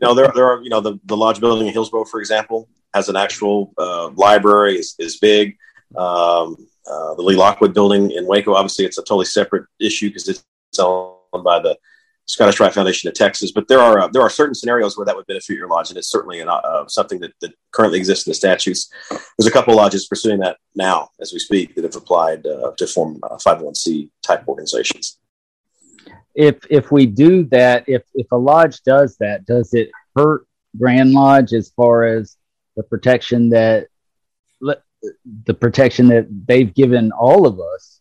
know, 0.00 0.14
there, 0.14 0.30
there 0.34 0.46
are, 0.46 0.62
you 0.62 0.70
know, 0.70 0.80
the, 0.80 0.98
the 1.04 1.16
lodge 1.16 1.40
building 1.40 1.66
in 1.66 1.72
Hillsboro, 1.72 2.04
for 2.04 2.20
example, 2.20 2.68
has 2.92 3.08
an 3.08 3.16
actual 3.16 3.72
uh, 3.78 4.10
library, 4.10 4.76
is, 4.76 4.94
is 4.98 5.18
big. 5.18 5.56
Um, 5.96 6.56
uh, 6.86 7.14
the 7.14 7.22
Lee 7.22 7.36
Lockwood 7.36 7.72
building 7.72 8.10
in 8.10 8.26
Waco. 8.26 8.54
Obviously, 8.54 8.84
it's 8.84 8.98
a 8.98 9.02
totally 9.02 9.24
separate 9.24 9.66
issue 9.80 10.08
because 10.08 10.28
it's 10.28 10.44
owned 10.78 11.44
by 11.44 11.58
the 11.58 11.76
Scottish 12.26 12.58
Rite 12.58 12.72
Foundation 12.72 13.08
of 13.08 13.14
Texas. 13.14 13.52
But 13.52 13.68
there 13.68 13.80
are 13.80 14.00
uh, 14.00 14.08
there 14.08 14.22
are 14.22 14.30
certain 14.30 14.54
scenarios 14.54 14.96
where 14.96 15.04
that 15.04 15.16
would 15.16 15.26
benefit 15.26 15.56
your 15.56 15.68
lodge, 15.68 15.90
and 15.90 15.98
it's 15.98 16.10
certainly 16.10 16.40
an, 16.40 16.48
uh, 16.48 16.86
something 16.88 17.20
that, 17.20 17.32
that 17.40 17.52
currently 17.70 17.98
exists 17.98 18.26
in 18.26 18.30
the 18.30 18.34
statutes. 18.34 18.90
There's 19.10 19.46
a 19.46 19.50
couple 19.50 19.74
of 19.74 19.76
lodges 19.76 20.06
pursuing 20.06 20.40
that 20.40 20.56
now 20.74 21.10
as 21.20 21.32
we 21.32 21.38
speak 21.38 21.74
that 21.74 21.84
have 21.84 21.96
applied 21.96 22.46
uh, 22.46 22.72
to 22.76 22.86
form 22.86 23.20
501c 23.22 24.06
uh, 24.06 24.08
type 24.22 24.48
organizations. 24.48 25.18
If 26.34 26.58
if 26.70 26.90
we 26.90 27.06
do 27.06 27.44
that, 27.44 27.84
if 27.88 28.02
if 28.14 28.30
a 28.32 28.36
lodge 28.36 28.80
does 28.82 29.16
that, 29.18 29.44
does 29.44 29.74
it 29.74 29.90
hurt 30.16 30.46
Grand 30.78 31.12
Lodge 31.12 31.52
as 31.52 31.70
far 31.70 32.04
as 32.04 32.36
the 32.76 32.82
protection 32.82 33.50
that 33.50 33.88
the 35.44 35.54
protection 35.54 36.08
that 36.08 36.26
they've 36.46 36.72
given 36.74 37.12
all 37.12 37.46
of 37.46 37.60
us 37.60 38.00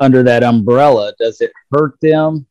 under 0.00 0.22
that 0.24 0.42
umbrella 0.42 1.12
does 1.18 1.40
it 1.40 1.52
hurt 1.70 1.94
them 2.00 2.46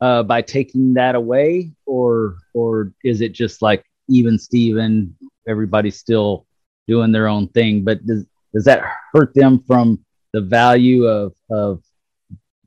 uh, 0.00 0.22
by 0.22 0.42
taking 0.42 0.94
that 0.94 1.14
away 1.14 1.72
or 1.86 2.36
or 2.54 2.92
is 3.04 3.20
it 3.20 3.32
just 3.32 3.62
like 3.62 3.84
even 4.08 4.38
steven 4.38 5.16
everybody's 5.46 5.98
still 5.98 6.46
doing 6.86 7.12
their 7.12 7.28
own 7.28 7.48
thing. 7.48 7.82
But 7.84 8.04
does 8.06 8.26
does 8.54 8.64
that 8.64 8.82
hurt 9.12 9.34
them 9.34 9.62
from 9.66 10.04
the 10.32 10.40
value 10.40 11.04
of 11.04 11.34
of 11.50 11.82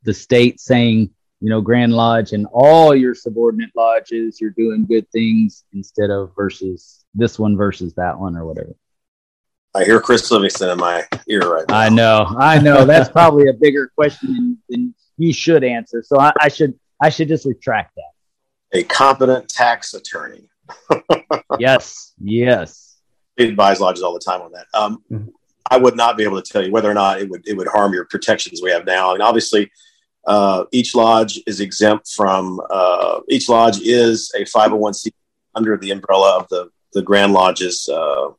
the 0.03 0.13
state 0.13 0.59
saying, 0.59 1.09
you 1.41 1.49
know, 1.49 1.61
Grand 1.61 1.93
Lodge 1.93 2.33
and 2.33 2.47
all 2.51 2.95
your 2.95 3.15
subordinate 3.15 3.71
lodges, 3.75 4.39
you're 4.39 4.51
doing 4.51 4.85
good 4.85 5.09
things 5.11 5.65
instead 5.73 6.09
of 6.09 6.31
versus 6.35 7.05
this 7.13 7.39
one 7.39 7.57
versus 7.57 7.93
that 7.95 8.17
one 8.17 8.35
or 8.35 8.45
whatever. 8.45 8.75
I 9.75 9.83
hear 9.83 10.01
Chris 10.01 10.29
Livingston 10.31 10.69
in 10.69 10.79
my 10.79 11.05
ear 11.27 11.41
right 11.41 11.65
now. 11.67 11.77
I 11.77 11.89
know, 11.89 12.35
I 12.39 12.59
know. 12.59 12.85
That's 12.85 13.09
probably 13.09 13.49
a 13.49 13.53
bigger 13.53 13.91
question 13.95 14.33
than, 14.33 14.57
than 14.67 14.95
you 15.17 15.31
should 15.31 15.63
answer. 15.63 16.01
So 16.01 16.19
I, 16.19 16.33
I 16.41 16.47
should 16.47 16.79
I 17.01 17.09
should 17.09 17.27
just 17.27 17.45
retract 17.45 17.95
that. 17.95 18.77
A 18.77 18.83
competent 18.83 19.49
tax 19.49 19.93
attorney. 19.93 20.49
yes, 21.59 22.13
yes. 22.21 22.97
We 23.37 23.47
advise 23.47 23.79
lodges 23.79 24.03
all 24.03 24.13
the 24.13 24.19
time 24.19 24.41
on 24.41 24.51
that. 24.51 24.65
Um, 24.73 25.03
mm-hmm. 25.11 25.29
I 25.71 25.77
would 25.77 25.95
not 25.95 26.17
be 26.17 26.23
able 26.23 26.41
to 26.41 26.51
tell 26.51 26.63
you 26.63 26.71
whether 26.71 26.89
or 26.89 26.93
not 26.93 27.21
it 27.21 27.29
would 27.29 27.47
it 27.47 27.55
would 27.55 27.67
harm 27.67 27.93
your 27.93 28.05
protections 28.05 28.61
we 28.61 28.71
have 28.71 28.85
now. 28.85 29.13
And 29.13 29.21
obviously, 29.21 29.71
uh, 30.25 30.65
each 30.71 30.95
lodge 30.95 31.39
is 31.47 31.59
exempt 31.59 32.09
from. 32.15 32.59
Uh, 32.69 33.21
each 33.29 33.49
lodge 33.49 33.79
is 33.81 34.31
a 34.35 34.41
501c 34.41 35.11
under 35.55 35.77
the 35.77 35.91
umbrella 35.91 36.37
of 36.37 36.47
the 36.49 36.69
the 36.93 37.01
Grand 37.01 37.33
Lodges. 37.33 37.87
Uh, 37.87 38.29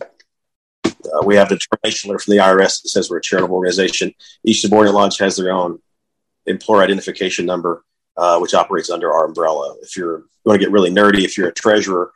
uh, 0.00 1.22
we 1.24 1.36
have 1.36 1.48
the 1.48 1.56
determination 1.56 2.10
letter 2.10 2.18
from 2.18 2.32
the 2.32 2.42
IRS 2.42 2.82
that 2.82 2.88
says 2.88 3.08
we're 3.08 3.18
a 3.18 3.22
charitable 3.22 3.56
organization. 3.56 4.12
Each 4.44 4.60
subordinate 4.60 4.94
lodge 4.94 5.18
has 5.18 5.36
their 5.36 5.52
own 5.52 5.78
employer 6.46 6.82
identification 6.82 7.46
number, 7.46 7.84
uh, 8.16 8.38
which 8.38 8.54
operates 8.54 8.90
under 8.90 9.12
our 9.12 9.26
umbrella. 9.26 9.76
If 9.82 9.96
you're 9.96 10.24
going 10.44 10.58
to 10.58 10.64
get 10.64 10.72
really 10.72 10.90
nerdy, 10.90 11.24
if 11.24 11.36
you're 11.36 11.48
a 11.48 11.54
treasurer, 11.54 12.12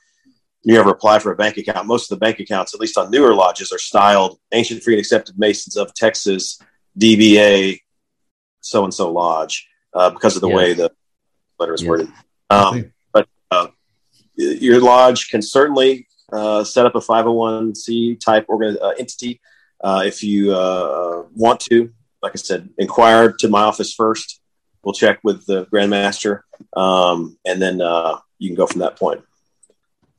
you 0.63 0.79
ever 0.79 0.91
apply 0.91 1.19
for 1.19 1.33
a 1.33 1.37
bank 1.37 1.57
account, 1.57 1.87
most 1.87 2.11
of 2.11 2.19
the 2.19 2.25
bank 2.25 2.39
accounts, 2.39 2.75
at 2.75 2.81
least 2.81 2.99
on 2.99 3.11
newer 3.11 3.35
lodges, 3.35 3.73
are 3.73 3.79
styled 3.79 4.39
Ancient 4.53 4.83
Free 4.83 4.95
and 4.95 5.01
Accepted 5.01 5.39
Masons 5.39 5.77
of 5.77 5.95
Texas, 5.95 6.61
DBA, 6.99 7.81
so 8.61 8.85
and 8.85 8.93
so 8.93 9.11
lodge, 9.11 9.67
uh, 9.95 10.11
because 10.11 10.37
of 10.37 10.43
the 10.43 10.49
yes. 10.49 10.57
way 10.57 10.75
the 10.75 10.93
letter 11.59 11.75
is 11.75 11.83
yes. 11.83 11.89
worded. 11.89 12.09
Um, 12.51 12.93
but 13.13 13.27
uh, 13.51 13.69
your 14.37 14.81
lodge 14.81 15.31
can 15.31 15.41
certainly 15.41 16.07
uh, 16.33 16.65
set 16.65 16.87
up 16.87 16.95
a 16.95 17.01
501c 17.01 18.21
type 18.21 18.47
organ- 18.49 18.79
uh, 18.81 18.93
entity 18.99 19.41
uh, 19.83 20.03
if 20.05 20.23
you 20.23 20.53
uh, 20.55 21.25
want 21.35 21.61
to. 21.61 21.93
Like 22.23 22.33
I 22.35 22.37
said, 22.37 22.69
inquire 22.77 23.33
to 23.33 23.49
my 23.49 23.63
office 23.63 23.95
first. 23.95 24.40
We'll 24.83 24.95
check 24.95 25.21
with 25.23 25.45
the 25.47 25.67
grandmaster, 25.67 26.43
um, 26.75 27.37
and 27.45 27.61
then 27.61 27.81
you 28.39 28.49
can 28.49 28.57
go 28.57 28.67
from 28.67 28.81
that 28.81 28.97
point. 28.97 29.23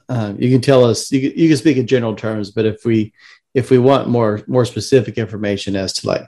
Um, 0.09 0.37
you 0.39 0.49
can 0.49 0.61
tell 0.61 0.83
us. 0.83 1.11
You 1.11 1.29
can, 1.29 1.39
you 1.39 1.47
can 1.47 1.57
speak 1.57 1.77
in 1.77 1.87
general 1.87 2.15
terms, 2.15 2.51
but 2.51 2.65
if 2.65 2.85
we 2.85 3.13
if 3.53 3.71
we 3.71 3.77
want 3.77 4.07
more 4.07 4.41
more 4.47 4.65
specific 4.65 5.17
information 5.17 5.75
as 5.75 5.93
to 5.93 6.07
like 6.07 6.27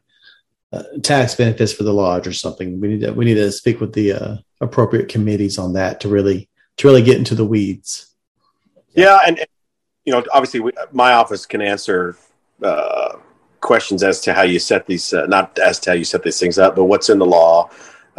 uh, 0.71 0.83
tax 1.01 1.35
benefits 1.35 1.73
for 1.73 1.83
the 1.83 1.93
lodge 1.93 2.25
or 2.25 2.33
something, 2.33 2.79
we 2.79 2.87
need 2.87 3.01
to 3.01 3.11
we 3.11 3.25
need 3.25 3.35
to 3.35 3.51
speak 3.51 3.79
with 3.79 3.93
the 3.93 4.13
uh, 4.13 4.37
appropriate 4.61 5.09
committees 5.09 5.57
on 5.57 5.73
that 5.73 5.99
to 6.01 6.09
really 6.09 6.49
to 6.77 6.87
really 6.87 7.03
get 7.03 7.17
into 7.17 7.35
the 7.35 7.45
weeds. 7.45 8.15
Yeah, 8.95 9.19
and, 9.25 9.37
and 9.39 9.47
you 10.05 10.13
know, 10.13 10.23
obviously, 10.33 10.59
we, 10.59 10.71
my 10.91 11.13
office 11.13 11.45
can 11.45 11.61
answer 11.61 12.15
uh, 12.63 13.17
questions 13.61 14.03
as 14.03 14.21
to 14.21 14.33
how 14.33 14.43
you 14.43 14.59
set 14.59 14.85
these, 14.85 15.13
uh, 15.13 15.25
not 15.27 15.57
as 15.59 15.79
to 15.79 15.91
how 15.91 15.95
you 15.95 16.03
set 16.03 16.23
these 16.23 16.39
things 16.39 16.57
up, 16.57 16.75
but 16.75 16.85
what's 16.85 17.09
in 17.09 17.19
the 17.19 17.25
law, 17.25 17.69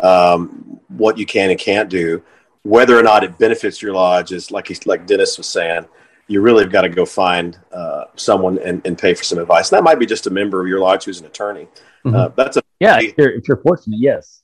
um, 0.03 0.80
what 0.88 1.18
you 1.18 1.26
can 1.26 1.51
and 1.51 1.59
can't 1.59 1.88
do, 1.88 2.22
whether 2.62 2.99
or 2.99 3.03
not 3.03 3.24
it 3.24 3.38
benefits 3.38 3.82
your 3.82 3.92
lodge 3.92 4.32
is 4.32 4.51
like 4.51 4.68
he, 4.68 4.76
like 4.86 5.07
Dennis 5.07 5.38
was 5.38 5.49
saying. 5.49 5.86
You 6.26 6.40
really 6.40 6.64
have 6.64 6.72
got 6.72 6.82
to 6.82 6.88
go 6.88 7.05
find 7.05 7.59
uh, 7.70 8.05
someone 8.16 8.59
and, 8.59 8.80
and, 8.86 8.97
pay 8.97 9.12
for 9.12 9.24
some 9.24 9.38
advice. 9.38 9.70
And 9.70 9.76
that 9.76 9.84
might 9.84 9.99
be 9.99 10.07
just 10.07 10.26
a 10.26 10.30
member 10.30 10.62
of 10.62 10.66
your 10.66 10.80
lodge 10.80 11.05
who's 11.05 11.20
an 11.20 11.26
attorney. 11.26 11.68
Mm-hmm. 12.05 12.14
Uh, 12.14 12.28
that's 12.28 12.57
a 12.57 12.62
yeah. 12.80 12.99
If 12.99 13.14
you're, 13.18 13.30
if 13.30 13.47
you're 13.47 13.59
fortunate, 13.59 13.99
yes. 14.01 14.42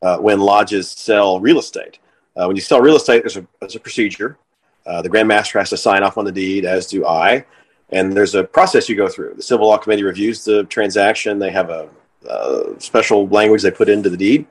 Uh, 0.00 0.18
when 0.18 0.38
lodges 0.38 0.88
sell 0.88 1.40
real 1.40 1.58
estate, 1.58 1.98
uh, 2.36 2.46
when 2.46 2.54
you 2.54 2.62
sell 2.62 2.80
real 2.80 2.94
estate, 2.94 3.22
there's 3.24 3.36
a, 3.36 3.46
there's 3.60 3.74
a 3.74 3.80
procedure 3.80 4.38
uh, 4.86 5.02
the 5.02 5.08
Grand 5.08 5.28
Master 5.28 5.58
has 5.58 5.70
to 5.70 5.76
sign 5.76 6.02
off 6.02 6.16
on 6.16 6.24
the 6.24 6.32
deed, 6.32 6.64
as 6.64 6.86
do 6.86 7.06
I. 7.06 7.44
And 7.90 8.12
there's 8.12 8.34
a 8.34 8.44
process 8.44 8.88
you 8.88 8.96
go 8.96 9.08
through. 9.08 9.34
The 9.34 9.42
Civil 9.42 9.68
Law 9.68 9.78
Committee 9.78 10.04
reviews 10.04 10.44
the 10.44 10.64
transaction. 10.64 11.38
They 11.38 11.50
have 11.50 11.70
a, 11.70 11.88
a 12.28 12.80
special 12.80 13.28
language 13.28 13.62
they 13.62 13.70
put 13.70 13.88
into 13.88 14.10
the 14.10 14.16
deed. 14.16 14.46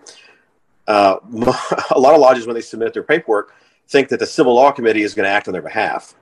Uh, 0.88 1.18
a 1.92 2.00
lot 2.00 2.14
of 2.14 2.22
lodges, 2.22 2.46
when 2.46 2.56
they 2.56 2.62
submit 2.62 2.94
their 2.94 3.04
paperwork, 3.04 3.54
think 3.88 4.10
that 4.10 4.20
the 4.20 4.26
Civil 4.26 4.54
Law 4.54 4.72
Committee 4.72 5.04
is 5.04 5.14
going 5.14 5.26
to 5.26 5.30
act 5.30 5.48
on 5.48 5.54
their 5.54 5.62
behalf. 5.62 6.16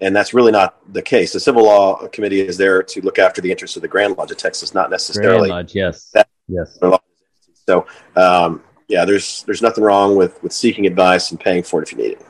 And 0.00 0.14
that's 0.14 0.34
really 0.34 0.52
not 0.52 0.76
the 0.92 1.02
case. 1.02 1.32
The 1.32 1.40
Civil 1.40 1.64
Law 1.64 2.06
Committee 2.08 2.40
is 2.40 2.56
there 2.56 2.82
to 2.82 3.00
look 3.00 3.18
after 3.18 3.40
the 3.40 3.50
interests 3.50 3.76
of 3.76 3.82
the 3.82 3.88
Grand 3.88 4.16
Lodge 4.16 4.30
of 4.30 4.36
Texas, 4.36 4.74
not 4.74 4.90
necessarily. 4.90 5.48
Grand 5.48 5.50
Lodge, 5.50 5.74
yes. 5.74 6.10
That, 6.12 6.28
yes. 6.48 6.78
So, 7.66 7.86
um, 8.14 8.62
yeah, 8.88 9.04
there's 9.04 9.42
there's 9.44 9.62
nothing 9.62 9.82
wrong 9.82 10.14
with 10.14 10.40
with 10.42 10.52
seeking 10.52 10.86
advice 10.86 11.30
and 11.30 11.40
paying 11.40 11.62
for 11.62 11.80
it 11.80 11.88
if 11.88 11.92
you 11.92 11.98
need 11.98 12.12
it 12.12 12.26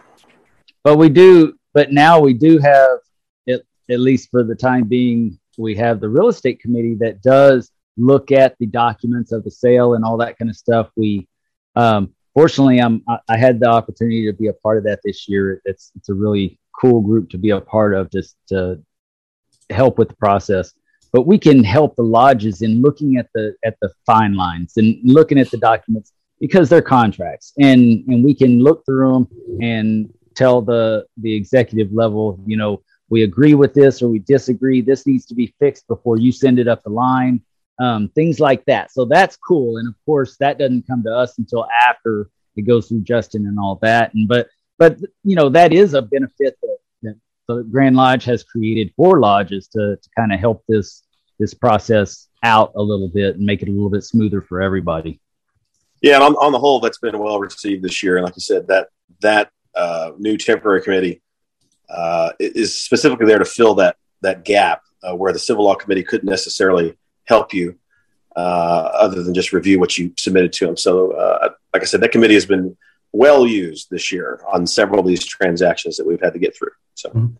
but 0.86 0.98
we 0.98 1.08
do 1.08 1.52
but 1.74 1.90
now 1.90 2.20
we 2.20 2.32
do 2.32 2.58
have 2.58 3.00
it, 3.46 3.66
at 3.90 3.98
least 3.98 4.30
for 4.30 4.44
the 4.44 4.54
time 4.54 4.84
being 4.84 5.36
we 5.58 5.74
have 5.74 5.98
the 5.98 6.08
real 6.08 6.28
estate 6.28 6.60
committee 6.60 6.94
that 6.94 7.20
does 7.22 7.72
look 7.96 8.32
at 8.32 8.56
the 8.58 8.66
documents 8.66 9.32
of 9.32 9.44
the 9.44 9.50
sale 9.50 9.94
and 9.94 10.04
all 10.04 10.16
that 10.16 10.38
kind 10.38 10.50
of 10.50 10.56
stuff 10.56 10.90
we 10.96 11.26
um, 11.76 12.12
fortunately 12.34 12.80
I'm, 12.80 13.02
I, 13.28 13.36
had 13.36 13.60
the 13.60 13.68
opportunity 13.68 14.26
to 14.26 14.32
be 14.32 14.48
a 14.48 14.52
part 14.52 14.78
of 14.78 14.84
that 14.84 15.00
this 15.04 15.28
year 15.28 15.60
it's, 15.64 15.92
it's 15.96 16.08
a 16.08 16.14
really 16.14 16.58
cool 16.78 17.00
group 17.00 17.30
to 17.30 17.38
be 17.38 17.50
a 17.50 17.60
part 17.60 17.94
of 17.94 18.10
just 18.10 18.36
to 18.48 18.82
help 19.70 19.98
with 19.98 20.08
the 20.08 20.16
process 20.16 20.72
but 21.12 21.26
we 21.26 21.38
can 21.38 21.64
help 21.64 21.96
the 21.96 22.02
lodges 22.02 22.62
in 22.62 22.82
looking 22.82 23.16
at 23.16 23.28
the 23.34 23.54
at 23.64 23.76
the 23.80 23.90
fine 24.04 24.34
lines 24.34 24.76
and 24.76 24.98
looking 25.02 25.38
at 25.38 25.50
the 25.50 25.58
documents 25.58 26.12
because 26.40 26.68
they're 26.68 26.82
contracts 26.82 27.52
and 27.58 28.04
and 28.08 28.24
we 28.24 28.34
can 28.34 28.60
look 28.60 28.84
through 28.84 29.12
them 29.12 29.28
and 29.62 30.10
tell 30.36 30.62
the 30.62 31.06
the 31.16 31.34
executive 31.34 31.92
level, 31.92 32.38
you 32.46 32.56
know, 32.56 32.82
we 33.08 33.22
agree 33.22 33.54
with 33.54 33.74
this 33.74 34.02
or 34.02 34.08
we 34.08 34.20
disagree. 34.20 34.80
This 34.80 35.06
needs 35.06 35.26
to 35.26 35.34
be 35.34 35.54
fixed 35.58 35.88
before 35.88 36.18
you 36.18 36.30
send 36.30 36.58
it 36.58 36.68
up 36.68 36.84
the 36.84 36.90
line. 36.90 37.40
Um, 37.78 38.08
things 38.08 38.40
like 38.40 38.64
that. 38.64 38.90
So 38.90 39.04
that's 39.04 39.36
cool. 39.36 39.76
And 39.76 39.88
of 39.88 39.94
course, 40.06 40.36
that 40.38 40.58
doesn't 40.58 40.86
come 40.86 41.02
to 41.02 41.14
us 41.14 41.36
until 41.38 41.66
after 41.86 42.30
it 42.56 42.62
goes 42.62 42.88
through 42.88 43.02
Justin 43.02 43.46
and 43.46 43.58
all 43.58 43.78
that. 43.82 44.14
And 44.14 44.26
but 44.26 44.48
but 44.78 44.98
you 45.24 45.36
know 45.36 45.48
that 45.50 45.72
is 45.72 45.94
a 45.94 46.02
benefit 46.02 46.56
that, 46.62 46.78
that 47.02 47.16
the 47.48 47.62
Grand 47.64 47.96
Lodge 47.96 48.24
has 48.24 48.42
created 48.42 48.92
for 48.96 49.20
lodges 49.20 49.68
to 49.68 49.96
to 49.96 50.08
kind 50.16 50.32
of 50.32 50.40
help 50.40 50.64
this 50.68 51.02
this 51.38 51.52
process 51.52 52.28
out 52.42 52.72
a 52.76 52.82
little 52.82 53.08
bit 53.08 53.36
and 53.36 53.44
make 53.44 53.62
it 53.62 53.68
a 53.68 53.72
little 53.72 53.90
bit 53.90 54.04
smoother 54.04 54.40
for 54.40 54.62
everybody. 54.62 55.20
Yeah, 56.02 56.18
on, 56.20 56.34
on 56.36 56.52
the 56.52 56.58
whole, 56.58 56.80
that's 56.80 56.98
been 56.98 57.18
well 57.18 57.40
received 57.40 57.82
this 57.82 58.02
year. 58.02 58.16
And 58.16 58.24
like 58.24 58.36
you 58.36 58.42
said, 58.42 58.68
that 58.68 58.88
that 59.20 59.50
uh, 59.74 60.12
new 60.18 60.36
temporary 60.36 60.82
committee 60.82 61.22
uh, 61.88 62.32
is 62.38 62.78
specifically 62.78 63.26
there 63.26 63.38
to 63.38 63.44
fill 63.44 63.74
that 63.76 63.96
that 64.22 64.44
gap 64.44 64.82
uh, 65.02 65.14
where 65.14 65.32
the 65.32 65.38
civil 65.38 65.64
law 65.64 65.74
committee 65.74 66.02
couldn't 66.02 66.28
necessarily 66.28 66.96
help 67.26 67.52
you 67.52 67.78
uh, 68.36 68.90
other 68.94 69.22
than 69.22 69.34
just 69.34 69.52
review 69.52 69.78
what 69.78 69.96
you 69.96 70.12
submitted 70.16 70.52
to 70.54 70.66
them. 70.66 70.76
So, 70.76 71.12
uh, 71.12 71.50
like 71.72 71.82
I 71.82 71.86
said, 71.86 72.00
that 72.00 72.12
committee 72.12 72.34
has 72.34 72.46
been 72.46 72.76
well 73.12 73.46
used 73.46 73.88
this 73.90 74.12
year 74.12 74.40
on 74.52 74.66
several 74.66 75.00
of 75.00 75.06
these 75.06 75.24
transactions 75.24 75.96
that 75.96 76.06
we've 76.06 76.20
had 76.20 76.32
to 76.34 76.38
get 76.38 76.56
through. 76.56 76.72
So, 76.94 77.08
mm-hmm. 77.10 77.34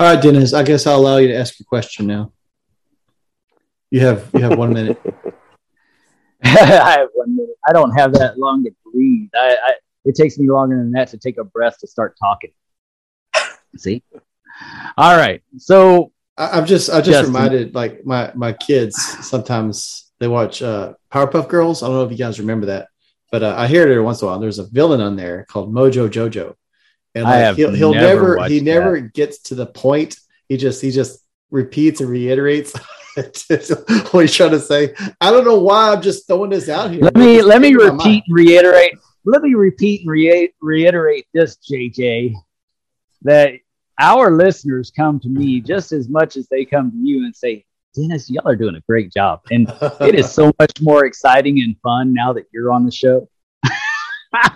All 0.00 0.12
right, 0.12 0.20
Dennis, 0.20 0.52
I 0.52 0.64
guess 0.64 0.86
I'll 0.86 0.98
allow 0.98 1.18
you 1.18 1.28
to 1.28 1.36
ask 1.36 1.58
your 1.58 1.66
question 1.66 2.06
now. 2.06 2.32
You 3.90 4.00
have 4.00 4.28
you 4.34 4.40
have 4.40 4.58
one 4.58 4.72
minute. 4.72 5.00
I 6.44 6.96
have 6.98 7.08
one 7.14 7.36
minute. 7.36 7.56
I 7.66 7.72
don't 7.72 7.92
have 7.92 8.12
that 8.14 8.36
long 8.36 8.64
to 8.64 8.70
breathe. 8.84 9.30
I, 9.34 9.56
I 9.64 9.74
it 10.04 10.14
takes 10.14 10.36
me 10.36 10.50
longer 10.50 10.76
than 10.76 10.90
that 10.92 11.08
to 11.08 11.18
take 11.18 11.38
a 11.38 11.44
breath 11.44 11.78
to 11.78 11.86
start 11.86 12.16
talking. 12.18 12.50
See? 13.76 14.02
All 14.96 15.16
right. 15.16 15.42
So 15.58 16.12
I'm 16.36 16.66
just 16.66 16.90
I 16.90 17.00
just 17.00 17.26
reminded 17.26 17.74
like 17.74 18.04
my 18.04 18.32
my 18.34 18.52
kids 18.52 18.96
sometimes 19.26 20.10
they 20.18 20.28
watch 20.28 20.62
uh 20.62 20.94
Powerpuff 21.12 21.48
Girls. 21.48 21.82
I 21.82 21.86
don't 21.86 21.96
know 21.96 22.04
if 22.04 22.10
you 22.10 22.18
guys 22.18 22.40
remember 22.40 22.66
that, 22.66 22.88
but 23.30 23.42
uh, 23.42 23.54
I 23.56 23.66
hear 23.66 23.82
it 23.82 23.90
every 23.90 24.02
once 24.02 24.20
in 24.20 24.26
a 24.26 24.30
while. 24.30 24.40
There's 24.40 24.58
a 24.58 24.66
villain 24.66 25.00
on 25.00 25.16
there 25.16 25.44
called 25.48 25.72
Mojo 25.72 26.08
Jojo, 26.08 26.54
and 27.14 27.24
like, 27.24 27.56
he'll, 27.56 27.72
he'll 27.72 27.94
never, 27.94 28.36
never 28.36 28.48
he 28.48 28.58
that. 28.58 28.64
never 28.64 29.00
gets 29.00 29.38
to 29.42 29.54
the 29.54 29.66
point. 29.66 30.16
He 30.48 30.56
just 30.56 30.82
he 30.82 30.90
just 30.90 31.20
repeats 31.50 32.00
and 32.00 32.10
reiterates 32.10 32.72
what 33.14 34.20
he's 34.20 34.34
trying 34.34 34.50
to 34.50 34.60
say. 34.60 34.94
I 35.20 35.30
don't 35.30 35.44
know 35.44 35.60
why 35.60 35.92
I'm 35.92 36.02
just 36.02 36.26
throwing 36.26 36.50
this 36.50 36.68
out 36.68 36.90
here. 36.90 37.02
Let 37.02 37.16
me 37.16 37.42
let 37.42 37.60
me 37.60 37.74
repeat 37.74 38.24
and 38.26 38.34
reiterate 38.34 38.94
let 39.24 39.42
me 39.42 39.54
repeat 39.54 40.02
and 40.02 40.10
re- 40.10 40.52
reiterate 40.60 41.26
this, 41.32 41.56
JJ, 41.56 42.34
that 43.22 43.54
our 44.00 44.32
listeners 44.32 44.90
come 44.90 45.20
to 45.20 45.28
me 45.28 45.60
just 45.60 45.92
as 45.92 46.08
much 46.08 46.36
as 46.36 46.48
they 46.48 46.64
come 46.64 46.90
to 46.90 46.96
you 46.96 47.24
and 47.24 47.34
say, 47.34 47.64
Dennis, 47.94 48.28
y'all 48.28 48.48
are 48.48 48.56
doing 48.56 48.74
a 48.74 48.80
great 48.88 49.12
job. 49.12 49.40
And 49.50 49.68
it 50.00 50.14
is 50.14 50.30
so 50.30 50.52
much 50.58 50.80
more 50.80 51.04
exciting 51.04 51.60
and 51.60 51.76
fun 51.80 52.12
now 52.12 52.32
that 52.32 52.46
you're 52.52 52.72
on 52.72 52.84
the 52.84 52.90
show. 52.90 53.28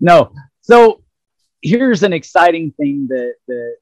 no. 0.00 0.32
So 0.60 1.02
here's 1.62 2.02
an 2.02 2.12
exciting 2.12 2.72
thing 2.72 3.08
that 3.08 3.34
that 3.48 3.76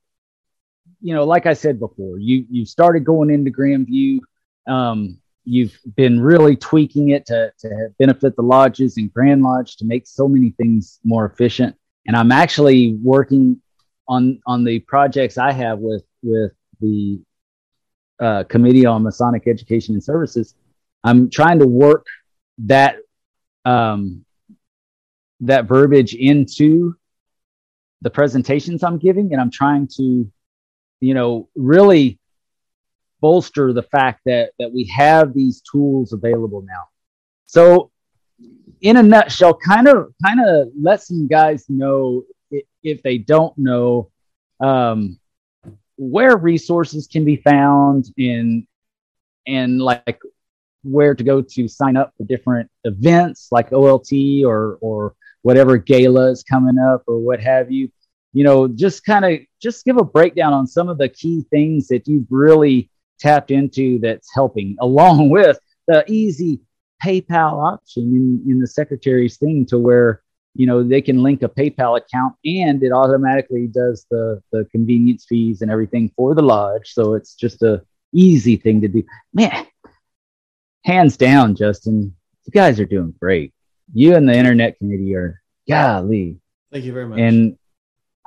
you 1.00 1.14
know, 1.14 1.24
like 1.24 1.44
I 1.44 1.52
said 1.52 1.78
before, 1.78 2.18
you 2.18 2.46
you 2.50 2.64
started 2.64 3.04
going 3.04 3.30
into 3.30 3.50
Grandview. 3.50 4.20
Um, 4.66 5.18
you've 5.44 5.78
been 5.94 6.18
really 6.18 6.56
tweaking 6.56 7.10
it 7.10 7.26
to, 7.26 7.52
to 7.58 7.88
benefit 7.98 8.34
the 8.34 8.42
lodges 8.42 8.96
and 8.96 9.12
Grand 9.12 9.42
Lodge 9.42 9.76
to 9.76 9.84
make 9.84 10.06
so 10.06 10.26
many 10.26 10.50
things 10.50 11.00
more 11.04 11.26
efficient. 11.26 11.76
And 12.06 12.16
I'm 12.16 12.32
actually 12.32 12.94
working 13.02 13.60
on 14.08 14.40
on 14.46 14.64
the 14.64 14.80
projects 14.80 15.38
I 15.38 15.52
have 15.52 15.78
with 15.78 16.04
with 16.22 16.52
the 16.80 17.20
uh, 18.20 18.44
Committee 18.44 18.86
on 18.86 19.02
Masonic 19.02 19.46
Education 19.46 19.94
and 19.94 20.02
Services. 20.02 20.54
I'm 21.02 21.30
trying 21.30 21.58
to 21.58 21.66
work 21.66 22.06
that 22.58 22.96
um, 23.64 24.24
that 25.40 25.66
verbiage 25.66 26.14
into 26.14 26.94
the 28.02 28.10
presentations 28.10 28.82
I'm 28.82 28.98
giving, 28.98 29.32
and 29.32 29.40
I'm 29.40 29.50
trying 29.50 29.88
to, 29.96 30.30
you 31.00 31.14
know, 31.14 31.48
really 31.54 32.18
bolster 33.20 33.72
the 33.72 33.82
fact 33.82 34.20
that 34.26 34.52
that 34.58 34.72
we 34.72 34.84
have 34.94 35.34
these 35.34 35.62
tools 35.62 36.12
available 36.12 36.62
now. 36.62 36.84
So, 37.46 37.90
in 38.80 38.96
a 38.96 39.02
nutshell, 39.02 39.54
kind 39.54 39.88
of 39.88 40.14
kind 40.24 40.40
of 40.46 40.68
let 40.80 41.02
some 41.02 41.26
guys 41.26 41.66
know 41.68 42.24
if 42.84 43.02
they 43.02 43.18
don't 43.18 43.56
know 43.58 44.10
um, 44.60 45.18
where 45.96 46.36
resources 46.36 47.06
can 47.06 47.24
be 47.24 47.36
found 47.36 48.06
in 48.16 48.66
and 49.46 49.80
like 49.80 50.20
where 50.82 51.14
to 51.14 51.24
go 51.24 51.40
to 51.40 51.66
sign 51.66 51.96
up 51.96 52.12
for 52.16 52.24
different 52.24 52.70
events 52.84 53.48
like 53.50 53.70
OLT 53.70 54.44
or 54.44 54.78
or 54.80 55.14
whatever 55.42 55.76
gala 55.76 56.30
is 56.30 56.42
coming 56.42 56.78
up 56.78 57.04
or 57.06 57.18
what 57.18 57.40
have 57.40 57.70
you. 57.70 57.90
You 58.32 58.44
know, 58.44 58.66
just 58.66 59.04
kind 59.04 59.24
of 59.24 59.40
just 59.62 59.84
give 59.84 59.96
a 59.96 60.04
breakdown 60.04 60.52
on 60.52 60.66
some 60.66 60.88
of 60.88 60.98
the 60.98 61.08
key 61.08 61.44
things 61.50 61.86
that 61.88 62.08
you've 62.08 62.26
really 62.30 62.90
tapped 63.18 63.50
into 63.50 63.98
that's 64.00 64.32
helping, 64.34 64.76
along 64.80 65.30
with 65.30 65.58
the 65.86 66.04
easy 66.10 66.60
PayPal 67.02 67.72
option 67.72 68.04
in, 68.04 68.50
in 68.50 68.58
the 68.58 68.66
secretary's 68.66 69.36
thing 69.36 69.66
to 69.66 69.78
where 69.78 70.22
you 70.54 70.66
know 70.66 70.82
they 70.82 71.02
can 71.02 71.22
link 71.22 71.42
a 71.42 71.48
PayPal 71.48 71.98
account 71.98 72.34
and 72.44 72.82
it 72.82 72.92
automatically 72.92 73.66
does 73.66 74.06
the 74.10 74.42
the 74.52 74.64
convenience 74.70 75.26
fees 75.28 75.62
and 75.62 75.70
everything 75.70 76.10
for 76.16 76.34
the 76.34 76.42
lodge. 76.42 76.92
So 76.92 77.14
it's 77.14 77.34
just 77.34 77.62
a 77.62 77.82
easy 78.12 78.56
thing 78.56 78.80
to 78.82 78.88
do. 78.88 79.02
Man, 79.32 79.66
hands 80.84 81.16
down, 81.16 81.56
Justin, 81.56 82.14
you 82.44 82.50
guys 82.52 82.78
are 82.78 82.86
doing 82.86 83.14
great. 83.18 83.52
You 83.92 84.14
and 84.14 84.28
the 84.28 84.34
internet 84.34 84.78
committee 84.78 85.14
are 85.14 85.42
golly. 85.68 86.38
Thank 86.72 86.84
you 86.84 86.92
very 86.92 87.06
much. 87.06 87.18
And 87.18 87.58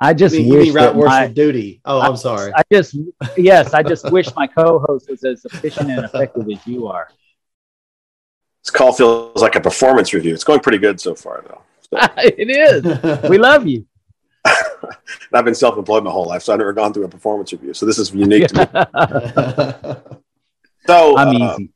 I 0.00 0.14
just 0.14 0.34
you 0.34 0.48
wish 0.48 0.72
right 0.72 0.94
my, 0.94 1.26
duty. 1.26 1.80
Oh, 1.84 2.00
I'm 2.00 2.16
sorry. 2.16 2.52
I, 2.52 2.60
I 2.60 2.62
just 2.72 2.96
yes, 3.36 3.74
I 3.74 3.82
just 3.82 4.10
wish 4.10 4.28
my 4.36 4.46
co-host 4.46 5.10
was 5.10 5.24
as 5.24 5.44
efficient 5.44 5.90
and 5.90 6.04
effective 6.04 6.48
as 6.48 6.66
you 6.66 6.86
are. 6.86 7.08
This 8.64 8.70
call 8.70 8.92
feels 8.92 9.40
like 9.40 9.56
a 9.56 9.60
performance 9.60 10.12
review. 10.12 10.34
It's 10.34 10.44
going 10.44 10.60
pretty 10.60 10.78
good 10.78 11.00
so 11.00 11.14
far, 11.14 11.42
though. 11.48 11.62
So. 11.92 11.98
it 12.16 12.50
is. 12.50 12.84
We 13.28 13.38
love 13.38 13.66
you. 13.66 13.86
I've 15.32 15.44
been 15.44 15.54
self-employed 15.54 16.04
my 16.04 16.10
whole 16.10 16.26
life, 16.26 16.42
so 16.42 16.52
I've 16.52 16.58
never 16.58 16.72
gone 16.72 16.92
through 16.92 17.04
a 17.04 17.08
performance 17.08 17.52
review. 17.52 17.74
So 17.74 17.86
this 17.86 17.98
is 17.98 18.14
unique 18.14 18.48
to 18.48 18.54
me. 18.54 18.66
so 20.86 21.16
I'm 21.16 21.28
uh, 21.28 21.54
easy. 21.54 21.70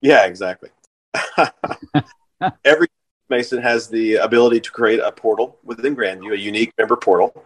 Yeah, 0.00 0.26
exactly. 0.26 0.70
Every 2.64 2.88
Mason 3.28 3.62
has 3.62 3.88
the 3.88 4.16
ability 4.16 4.60
to 4.60 4.70
create 4.70 5.00
a 5.00 5.12
portal 5.12 5.58
within 5.62 5.94
Grandview, 5.94 6.32
a 6.32 6.38
unique 6.38 6.72
member 6.76 6.96
portal, 6.96 7.44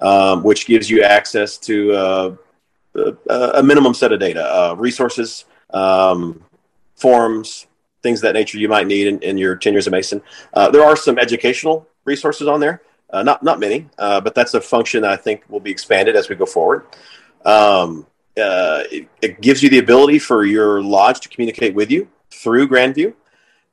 um, 0.00 0.42
which 0.42 0.66
gives 0.66 0.90
you 0.90 1.02
access 1.02 1.58
to 1.58 1.92
uh, 1.92 2.34
a, 2.96 3.50
a, 3.54 3.62
minimum 3.62 3.94
set 3.94 4.12
of 4.12 4.18
data, 4.18 4.42
uh, 4.42 4.74
resources, 4.74 5.44
um, 5.72 6.42
forms, 6.96 7.66
things 8.02 8.20
that 8.22 8.34
nature 8.34 8.58
you 8.58 8.68
might 8.68 8.86
need 8.86 9.06
in, 9.06 9.18
in 9.20 9.38
your 9.38 9.56
tenure 9.56 9.78
as 9.78 9.86
a 9.86 9.90
Mason. 9.90 10.22
Uh, 10.52 10.70
there 10.70 10.84
are 10.84 10.96
some 10.96 11.18
educational 11.18 11.86
resources 12.04 12.48
on 12.48 12.60
there, 12.60 12.82
uh, 13.10 13.22
not 13.22 13.42
not 13.42 13.60
many, 13.60 13.88
uh, 13.98 14.20
but 14.20 14.34
that's 14.34 14.54
a 14.54 14.60
function 14.60 15.02
that 15.02 15.10
I 15.10 15.16
think 15.16 15.44
will 15.48 15.60
be 15.60 15.70
expanded 15.70 16.16
as 16.16 16.28
we 16.28 16.36
go 16.36 16.46
forward. 16.46 16.86
Um, 17.44 18.06
uh, 18.36 18.84
it, 18.90 19.08
it, 19.20 19.40
gives 19.42 19.62
you 19.62 19.68
the 19.68 19.78
ability 19.78 20.18
for 20.18 20.44
your 20.44 20.82
lodge 20.82 21.20
to 21.20 21.28
communicate 21.28 21.74
with 21.74 21.90
you 21.90 22.08
through 22.30 22.66
Grandview. 22.66 23.12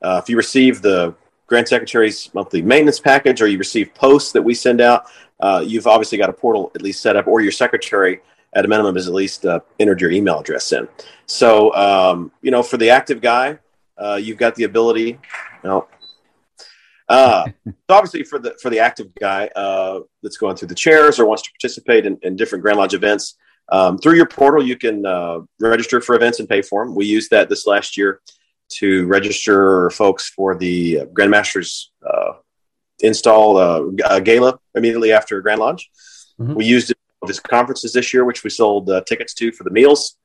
if 0.01 0.27
you 0.27 0.35
receive 0.35 0.81
the 0.81 1.15
Grand 1.49 1.67
Secretary's 1.67 2.33
monthly 2.33 2.61
maintenance 2.61 2.99
package, 2.99 3.41
or 3.41 3.47
you 3.47 3.57
receive 3.57 3.93
posts 3.93 4.31
that 4.33 4.41
we 4.41 4.53
send 4.53 4.81
out, 4.81 5.05
uh, 5.39 5.63
you've 5.65 5.87
obviously 5.87 6.17
got 6.17 6.29
a 6.29 6.33
portal 6.33 6.71
at 6.75 6.81
least 6.81 7.01
set 7.01 7.15
up, 7.15 7.27
or 7.27 7.41
your 7.41 7.51
secretary 7.51 8.21
at 8.53 8.65
a 8.65 8.67
minimum 8.67 8.95
has 8.95 9.07
at 9.07 9.13
least 9.13 9.45
uh, 9.45 9.59
entered 9.79 10.01
your 10.01 10.11
email 10.11 10.39
address 10.39 10.71
in. 10.71 10.87
So, 11.25 11.73
um, 11.75 12.31
you 12.41 12.51
know, 12.51 12.63
for 12.63 12.77
the 12.77 12.89
active 12.89 13.21
guy, 13.21 13.59
uh, 13.99 14.15
you've 14.15 14.37
got 14.37 14.55
the 14.55 14.63
ability. 14.63 15.19
Know, 15.63 15.87
uh, 17.07 17.45
so 17.65 17.73
obviously, 17.89 18.23
for 18.23 18.39
the 18.39 18.55
for 18.61 18.69
the 18.69 18.79
active 18.79 19.13
guy 19.15 19.47
uh, 19.55 19.99
that's 20.23 20.37
going 20.37 20.55
through 20.55 20.69
the 20.69 20.75
chairs 20.75 21.19
or 21.19 21.25
wants 21.25 21.43
to 21.43 21.51
participate 21.51 22.05
in, 22.05 22.17
in 22.23 22.35
different 22.35 22.63
Grand 22.63 22.77
Lodge 22.77 22.93
events, 22.93 23.35
um, 23.71 23.97
through 23.97 24.15
your 24.15 24.27
portal, 24.27 24.63
you 24.65 24.77
can 24.77 25.05
uh, 25.05 25.39
register 25.59 26.01
for 26.01 26.15
events 26.15 26.39
and 26.39 26.49
pay 26.49 26.61
for 26.61 26.85
them. 26.85 26.95
We 26.95 27.05
used 27.05 27.31
that 27.31 27.49
this 27.49 27.67
last 27.67 27.97
year 27.97 28.21
to 28.69 29.07
register 29.07 29.89
folks 29.89 30.29
for 30.29 30.55
the 30.55 31.05
Grandmasters 31.13 31.85
uh, 32.07 32.33
install 32.99 33.57
uh, 33.57 34.19
gala 34.19 34.59
immediately 34.75 35.11
after 35.11 35.41
Grand 35.41 35.59
Lodge. 35.59 35.89
Mm-hmm. 36.39 36.53
We 36.55 36.65
used 36.65 36.91
it 36.91 36.97
for 37.19 37.27
this 37.27 37.39
conferences 37.39 37.93
this 37.93 38.13
year, 38.13 38.25
which 38.25 38.43
we 38.43 38.49
sold 38.49 38.89
uh, 38.89 39.01
tickets 39.01 39.33
to 39.35 39.51
for 39.51 39.63
the 39.63 39.71
meals, 39.71 40.17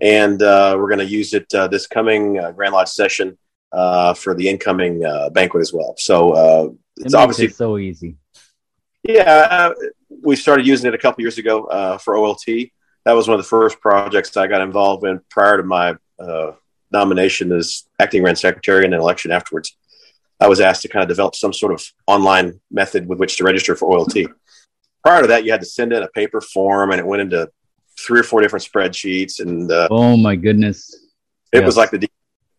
and 0.00 0.42
uh, 0.42 0.76
we're 0.78 0.88
going 0.88 1.06
to 1.06 1.06
use 1.06 1.34
it 1.34 1.52
uh, 1.54 1.68
this 1.68 1.86
coming 1.86 2.38
uh, 2.38 2.52
Grand 2.52 2.72
Lodge 2.72 2.88
session 2.88 3.38
for 3.72 4.34
the 4.34 4.48
incoming 4.48 5.00
banquet 5.32 5.60
as 5.60 5.72
well. 5.72 5.94
So 5.98 6.76
it's 6.96 7.14
obviously 7.14 7.46
it 7.46 7.54
so 7.54 7.78
easy. 7.78 8.16
Yeah, 9.02 9.72
we 10.22 10.36
started 10.36 10.66
using 10.66 10.88
it 10.88 10.94
a 10.94 10.98
couple 10.98 11.22
years 11.22 11.38
ago 11.38 11.98
for 12.02 12.14
OLT. 12.14 12.70
That 13.04 13.12
was 13.12 13.28
one 13.28 13.38
of 13.38 13.44
the 13.44 13.48
first 13.48 13.80
projects 13.80 14.34
I 14.36 14.46
got 14.46 14.62
involved 14.62 15.04
in 15.04 15.20
prior 15.28 15.58
to 15.58 15.62
my 15.62 15.96
nomination 16.94 17.52
as 17.52 17.84
acting 17.98 18.22
grand 18.22 18.38
secretary 18.38 18.86
and 18.86 18.94
an 18.94 19.00
election 19.00 19.30
afterwards, 19.30 19.76
I 20.40 20.48
was 20.48 20.60
asked 20.60 20.82
to 20.82 20.88
kind 20.88 21.02
of 21.02 21.08
develop 21.08 21.34
some 21.34 21.52
sort 21.52 21.74
of 21.74 21.84
online 22.06 22.60
method 22.70 23.06
with 23.06 23.18
which 23.18 23.36
to 23.36 23.44
register 23.44 23.76
for 23.76 23.88
OLT. 23.90 24.26
Prior 25.04 25.22
to 25.22 25.28
that, 25.28 25.44
you 25.44 25.52
had 25.52 25.60
to 25.60 25.66
send 25.66 25.92
in 25.92 26.02
a 26.02 26.08
paper 26.08 26.40
form, 26.40 26.90
and 26.90 26.98
it 26.98 27.06
went 27.06 27.22
into 27.22 27.50
three 27.98 28.20
or 28.20 28.24
four 28.24 28.40
different 28.40 28.64
spreadsheets. 28.64 29.40
And 29.40 29.70
uh, 29.70 29.88
oh 29.90 30.16
my 30.16 30.36
goodness, 30.36 30.94
it 31.52 31.58
yes. 31.58 31.66
was 31.66 31.76
like 31.76 31.90
the 31.90 31.98
it 31.98 32.10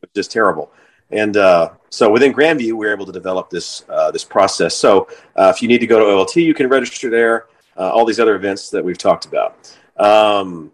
was 0.01 0.09
just 0.15 0.31
terrible. 0.31 0.71
And 1.11 1.37
uh, 1.37 1.71
so 1.89 2.11
within 2.11 2.33
Grandview, 2.33 2.65
we 2.65 2.73
were 2.73 2.93
able 2.93 3.05
to 3.05 3.11
develop 3.11 3.49
this 3.49 3.83
uh, 3.89 4.11
this 4.11 4.23
process. 4.23 4.75
So 4.75 5.07
uh, 5.35 5.51
if 5.53 5.61
you 5.61 5.67
need 5.67 5.79
to 5.79 5.87
go 5.87 5.99
to 5.99 6.05
OLT, 6.05 6.43
you 6.43 6.53
can 6.53 6.67
register 6.67 7.09
there. 7.09 7.47
Uh, 7.77 7.89
all 7.89 8.05
these 8.05 8.21
other 8.21 8.35
events 8.35 8.69
that 8.69 8.83
we've 8.83 8.97
talked 8.97 9.25
about. 9.25 9.77
Um, 9.97 10.71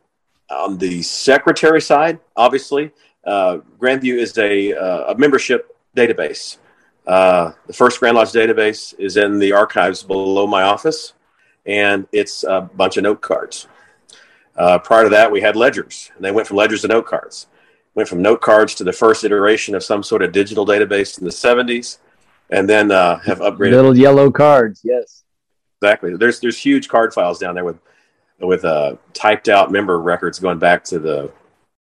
on 0.52 0.78
the 0.78 1.02
secretary 1.02 1.82
side, 1.82 2.20
obviously, 2.36 2.92
uh, 3.26 3.58
Grandview 3.80 4.18
is 4.18 4.38
a, 4.38 4.74
uh, 4.74 5.14
a 5.14 5.18
membership 5.18 5.76
database. 5.96 6.58
Uh, 7.08 7.54
the 7.66 7.74
first 7.74 8.00
Grand 8.00 8.16
Lodge 8.16 8.32
database 8.32 8.94
is 9.00 9.18
in 9.18 9.40
the 9.40 9.52
archives 9.52 10.04
below 10.04 10.46
my 10.46 10.64
office, 10.64 11.14
and 11.66 12.08
it's 12.12 12.44
a 12.44 12.62
bunch 12.62 12.98
of 12.98 13.04
note 13.04 13.22
cards. 13.22 13.68
Uh, 14.56 14.78
prior 14.80 15.04
to 15.04 15.10
that, 15.10 15.32
we 15.32 15.42
had 15.42 15.56
ledgers, 15.56 16.12
and 16.16 16.24
they 16.24 16.32
went 16.32 16.48
from 16.48 16.58
ledgers 16.58 16.82
to 16.82 16.88
note 16.88 17.06
cards. 17.06 17.48
Went 17.96 18.08
from 18.08 18.22
note 18.22 18.42
cards 18.42 18.76
to 18.76 18.84
the 18.84 18.94
first 18.94 19.24
iteration 19.24 19.76
of 19.76 19.84
some 19.84 20.04
sort 20.04 20.22
of 20.22 20.32
digital 20.32 20.66
database 20.66 21.18
in 21.18 21.26
the 21.26 21.32
70s, 21.32 21.98
and 22.50 22.70
then 22.70 22.92
uh, 22.92 23.20
have 23.20 23.40
upgraded. 23.40 23.72
Little 23.72 23.98
yellow 23.98 24.32
cards, 24.32 24.82
yes. 24.84 25.24
Exactly. 25.82 26.16
There's 26.16 26.40
there's 26.40 26.58
huge 26.58 26.88
card 26.90 27.12
files 27.14 27.40
down 27.40 27.56
there 27.56 27.66
with 27.66 27.80
with 28.40 28.66
uh, 28.66 28.96
typed 29.14 29.50
out 29.50 29.72
member 29.72 30.00
records 30.00 30.40
going 30.40 30.60
back 30.60 30.84
to 30.86 31.00
the 31.00 31.32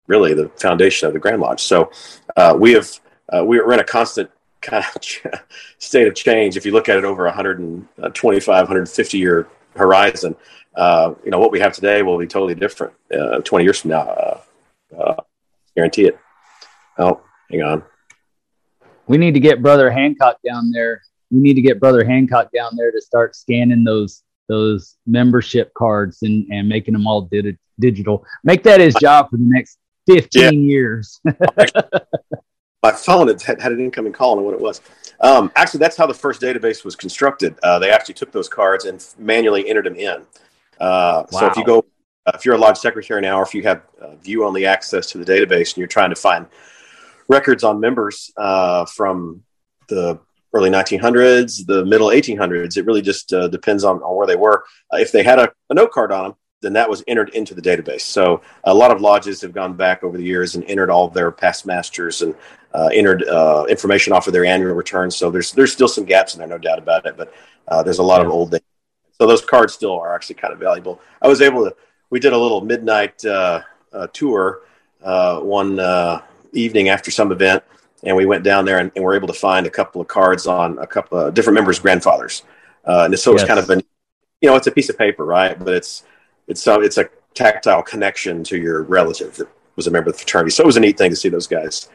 really 0.06 0.32
the 0.32 0.48
foundation 0.56 1.06
of 1.06 1.12
the 1.12 1.20
Grand 1.20 1.40
Lodge. 1.40 1.62
So 1.62 1.90
uh, 2.36 2.56
we 2.58 2.72
have 2.72 2.88
uh, 3.28 3.44
we're 3.44 3.70
in 3.72 3.80
a 3.80 3.84
constant 3.84 4.30
kind 4.60 4.84
of 4.84 5.40
state 5.78 6.08
of 6.08 6.14
change. 6.14 6.56
If 6.56 6.64
you 6.64 6.72
look 6.72 6.88
at 6.88 6.98
it 6.98 7.04
over 7.04 7.26
a 7.26 7.30
125, 7.30 8.46
150 8.46 9.18
year 9.18 9.48
horizon, 9.76 10.34
uh, 10.74 11.14
you 11.24 11.30
know 11.30 11.38
what 11.38 11.52
we 11.52 11.60
have 11.60 11.72
today 11.72 12.02
will 12.02 12.18
be 12.18 12.26
totally 12.26 12.54
different 12.54 12.92
uh, 13.12 13.40
20 13.40 13.64
years 13.64 13.80
from 13.80 13.90
now. 13.90 14.08
Uh, 14.08 14.40
uh, 14.98 15.16
guarantee 15.74 16.06
it. 16.06 16.18
Oh, 16.98 17.20
hang 17.50 17.62
on. 17.62 17.82
We 19.06 19.18
need 19.18 19.34
to 19.34 19.40
get 19.40 19.62
Brother 19.62 19.90
Hancock 19.90 20.38
down 20.46 20.70
there. 20.70 21.02
We 21.30 21.40
need 21.40 21.54
to 21.54 21.62
get 21.62 21.80
Brother 21.80 22.04
Hancock 22.04 22.50
down 22.52 22.76
there 22.76 22.92
to 22.92 23.00
start 23.00 23.34
scanning 23.34 23.84
those 23.84 24.22
those 24.48 24.96
membership 25.06 25.72
cards 25.74 26.22
and, 26.22 26.46
and 26.50 26.68
making 26.68 26.92
them 26.92 27.06
all 27.06 27.22
di- 27.22 27.56
digital. 27.78 28.24
Make 28.42 28.64
that 28.64 28.80
his 28.80 28.94
job 29.00 29.30
for 29.30 29.36
the 29.36 29.44
next 29.46 29.78
15 30.08 30.42
yeah. 30.42 30.50
years. 30.50 31.20
My 32.82 32.92
phone 32.92 33.28
had, 33.28 33.60
had 33.60 33.72
an 33.72 33.80
incoming 33.80 34.12
call 34.12 34.38
on 34.38 34.44
what 34.44 34.54
it 34.54 34.60
was. 34.60 34.80
Um, 35.20 35.52
actually, 35.54 35.78
that's 35.78 35.96
how 35.96 36.06
the 36.06 36.14
first 36.14 36.40
database 36.40 36.84
was 36.84 36.96
constructed. 36.96 37.56
Uh, 37.62 37.78
they 37.78 37.90
actually 37.90 38.14
took 38.14 38.32
those 38.32 38.48
cards 38.48 38.86
and 38.86 39.04
manually 39.18 39.68
entered 39.68 39.86
them 39.86 39.96
in. 39.96 40.22
Uh, 40.80 41.24
wow. 41.30 41.38
So 41.38 41.46
if 41.46 41.56
you 41.56 41.64
go, 41.64 41.84
uh, 42.26 42.32
if 42.34 42.44
you're 42.44 42.54
a 42.54 42.58
lodge 42.58 42.78
secretary 42.78 43.20
now, 43.20 43.38
or 43.38 43.42
if 43.42 43.54
you 43.54 43.62
have 43.62 43.82
uh, 44.00 44.14
view 44.16 44.44
only 44.44 44.66
access 44.66 45.10
to 45.10 45.18
the 45.18 45.24
database 45.24 45.70
and 45.70 45.78
you're 45.78 45.86
trying 45.86 46.10
to 46.10 46.16
find 46.16 46.46
records 47.28 47.64
on 47.64 47.80
members 47.80 48.30
uh, 48.36 48.84
from 48.86 49.42
the 49.88 50.18
early 50.52 50.70
1900s, 50.70 51.66
the 51.66 51.84
middle 51.84 52.08
1800s, 52.08 52.76
it 52.76 52.86
really 52.86 53.02
just 53.02 53.32
uh, 53.32 53.48
depends 53.48 53.84
on, 53.84 53.98
on 54.02 54.16
where 54.16 54.26
they 54.26 54.36
were. 54.36 54.64
if 54.92 55.12
they 55.12 55.22
had 55.22 55.38
a, 55.38 55.52
a 55.68 55.74
note 55.74 55.92
card 55.92 56.10
on 56.10 56.24
them, 56.24 56.34
then 56.62 56.72
that 56.74 56.88
was 56.88 57.02
entered 57.06 57.30
into 57.30 57.54
the 57.54 57.62
database. 57.62 58.02
So 58.02 58.42
a 58.64 58.74
lot 58.74 58.90
of 58.90 59.00
lodges 59.00 59.40
have 59.40 59.52
gone 59.52 59.74
back 59.74 60.02
over 60.04 60.16
the 60.16 60.24
years 60.24 60.54
and 60.54 60.64
entered 60.64 60.90
all 60.90 61.08
their 61.08 61.30
past 61.30 61.66
masters 61.66 62.22
and 62.22 62.34
uh, 62.74 62.90
entered 62.92 63.24
uh, 63.24 63.64
information 63.68 64.12
off 64.12 64.26
of 64.26 64.32
their 64.32 64.44
annual 64.44 64.74
returns. 64.74 65.16
So 65.16 65.30
there's 65.30 65.52
there's 65.52 65.72
still 65.72 65.88
some 65.88 66.04
gaps 66.04 66.34
in 66.34 66.38
there, 66.38 66.48
no 66.48 66.58
doubt 66.58 66.78
about 66.78 67.06
it. 67.06 67.16
But 67.16 67.32
uh, 67.66 67.82
there's 67.82 67.98
a 67.98 68.02
lot 68.02 68.20
yeah. 68.20 68.26
of 68.26 68.32
old 68.32 68.50
data. 68.50 68.64
So 69.20 69.26
those 69.26 69.44
cards 69.44 69.74
still 69.74 70.00
are 70.00 70.14
actually 70.14 70.36
kind 70.36 70.50
of 70.54 70.58
valuable. 70.58 70.98
I 71.20 71.28
was 71.28 71.42
able 71.42 71.64
to. 71.64 71.76
We 72.08 72.20
did 72.20 72.32
a 72.32 72.38
little 72.38 72.62
midnight 72.62 73.22
uh, 73.22 73.60
uh, 73.92 74.06
tour 74.14 74.62
uh, 75.04 75.40
one 75.40 75.78
evening 76.52 76.88
after 76.88 77.10
some 77.10 77.30
event, 77.30 77.62
and 78.02 78.16
we 78.16 78.24
went 78.24 78.44
down 78.44 78.64
there 78.64 78.78
and, 78.78 78.90
and 78.96 79.04
were 79.04 79.14
able 79.14 79.28
to 79.28 79.34
find 79.34 79.66
a 79.66 79.70
couple 79.70 80.00
of 80.00 80.08
cards 80.08 80.46
on 80.46 80.78
a 80.78 80.86
couple 80.86 81.18
of 81.18 81.34
different 81.34 81.54
members' 81.54 81.78
grandfathers. 81.78 82.44
and 82.86 83.16
so 83.18 83.32
it's 83.32 83.42
yes. 83.42 83.46
kind 83.46 83.60
of 83.60 83.68
an, 83.68 83.82
you 84.40 84.48
know, 84.48 84.56
it's 84.56 84.66
a 84.66 84.72
piece 84.72 84.88
of 84.88 84.96
paper, 84.96 85.26
right? 85.26 85.58
But 85.58 85.74
it's 85.74 86.04
it's 86.48 86.66
uh, 86.66 86.80
it's 86.80 86.96
a 86.96 87.10
tactile 87.34 87.82
connection 87.82 88.42
to 88.44 88.56
your 88.56 88.84
relative 88.84 89.36
that 89.36 89.48
was 89.76 89.86
a 89.86 89.90
member 89.90 90.08
of 90.08 90.14
the 90.14 90.18
fraternity. 90.20 90.50
So 90.50 90.62
it 90.62 90.66
was 90.66 90.78
a 90.78 90.80
neat 90.80 90.96
thing 90.96 91.10
to 91.10 91.16
see 91.16 91.28
those 91.28 91.46
guys 91.46 91.90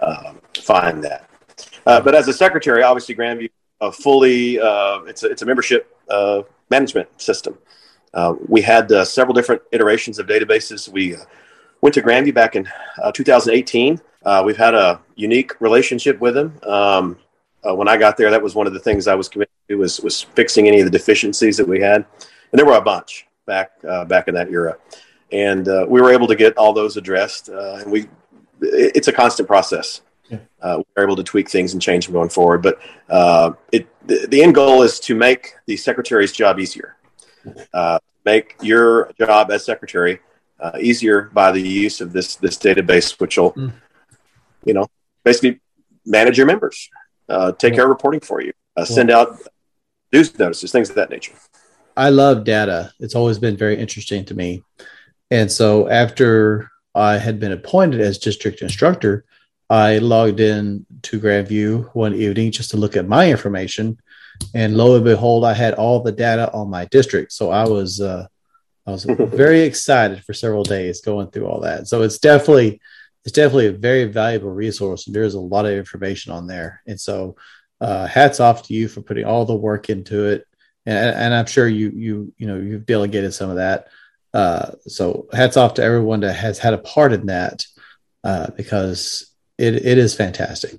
um, 0.00 0.40
find 0.56 1.04
that. 1.04 1.28
Uh, 1.84 2.00
but 2.00 2.14
as 2.14 2.26
a 2.28 2.32
secretary, 2.32 2.82
obviously 2.82 3.14
Grandview 3.14 3.50
uh, 3.82 3.90
fully 3.90 4.58
uh, 4.58 5.00
it's 5.02 5.22
a, 5.22 5.26
it's 5.26 5.42
a 5.42 5.46
membership 5.46 5.95
uh, 6.10 6.42
management 6.70 7.08
system. 7.20 7.58
Uh, 8.14 8.34
we 8.48 8.62
had 8.62 8.90
uh, 8.92 9.04
several 9.04 9.34
different 9.34 9.62
iterations 9.72 10.18
of 10.18 10.26
databases. 10.26 10.88
We 10.88 11.16
went 11.80 11.94
to 11.94 12.02
Grandview 12.02 12.34
back 12.34 12.56
in 12.56 12.68
2018. 13.12 14.00
we've 14.44 14.56
had 14.56 14.74
a 14.74 15.00
unique 15.14 15.60
relationship 15.60 16.18
with 16.20 16.34
them. 16.34 16.58
Um, 16.62 17.18
when 17.62 17.88
I 17.88 17.96
got 17.96 18.16
there, 18.16 18.30
that 18.30 18.42
was 18.42 18.54
one 18.54 18.68
of 18.68 18.72
the 18.72 18.80
things 18.80 19.08
I 19.08 19.16
was 19.16 19.28
committed 19.28 19.52
to 19.68 19.74
was 19.74 20.00
was 20.00 20.22
fixing 20.22 20.68
any 20.68 20.78
of 20.78 20.84
the 20.84 20.90
deficiencies 20.90 21.56
that 21.56 21.66
we 21.66 21.80
had, 21.80 22.06
and 22.52 22.58
there 22.58 22.64
were 22.64 22.76
a 22.76 22.80
bunch 22.80 23.26
back 23.44 23.82
back 24.06 24.28
in 24.28 24.34
that 24.34 24.50
era 24.50 24.76
and 25.32 25.68
uh, 25.68 25.86
we 25.88 26.00
were 26.00 26.12
able 26.12 26.26
to 26.26 26.36
get 26.36 26.56
all 26.56 26.72
those 26.72 26.96
addressed. 26.96 27.48
Uh, 27.48 27.76
and 27.76 27.90
we 27.90 28.06
it's 28.60 29.08
a 29.08 29.12
constant 29.12 29.46
process. 29.46 30.00
Yeah. 30.28 30.38
Uh, 30.60 30.82
we're 30.96 31.04
able 31.04 31.16
to 31.16 31.22
tweak 31.22 31.48
things 31.48 31.72
and 31.72 31.80
change 31.80 32.06
them 32.06 32.14
going 32.14 32.28
forward. 32.28 32.62
But 32.62 32.78
uh, 33.08 33.52
it 33.72 33.86
the, 34.06 34.26
the, 34.28 34.42
end 34.42 34.54
goal 34.54 34.82
is 34.82 34.98
to 35.00 35.14
make 35.14 35.54
the 35.66 35.76
secretary's 35.76 36.32
job 36.32 36.58
easier. 36.58 36.96
Uh, 37.72 37.98
make 38.24 38.56
your 38.60 39.12
job 39.18 39.50
as 39.52 39.64
secretary 39.64 40.20
uh, 40.58 40.72
easier 40.80 41.30
by 41.32 41.52
the 41.52 41.60
use 41.60 42.00
of 42.00 42.12
this 42.12 42.36
this 42.36 42.56
database, 42.56 43.20
which 43.20 43.38
will, 43.38 43.52
mm. 43.52 43.72
you 44.64 44.74
know, 44.74 44.86
basically 45.24 45.60
manage 46.04 46.36
your 46.38 46.46
members, 46.46 46.88
uh, 47.28 47.52
take 47.52 47.72
yeah. 47.72 47.76
care 47.76 47.84
of 47.84 47.90
reporting 47.90 48.20
for 48.20 48.40
you, 48.40 48.52
uh, 48.76 48.84
send 48.84 49.10
out 49.10 49.38
news 50.12 50.36
notices, 50.38 50.72
things 50.72 50.90
of 50.90 50.96
that 50.96 51.10
nature. 51.10 51.34
I 51.96 52.10
love 52.10 52.44
data. 52.44 52.92
It's 53.00 53.14
always 53.14 53.38
been 53.38 53.56
very 53.56 53.78
interesting 53.78 54.24
to 54.26 54.34
me. 54.34 54.62
And 55.30 55.50
so 55.50 55.88
after 55.88 56.70
I 56.94 57.18
had 57.18 57.40
been 57.40 57.52
appointed 57.52 58.00
as 58.00 58.18
district 58.18 58.62
instructor, 58.62 59.24
I 59.68 59.98
logged 59.98 60.40
in 60.40 60.86
to 61.02 61.20
Grandview 61.20 61.94
one 61.94 62.14
evening 62.14 62.52
just 62.52 62.70
to 62.70 62.76
look 62.76 62.96
at 62.96 63.08
my 63.08 63.30
information, 63.30 63.98
and 64.54 64.76
lo 64.76 64.94
and 64.94 65.04
behold, 65.04 65.44
I 65.44 65.54
had 65.54 65.74
all 65.74 66.00
the 66.00 66.12
data 66.12 66.52
on 66.52 66.70
my 66.70 66.84
district. 66.86 67.32
So 67.32 67.50
I 67.50 67.64
was 67.64 68.00
uh, 68.00 68.26
I 68.86 68.90
was 68.90 69.04
very 69.08 69.60
excited 69.62 70.24
for 70.24 70.32
several 70.32 70.62
days 70.62 71.00
going 71.00 71.30
through 71.30 71.46
all 71.46 71.60
that. 71.60 71.88
So 71.88 72.02
it's 72.02 72.18
definitely 72.18 72.80
it's 73.24 73.32
definitely 73.32 73.66
a 73.66 73.72
very 73.72 74.04
valuable 74.04 74.50
resource, 74.50 75.06
and 75.06 75.16
there's 75.16 75.34
a 75.34 75.40
lot 75.40 75.66
of 75.66 75.72
information 75.72 76.32
on 76.32 76.46
there. 76.46 76.82
And 76.86 77.00
so 77.00 77.36
uh, 77.80 78.06
hats 78.06 78.38
off 78.38 78.62
to 78.64 78.74
you 78.74 78.86
for 78.86 79.02
putting 79.02 79.24
all 79.24 79.44
the 79.44 79.56
work 79.56 79.90
into 79.90 80.26
it, 80.26 80.44
and, 80.86 81.16
and 81.16 81.34
I'm 81.34 81.46
sure 81.46 81.66
you 81.66 81.90
you 81.90 82.34
you 82.38 82.46
know 82.46 82.56
you've 82.56 82.86
delegated 82.86 83.34
some 83.34 83.50
of 83.50 83.56
that. 83.56 83.88
Uh, 84.32 84.72
so 84.86 85.26
hats 85.32 85.56
off 85.56 85.74
to 85.74 85.82
everyone 85.82 86.20
that 86.20 86.34
has 86.34 86.58
had 86.58 86.74
a 86.74 86.78
part 86.78 87.12
in 87.12 87.26
that 87.26 87.64
uh, 88.22 88.50
because 88.56 89.32
it, 89.58 89.74
it 89.74 89.98
is 89.98 90.14
fantastic. 90.14 90.78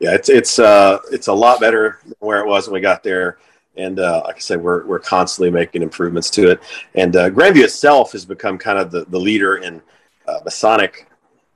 Yeah, 0.00 0.14
it's 0.14 0.28
it's 0.28 0.58
uh, 0.58 0.98
it's 1.10 1.28
a 1.28 1.32
lot 1.32 1.60
better 1.60 2.00
than 2.04 2.14
where 2.18 2.40
it 2.40 2.46
was 2.46 2.66
when 2.66 2.74
we 2.74 2.80
got 2.80 3.02
there, 3.02 3.38
and 3.76 4.00
uh, 4.00 4.22
like 4.24 4.36
I 4.36 4.40
said, 4.40 4.60
we're 4.60 4.84
we're 4.86 4.98
constantly 4.98 5.50
making 5.50 5.82
improvements 5.82 6.28
to 6.30 6.50
it. 6.50 6.60
And 6.94 7.14
uh, 7.14 7.30
Grandview 7.30 7.64
itself 7.64 8.12
has 8.12 8.24
become 8.24 8.58
kind 8.58 8.78
of 8.78 8.90
the, 8.90 9.04
the 9.04 9.18
leader 9.18 9.56
in 9.56 9.80
uh, 10.26 10.40
Masonic 10.44 11.06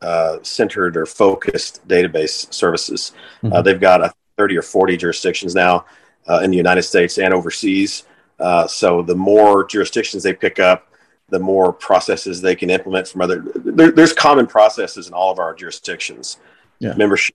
uh, 0.01 0.38
centered 0.42 0.97
or 0.97 1.07
focused 1.07 1.86
database 1.88 2.53
services. 2.53 3.12
Mm-hmm. 3.42 3.53
Uh, 3.53 3.62
they've 3.62 3.80
got 3.80 4.03
a 4.03 4.12
30 4.36 4.59
or 4.59 4.62
40 4.62 4.97
jurisdictions 4.97 5.55
now 5.55 5.86
uh, 6.28 6.40
in 6.42 6.51
the 6.51 6.57
United 6.57 6.82
States 6.82 7.18
and 7.18 7.32
overseas. 7.32 8.05
Uh, 8.38 8.66
so 8.66 9.03
the 9.03 9.14
more 9.14 9.66
jurisdictions 9.66 10.22
they 10.22 10.34
pick 10.34 10.59
up, 10.59 10.92
the 11.29 11.39
more 11.39 11.72
processes 11.72 12.41
they 12.41 12.55
can 12.55 12.70
implement 12.70 13.09
from 13.09 13.20
other. 13.20 13.45
There, 13.55 13.91
there's 13.91 14.12
common 14.12 14.47
processes 14.47 15.09
in 15.09 15.14
all 15.14 15.33
of 15.33 15.39
our 15.39 15.55
jurisdictions. 15.55 16.39
Yeah. 16.79 16.95
Membership, 16.95 17.35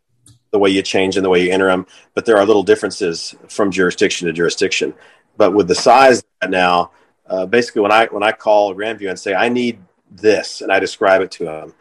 the 0.52 0.60
way 0.60 0.70
you 0.70 0.82
change 0.82 1.16
and 1.18 1.26
the 1.26 1.30
way 1.30 1.44
you 1.44 1.52
enter 1.52 1.68
them, 1.68 1.88
but 2.14 2.26
there 2.26 2.38
are 2.38 2.46
little 2.46 2.64
differences 2.64 3.36
from 3.48 3.72
jurisdiction 3.72 4.28
to 4.28 4.34
jurisdiction. 4.34 4.94
But 5.38 5.54
with 5.54 5.68
the 5.68 5.76
size 5.76 6.24
now, 6.48 6.92
uh, 7.28 7.46
basically 7.46 7.82
when 7.82 7.92
I 7.92 8.06
when 8.08 8.24
I 8.24 8.32
call 8.32 8.76
Grandview 8.76 9.10
and 9.10 9.18
say 9.18 9.34
I 9.34 9.50
need 9.50 9.80
this 10.12 10.62
and 10.62 10.72
I 10.72 10.80
describe 10.80 11.22
it 11.22 11.32
to 11.32 11.46
them, 11.46 11.74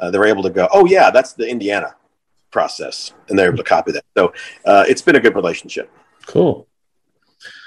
uh, 0.00 0.10
they're 0.10 0.26
able 0.26 0.42
to 0.42 0.50
go, 0.50 0.68
oh 0.72 0.86
yeah, 0.86 1.10
that's 1.10 1.32
the 1.32 1.48
Indiana 1.48 1.94
process, 2.50 3.12
and 3.28 3.38
they're 3.38 3.46
able 3.46 3.58
to 3.58 3.64
copy 3.64 3.92
that. 3.92 4.04
So 4.16 4.32
uh, 4.64 4.84
it's 4.88 5.02
been 5.02 5.16
a 5.16 5.20
good 5.20 5.34
relationship. 5.34 5.90
Cool. 6.26 6.66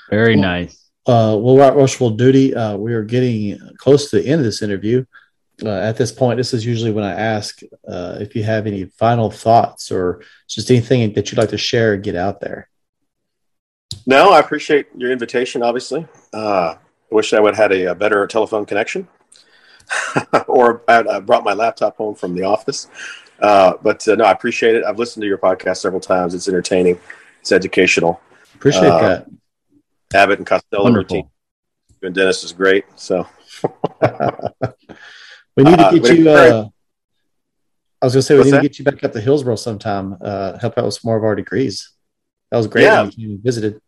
Very 0.10 0.36
well, 0.36 0.44
nice. 0.44 0.89
Uh, 1.10 1.36
well, 1.36 1.76
Worshipful 1.76 2.12
Duty, 2.12 2.54
uh, 2.54 2.78
we 2.78 2.94
are 2.94 3.04
getting 3.04 3.60
close 3.78 4.12
to 4.12 4.22
the 4.22 4.28
end 4.28 4.42
of 4.42 4.46
this 4.46 4.62
interview. 4.62 5.06
Uh, 5.66 5.72
at 5.72 5.98
this 5.98 6.12
point, 6.12 6.38
this 6.38 6.54
is 6.54 6.64
usually 6.64 6.92
when 6.92 7.04
I 7.04 7.14
ask 7.14 7.62
uh, 7.88 8.18
if 8.20 8.36
you 8.36 8.44
have 8.44 8.68
any 8.68 8.86
final 8.86 9.32
thoughts 9.32 9.92
or 9.92 10.22
just 10.48 10.70
anything 10.70 11.12
that 11.14 11.32
you'd 11.32 11.40
like 11.40 11.50
to 11.50 11.58
share 11.58 11.96
and 11.96 12.04
get 12.04 12.16
out 12.16 12.42
there. 12.42 12.70
No, 14.06 14.34
I 14.34 14.40
appreciate 14.40 14.86
your 14.96 15.12
invitation, 15.12 15.64
obviously. 15.64 16.08
Uh, 16.32 16.76
I 16.76 17.16
wish 17.16 17.34
I 17.34 17.40
would 17.40 17.56
have 17.56 17.72
had 17.72 17.80
a, 17.80 17.92
a 17.92 17.96
better 17.96 18.28
telephone 18.28 18.68
connection 18.68 19.08
or 20.48 20.84
I, 20.88 21.00
I, 21.00 21.20
brought 21.22 21.44
my 21.44 21.54
laptop 21.54 21.98
home 21.98 22.14
from 22.14 22.36
the 22.36 22.44
office. 22.44 22.88
Uh, 23.40 23.74
but 23.82 24.06
no, 24.06 24.24
I 24.24 24.32
appreciate 24.32 24.76
it. 24.76 24.84
I've 24.86 25.00
listened 25.00 25.24
to 25.24 25.28
your 25.28 25.40
podcast 25.40 25.78
several 25.78 26.02
times. 26.02 26.36
It's 26.36 26.48
entertaining, 26.48 27.00
it's 27.42 27.52
educational. 27.52 28.22
Appreciate 28.54 28.90
that. 28.90 29.26
Abbott 30.14 30.40
and 30.40 30.48
Costello 30.48 30.92
routine. 30.92 31.30
You 32.02 32.08
And 32.08 32.16
Dennis 32.16 32.44
is 32.44 32.52
great. 32.52 32.86
So 32.96 33.28
we 35.56 35.64
need 35.64 35.78
to 35.78 35.86
uh, 35.86 35.92
get 35.92 36.10
uh, 36.10 36.14
you. 36.14 36.30
Uh, 36.30 36.68
I 38.02 38.06
was 38.06 38.14
going 38.14 38.22
to 38.22 38.22
say 38.22 38.38
we 38.38 38.44
need 38.44 38.52
that? 38.52 38.58
to 38.58 38.64
get 38.64 38.80
you 38.80 38.86
back 38.86 39.04
up 39.04 39.12
to 39.12 39.22
Hillsboro 39.22 39.56
sometime. 39.56 40.18
Uh, 40.22 40.58
help 40.58 40.78
out 40.78 40.86
with 40.86 40.96
some 40.96 41.10
more 41.10 41.18
of 41.18 41.24
our 41.24 41.36
degrees. 41.36 41.92
That 42.50 42.58
was 42.58 42.68
great. 42.68 42.84
Yeah. 42.84 43.10
you 43.16 43.40
visited. 43.42 43.80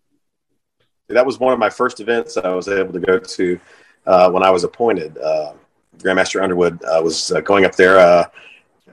That 1.08 1.26
was 1.26 1.40
one 1.40 1.54
of 1.54 1.60
my 1.60 1.70
first 1.70 2.00
events 2.00 2.38
I 2.38 2.54
was 2.54 2.68
able 2.68 2.94
to 2.94 3.00
go 3.00 3.18
to 3.18 3.60
uh, 4.06 4.30
when 4.32 4.44
I 4.44 4.50
was 4.50 4.64
appointed. 4.64 5.18
Uh, 5.18 5.54
Grandmaster 5.98 6.42
Underwood 6.42 6.82
was 6.82 7.32
going 7.44 7.66
up 7.66 7.76
there. 7.76 7.96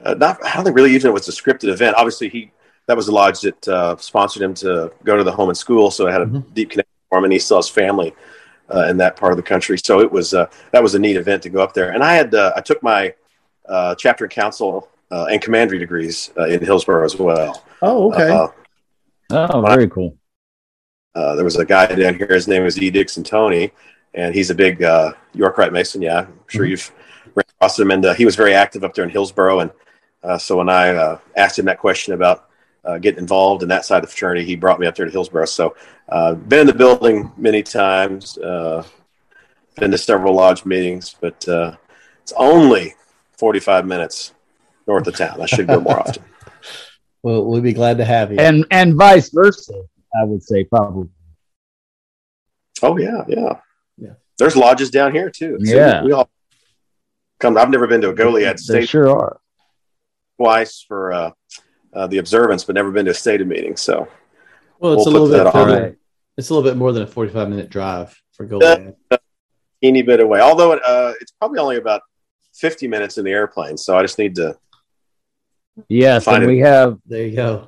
not, 0.03 0.43
I 0.43 0.53
don't 0.55 0.63
think 0.63 0.75
really 0.75 0.95
even 0.95 1.09
it 1.09 1.13
was 1.13 1.27
a 1.27 1.31
scripted 1.31 1.69
event. 1.69 1.95
Obviously, 1.95 2.29
he 2.29 2.51
that 2.87 2.97
was 2.97 3.05
the 3.05 3.11
lodge 3.11 3.41
that 3.41 3.97
sponsored 3.99 4.41
him 4.41 4.53
to 4.55 4.91
go 5.03 5.15
to 5.15 5.23
the 5.23 5.31
home 5.31 5.49
and 5.49 5.57
school, 5.57 5.91
so 5.91 6.07
I 6.07 6.11
had 6.11 6.21
a 6.21 6.25
mm-hmm. 6.25 6.53
deep 6.53 6.71
connection 6.71 6.98
for 7.09 7.17
him, 7.17 7.25
and 7.25 7.33
he 7.33 7.39
still 7.39 7.57
has 7.57 7.67
family 7.67 8.13
uh, 8.73 8.87
in 8.89 8.97
that 8.97 9.15
part 9.15 9.33
of 9.33 9.37
the 9.37 9.43
country. 9.43 9.77
So 9.77 9.99
it 9.99 10.11
was 10.11 10.33
uh, 10.33 10.49
that 10.71 10.81
was 10.81 10.95
a 10.95 10.99
neat 10.99 11.17
event 11.17 11.43
to 11.43 11.49
go 11.49 11.61
up 11.61 11.73
there. 11.73 11.91
And 11.91 12.03
I 12.03 12.13
had 12.13 12.33
uh, 12.33 12.53
I 12.55 12.61
took 12.61 12.81
my 12.81 13.13
uh, 13.67 13.95
chapter 13.95 14.25
and 14.25 14.31
council 14.31 14.89
uh, 15.11 15.25
and 15.25 15.41
commandery 15.41 15.79
degrees 15.79 16.31
uh, 16.37 16.45
in 16.45 16.63
Hillsboro 16.63 17.03
as 17.03 17.15
well. 17.17 17.63
Oh, 17.81 18.13
okay. 18.13 18.31
oh, 19.31 19.61
very 19.61 19.89
cool. 19.89 20.17
there 21.15 21.43
was 21.43 21.57
a 21.57 21.65
guy 21.65 21.87
down 21.87 22.15
here. 22.15 22.27
His 22.27 22.47
name 22.47 22.65
is 22.65 22.79
E. 22.79 22.89
Dixon 22.89 23.23
Tony, 23.23 23.71
and 24.13 24.33
he's 24.33 24.49
a 24.49 24.55
big 24.55 24.79
York 25.33 25.57
Rite 25.57 25.73
Mason. 25.73 26.01
Yeah, 26.01 26.19
I'm 26.19 26.39
sure 26.47 26.63
mm-hmm. 26.63 26.71
you've 26.71 26.91
ran 27.35 27.45
across 27.55 27.79
him. 27.79 27.91
And 27.91 28.05
he 28.15 28.25
was 28.25 28.35
very 28.35 28.53
active 28.53 28.83
up 28.83 28.93
there 28.93 29.03
in 29.03 29.09
Hillsboro. 29.09 29.59
And 29.61 30.41
so 30.41 30.57
when 30.57 30.69
I 30.69 31.17
asked 31.35 31.57
him 31.57 31.65
that 31.65 31.79
question 31.79 32.13
about 32.13 32.48
uh, 32.85 32.97
getting 32.97 33.19
involved 33.19 33.63
in 33.63 33.69
that 33.69 33.85
side 33.85 33.97
of 33.97 34.03
the 34.03 34.07
fraternity, 34.07 34.45
he 34.45 34.55
brought 34.55 34.79
me 34.79 34.87
up 34.87 34.95
there 34.95 35.05
to 35.05 35.11
Hillsboro. 35.11 35.45
So, 35.45 35.75
uh, 36.07 36.33
been 36.35 36.61
in 36.61 36.67
the 36.67 36.73
building 36.73 37.31
many 37.37 37.63
times, 37.63 38.37
uh, 38.37 38.83
been 39.75 39.91
to 39.91 39.97
several 39.97 40.33
lodge 40.35 40.65
meetings, 40.65 41.15
but 41.19 41.47
uh, 41.47 41.75
it's 42.21 42.33
only 42.37 42.95
45 43.37 43.85
minutes 43.85 44.33
north 44.87 45.07
of 45.07 45.15
town. 45.15 45.41
I 45.41 45.45
should 45.45 45.67
go 45.67 45.79
more 45.79 45.99
often. 45.99 46.23
Well, 47.21 47.43
we'll 47.43 47.59
be 47.59 47.73
glad 47.73 47.97
to 47.97 48.05
have 48.05 48.31
you. 48.31 48.39
And 48.39 48.65
and 48.71 48.95
vice 48.95 49.29
versa, 49.29 49.73
I 50.17 50.23
would 50.23 50.41
say 50.41 50.63
probably. 50.63 51.09
Oh 52.81 52.97
yeah, 52.97 53.25
yeah, 53.27 53.59
yeah. 53.97 54.13
There's 54.37 54.55
lodges 54.55 54.89
down 54.89 55.13
here 55.13 55.29
too. 55.29 55.57
So 55.65 55.75
yeah, 55.75 56.01
we, 56.01 56.07
we, 56.07 56.13
all 56.13 56.29
come. 57.39 57.57
I've 57.57 57.69
never 57.69 57.87
been 57.87 57.99
to 58.01 58.09
a 58.09 58.13
Goliad 58.13 58.57
state. 58.57 58.73
They 58.73 58.85
sure 58.85 59.09
are. 59.09 59.41
Twice 60.37 60.81
for 60.87 61.33
uh, 61.99 62.07
the 62.07 62.19
observance, 62.19 62.63
but 62.63 62.75
never 62.75 62.91
been 62.91 63.05
to 63.05 63.11
a 63.11 63.13
stated 63.13 63.45
meeting. 63.45 63.75
So, 63.75 64.07
well, 64.79 64.93
it's 64.93 65.05
we'll 65.05 65.09
a 65.09 65.19
little 65.19 65.43
bit. 65.43 65.51
Further, 65.51 65.97
It's 66.37 66.49
a 66.49 66.53
little 66.53 66.67
bit 66.67 66.77
more 66.77 66.93
than 66.93 67.03
a 67.03 67.07
45 67.07 67.49
minute 67.49 67.69
drive 67.69 68.17
for 68.31 68.45
Goliad. 68.45 68.95
Teeny 69.81 70.01
bit 70.01 70.21
away. 70.21 70.39
Although 70.39 70.73
it, 70.73 70.81
uh, 70.85 71.13
it's 71.19 71.31
probably 71.31 71.59
only 71.59 71.75
about 71.75 72.01
50 72.53 72.87
minutes 72.87 73.17
in 73.17 73.25
the 73.25 73.31
airplane. 73.31 73.77
So 73.77 73.97
I 73.97 74.01
just 74.01 74.17
need 74.17 74.35
to. 74.35 74.57
Yes, 75.89 76.25
and 76.27 76.43
it. 76.43 76.47
we 76.47 76.59
have. 76.59 76.99
There 77.05 77.25
you 77.25 77.35
go. 77.35 77.67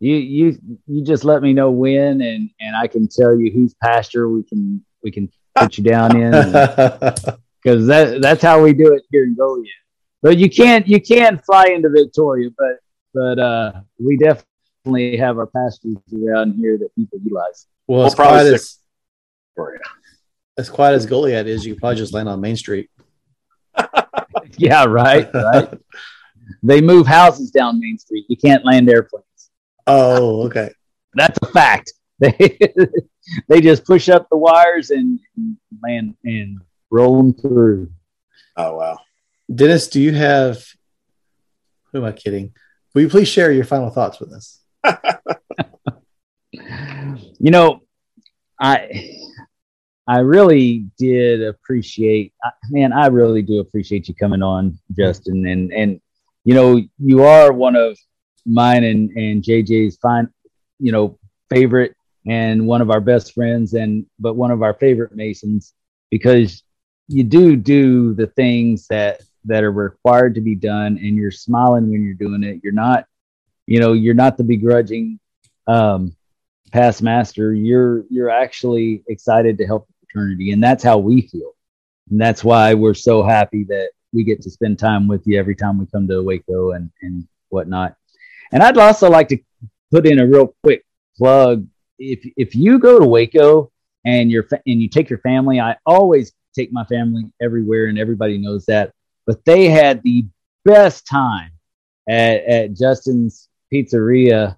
You 0.00 0.16
you 0.16 0.58
you 0.86 1.04
just 1.04 1.24
let 1.24 1.42
me 1.42 1.52
know 1.52 1.70
when, 1.70 2.22
and 2.22 2.50
and 2.60 2.76
I 2.76 2.86
can 2.86 3.08
tell 3.08 3.38
you 3.38 3.52
whose 3.52 3.74
pasture 3.82 4.28
we 4.30 4.42
can 4.42 4.84
we 5.02 5.10
can 5.10 5.30
put 5.54 5.76
you 5.76 5.84
down 5.84 6.16
in, 6.16 6.30
because 7.62 7.86
that 7.86 8.18
that's 8.22 8.42
how 8.42 8.62
we 8.62 8.72
do 8.72 8.94
it 8.94 9.02
here 9.10 9.24
in 9.24 9.34
Goliad. 9.34 9.66
But 10.22 10.38
you 10.38 10.48
can't 10.48 10.86
you 10.88 11.02
can't 11.02 11.44
fly 11.44 11.66
into 11.66 11.90
Victoria, 11.90 12.48
but 12.56 12.78
but 13.14 13.38
uh, 13.38 13.72
we 13.98 14.16
definitely 14.16 15.16
have 15.16 15.38
our 15.38 15.46
pastures 15.46 15.96
around 16.14 16.54
here 16.54 16.78
that 16.78 16.94
people 16.94 17.18
utilize. 17.22 17.66
Well, 17.86 18.06
it's 18.06 18.14
probably 18.14 18.54
as, 18.54 18.78
as 20.56 20.70
quiet 20.70 20.94
as 20.94 21.06
Goliad 21.06 21.46
is, 21.46 21.64
you 21.64 21.74
could 21.74 21.80
probably 21.80 21.96
just 21.96 22.14
land 22.14 22.28
on 22.28 22.40
Main 22.40 22.56
Street. 22.56 22.90
yeah, 24.56 24.84
right, 24.84 25.28
right. 25.32 25.74
they 26.62 26.80
move 26.80 27.06
houses 27.06 27.50
down 27.50 27.80
Main 27.80 27.98
Street. 27.98 28.26
You 28.28 28.36
can't 28.36 28.64
land 28.64 28.88
airplanes. 28.88 29.24
Oh, 29.86 30.46
okay. 30.46 30.70
That's 31.14 31.38
a 31.42 31.46
fact. 31.46 31.92
They 32.20 32.58
they 33.48 33.60
just 33.60 33.84
push 33.84 34.08
up 34.08 34.28
the 34.30 34.36
wires 34.36 34.90
and, 34.90 35.18
and 35.36 35.56
land 35.82 36.14
and 36.24 36.60
roll 36.90 37.16
them 37.16 37.32
through. 37.32 37.90
Oh 38.56 38.76
wow. 38.76 38.98
Dennis, 39.52 39.88
do 39.88 40.00
you 40.00 40.12
have 40.12 40.62
who 41.92 41.98
am 41.98 42.04
I 42.04 42.12
kidding? 42.12 42.52
Will 42.94 43.02
you 43.02 43.08
please 43.08 43.28
share 43.28 43.52
your 43.52 43.64
final 43.64 43.90
thoughts 43.90 44.18
with 44.20 44.32
us? 44.32 44.60
you 46.52 47.50
know, 47.50 47.80
I 48.60 49.20
I 50.10 50.18
really 50.18 50.86
did 50.98 51.40
appreciate, 51.40 52.32
man, 52.70 52.92
I 52.92 53.06
really 53.06 53.42
do 53.42 53.60
appreciate 53.60 54.08
you 54.08 54.14
coming 54.16 54.42
on, 54.42 54.76
Justin. 54.98 55.46
And, 55.46 55.72
and, 55.72 56.00
you 56.42 56.52
know, 56.52 56.82
you 56.98 57.22
are 57.22 57.52
one 57.52 57.76
of 57.76 57.96
mine 58.44 58.82
and, 58.82 59.10
and 59.10 59.40
JJ's 59.40 59.98
fine, 59.98 60.28
you 60.80 60.90
know, 60.90 61.16
favorite 61.48 61.94
and 62.26 62.66
one 62.66 62.80
of 62.80 62.90
our 62.90 63.00
best 63.00 63.34
friends 63.34 63.74
and, 63.74 64.04
but 64.18 64.34
one 64.34 64.50
of 64.50 64.62
our 64.62 64.74
favorite 64.74 65.14
Masons 65.14 65.74
because 66.10 66.64
you 67.06 67.22
do 67.22 67.54
do 67.54 68.12
the 68.12 68.26
things 68.26 68.88
that, 68.88 69.22
that 69.44 69.64
are 69.64 69.72
required 69.72 70.34
to 70.34 70.40
be 70.40 70.54
done 70.54 70.98
and 70.98 71.16
you're 71.16 71.30
smiling 71.30 71.90
when 71.90 72.04
you're 72.04 72.14
doing 72.14 72.42
it. 72.42 72.60
You're 72.62 72.72
not, 72.72 73.06
you 73.66 73.80
know, 73.80 73.92
you're 73.92 74.14
not 74.14 74.36
the 74.36 74.44
begrudging, 74.44 75.18
um, 75.66 76.16
past 76.72 77.02
master 77.02 77.52
you're 77.52 78.04
you're 78.10 78.30
actually 78.30 79.02
excited 79.08 79.58
to 79.58 79.66
help 79.66 79.86
the 79.88 80.06
fraternity. 80.06 80.52
And 80.52 80.62
that's 80.62 80.84
how 80.84 80.98
we 80.98 81.22
feel. 81.22 81.52
And 82.10 82.20
that's 82.20 82.44
why 82.44 82.74
we're 82.74 82.94
so 82.94 83.22
happy 83.22 83.64
that 83.64 83.90
we 84.12 84.24
get 84.24 84.42
to 84.42 84.50
spend 84.50 84.78
time 84.78 85.06
with 85.06 85.26
you 85.26 85.38
every 85.38 85.54
time 85.54 85.78
we 85.78 85.86
come 85.86 86.08
to 86.08 86.22
Waco 86.22 86.72
and, 86.72 86.90
and 87.02 87.26
whatnot. 87.48 87.96
And 88.52 88.62
I'd 88.62 88.78
also 88.78 89.08
like 89.08 89.28
to 89.28 89.38
put 89.90 90.06
in 90.06 90.18
a 90.18 90.26
real 90.26 90.54
quick 90.62 90.84
plug. 91.16 91.66
If, 91.98 92.28
if 92.36 92.54
you 92.54 92.78
go 92.78 92.98
to 92.98 93.06
Waco 93.06 93.70
and 94.04 94.30
you're 94.30 94.46
and 94.50 94.82
you 94.82 94.88
take 94.88 95.10
your 95.10 95.20
family, 95.20 95.60
I 95.60 95.76
always 95.86 96.32
take 96.54 96.72
my 96.72 96.84
family 96.84 97.24
everywhere 97.40 97.86
and 97.86 97.98
everybody 97.98 98.38
knows 98.38 98.66
that, 98.66 98.92
but 99.30 99.44
they 99.44 99.68
had 99.68 100.02
the 100.02 100.26
best 100.64 101.06
time 101.06 101.50
at, 102.08 102.44
at 102.44 102.76
Justin's 102.76 103.48
Pizzeria 103.72 104.56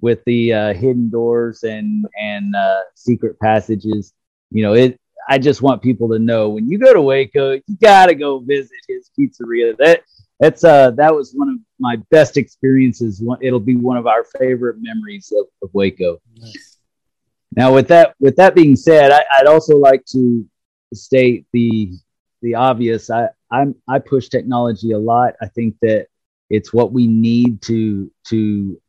with 0.00 0.24
the 0.24 0.52
uh, 0.52 0.74
hidden 0.74 1.10
doors 1.10 1.62
and 1.62 2.06
and 2.18 2.54
uh, 2.54 2.80
secret 2.94 3.38
passages 3.40 4.12
you 4.50 4.62
know, 4.62 4.74
it. 4.74 5.00
I 5.30 5.38
just 5.38 5.60
want 5.60 5.82
people 5.82 6.08
to 6.10 6.18
know 6.18 6.48
when 6.48 6.70
you 6.70 6.78
go 6.78 6.94
to 6.94 7.02
Waco, 7.02 7.52
you 7.52 7.76
gotta 7.82 8.14
go 8.14 8.38
visit 8.38 8.78
his 8.88 9.10
pizzeria. 9.18 9.76
That 9.76 10.02
that's 10.40 10.64
uh 10.64 10.92
that 10.92 11.14
was 11.14 11.32
one 11.34 11.50
of 11.50 11.56
my 11.78 11.96
best 12.10 12.38
experiences. 12.38 13.22
It'll 13.42 13.60
be 13.60 13.76
one 13.76 13.98
of 13.98 14.06
our 14.06 14.24
favorite 14.38 14.76
memories 14.80 15.32
of, 15.38 15.46
of 15.62 15.68
Waco. 15.74 16.18
Nice. 16.38 16.78
Now, 17.54 17.74
with 17.74 17.88
that 17.88 18.14
with 18.18 18.36
that 18.36 18.54
being 18.54 18.74
said, 18.74 19.10
I, 19.10 19.22
would 19.40 19.48
also 19.48 19.76
like 19.76 20.04
to 20.12 20.48
state 20.94 21.44
the 21.52 21.92
the 22.40 22.54
obvious. 22.54 23.10
I 23.10 23.28
I'm 23.50 23.74
I 23.88 23.98
push 23.98 24.28
technology 24.28 24.92
a 24.92 24.98
lot. 24.98 25.34
I 25.40 25.48
think 25.48 25.76
that 25.82 26.06
it's 26.50 26.72
what 26.72 26.92
we 26.92 27.06
need 27.06 27.62
to 27.62 28.10
to 28.28 28.80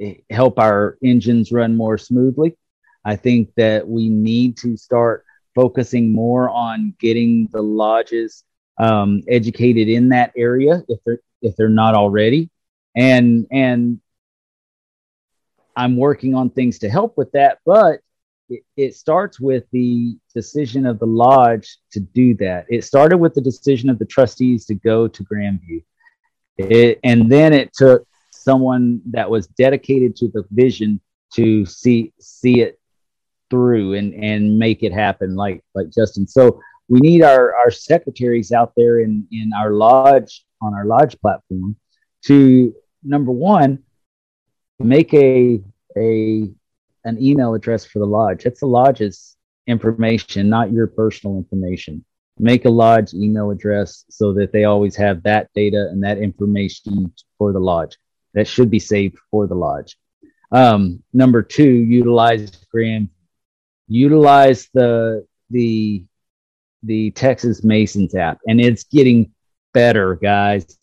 eh, 0.00 0.14
help 0.30 0.58
our 0.58 0.98
engines 1.02 1.52
run 1.52 1.76
more 1.76 1.98
smoothly. 1.98 2.56
I 3.04 3.16
think 3.16 3.50
that 3.56 3.86
we 3.86 4.08
need 4.08 4.56
to 4.58 4.76
start 4.76 5.24
focusing 5.54 6.12
more 6.12 6.48
on 6.50 6.94
getting 6.98 7.48
the 7.52 7.62
lodges 7.62 8.44
um, 8.78 9.22
educated 9.28 9.88
in 9.88 10.08
that 10.08 10.32
area 10.36 10.82
if 10.88 10.98
they're 11.04 11.20
if 11.42 11.56
they're 11.56 11.68
not 11.68 11.94
already, 11.94 12.50
and 12.96 13.46
and 13.50 14.00
I'm 15.76 15.96
working 15.96 16.34
on 16.34 16.50
things 16.50 16.80
to 16.80 16.88
help 16.88 17.16
with 17.16 17.32
that, 17.32 17.58
but 17.66 18.00
it, 18.48 18.94
starts 18.94 19.40
with 19.40 19.64
the 19.72 20.16
decision 20.34 20.86
of 20.86 20.98
the 20.98 21.06
lodge 21.06 21.78
to 21.92 22.00
do 22.00 22.34
that. 22.36 22.66
It 22.68 22.84
started 22.84 23.18
with 23.18 23.34
the 23.34 23.40
decision 23.40 23.90
of 23.90 23.98
the 23.98 24.04
trustees 24.06 24.66
to 24.66 24.74
go 24.74 25.08
to 25.08 25.24
Grandview. 25.24 25.82
It, 26.58 27.00
and 27.04 27.30
then 27.30 27.52
it 27.52 27.72
took 27.72 28.06
someone 28.32 29.00
that 29.10 29.28
was 29.28 29.46
dedicated 29.46 30.14
to 30.16 30.28
the 30.28 30.44
vision 30.50 31.00
to 31.34 31.66
see 31.66 32.12
see 32.20 32.60
it 32.60 32.78
through 33.50 33.94
and 33.94 34.14
and 34.14 34.58
make 34.58 34.82
it 34.82 34.92
happen 34.92 35.34
like 35.34 35.62
like 35.74 35.90
Justin. 35.90 36.26
So 36.26 36.60
we 36.88 37.00
need 37.00 37.22
our 37.22 37.54
our 37.54 37.70
secretaries 37.70 38.52
out 38.52 38.72
there 38.76 39.00
in 39.00 39.26
in 39.32 39.50
our 39.52 39.72
lodge 39.72 40.44
on 40.62 40.74
our 40.74 40.84
lodge 40.84 41.18
platform 41.20 41.76
to 42.26 42.74
number 43.02 43.32
one 43.32 43.80
make 44.78 45.12
a 45.14 45.60
a 45.96 46.48
an 47.04 47.22
email 47.22 47.54
address 47.54 47.84
for 47.84 47.98
the 47.98 48.06
lodge. 48.06 48.46
It's 48.46 48.60
the 48.60 48.66
lodge's 48.66 49.36
information, 49.66 50.48
not 50.48 50.72
your 50.72 50.86
personal 50.86 51.36
information. 51.36 52.04
Make 52.38 52.64
a 52.64 52.70
lodge 52.70 53.14
email 53.14 53.50
address 53.50 54.04
so 54.10 54.32
that 54.34 54.52
they 54.52 54.64
always 54.64 54.96
have 54.96 55.22
that 55.22 55.50
data 55.54 55.88
and 55.90 56.02
that 56.02 56.18
information 56.18 57.12
for 57.38 57.52
the 57.52 57.60
lodge. 57.60 57.96
That 58.34 58.48
should 58.48 58.70
be 58.70 58.80
saved 58.80 59.16
for 59.30 59.46
the 59.46 59.54
lodge. 59.54 59.96
Um, 60.50 61.02
number 61.12 61.42
two, 61.42 61.70
utilize 61.70 62.50
Grand 62.70 63.08
utilize 63.88 64.68
the 64.74 65.26
the 65.50 66.04
the 66.82 67.10
Texas 67.12 67.64
Masons 67.64 68.14
app, 68.14 68.38
and 68.46 68.60
it's 68.60 68.84
getting 68.84 69.32
better, 69.72 70.16
guys. 70.16 70.78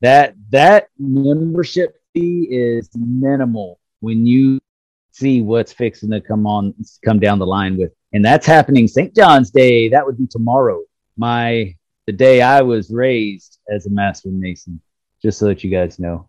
That 0.00 0.34
that 0.50 0.88
membership 0.98 1.96
fee 2.14 2.48
is 2.50 2.88
minimal 2.94 3.78
when 4.00 4.26
you 4.26 4.60
see 5.10 5.42
what's 5.42 5.72
fixing 5.72 6.10
to 6.10 6.20
come 6.20 6.46
on 6.46 6.74
come 7.04 7.18
down 7.18 7.38
the 7.38 7.46
line 7.46 7.76
with, 7.76 7.92
and 8.12 8.24
that's 8.24 8.46
happening 8.46 8.88
St. 8.88 9.14
John's 9.14 9.50
Day. 9.50 9.88
That 9.88 10.04
would 10.04 10.18
be 10.18 10.26
tomorrow. 10.26 10.82
My 11.16 11.74
the 12.06 12.12
day 12.12 12.42
I 12.42 12.62
was 12.62 12.90
raised 12.90 13.58
as 13.70 13.86
a 13.86 13.90
master 13.90 14.30
mason, 14.30 14.80
just 15.22 15.38
so 15.38 15.46
that 15.46 15.62
you 15.62 15.70
guys 15.70 15.98
know. 15.98 16.28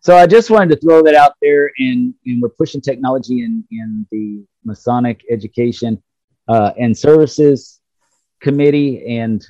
So 0.00 0.16
I 0.16 0.26
just 0.26 0.50
wanted 0.50 0.74
to 0.74 0.80
throw 0.80 1.02
that 1.02 1.14
out 1.14 1.32
there, 1.42 1.72
and, 1.78 2.14
and 2.26 2.40
we're 2.40 2.50
pushing 2.50 2.80
technology 2.80 3.42
in, 3.42 3.64
in 3.70 4.06
the 4.12 4.44
Masonic 4.64 5.24
Education 5.30 6.02
uh, 6.48 6.72
and 6.78 6.96
Services 6.96 7.80
Committee, 8.40 9.18
and 9.18 9.44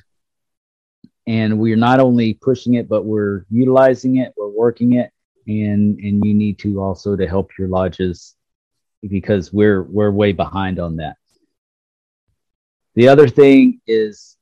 and 1.27 1.59
we're 1.59 1.75
not 1.75 1.99
only 1.99 2.33
pushing 2.33 2.75
it, 2.75 2.87
but 2.87 3.03
we're 3.05 3.45
utilizing 3.51 4.17
it, 4.17 4.33
we're 4.37 4.47
working 4.47 4.93
it, 4.93 5.11
and 5.47 5.99
and 5.99 6.25
you 6.25 6.33
need 6.33 6.57
to 6.59 6.81
also 6.81 7.15
to 7.15 7.27
help 7.27 7.51
your 7.59 7.67
lodges 7.67 8.36
because 9.01 9.53
we're 9.53 9.83
we're 9.83 10.11
way 10.11 10.31
behind 10.31 10.79
on 10.79 10.97
that. 10.97 11.17
The 12.95 13.09
other 13.09 13.27
thing 13.27 13.79
is, 13.85 14.37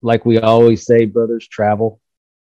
like 0.00 0.24
we 0.24 0.38
always 0.38 0.86
say, 0.86 1.04
brothers, 1.04 1.46
travel. 1.46 2.00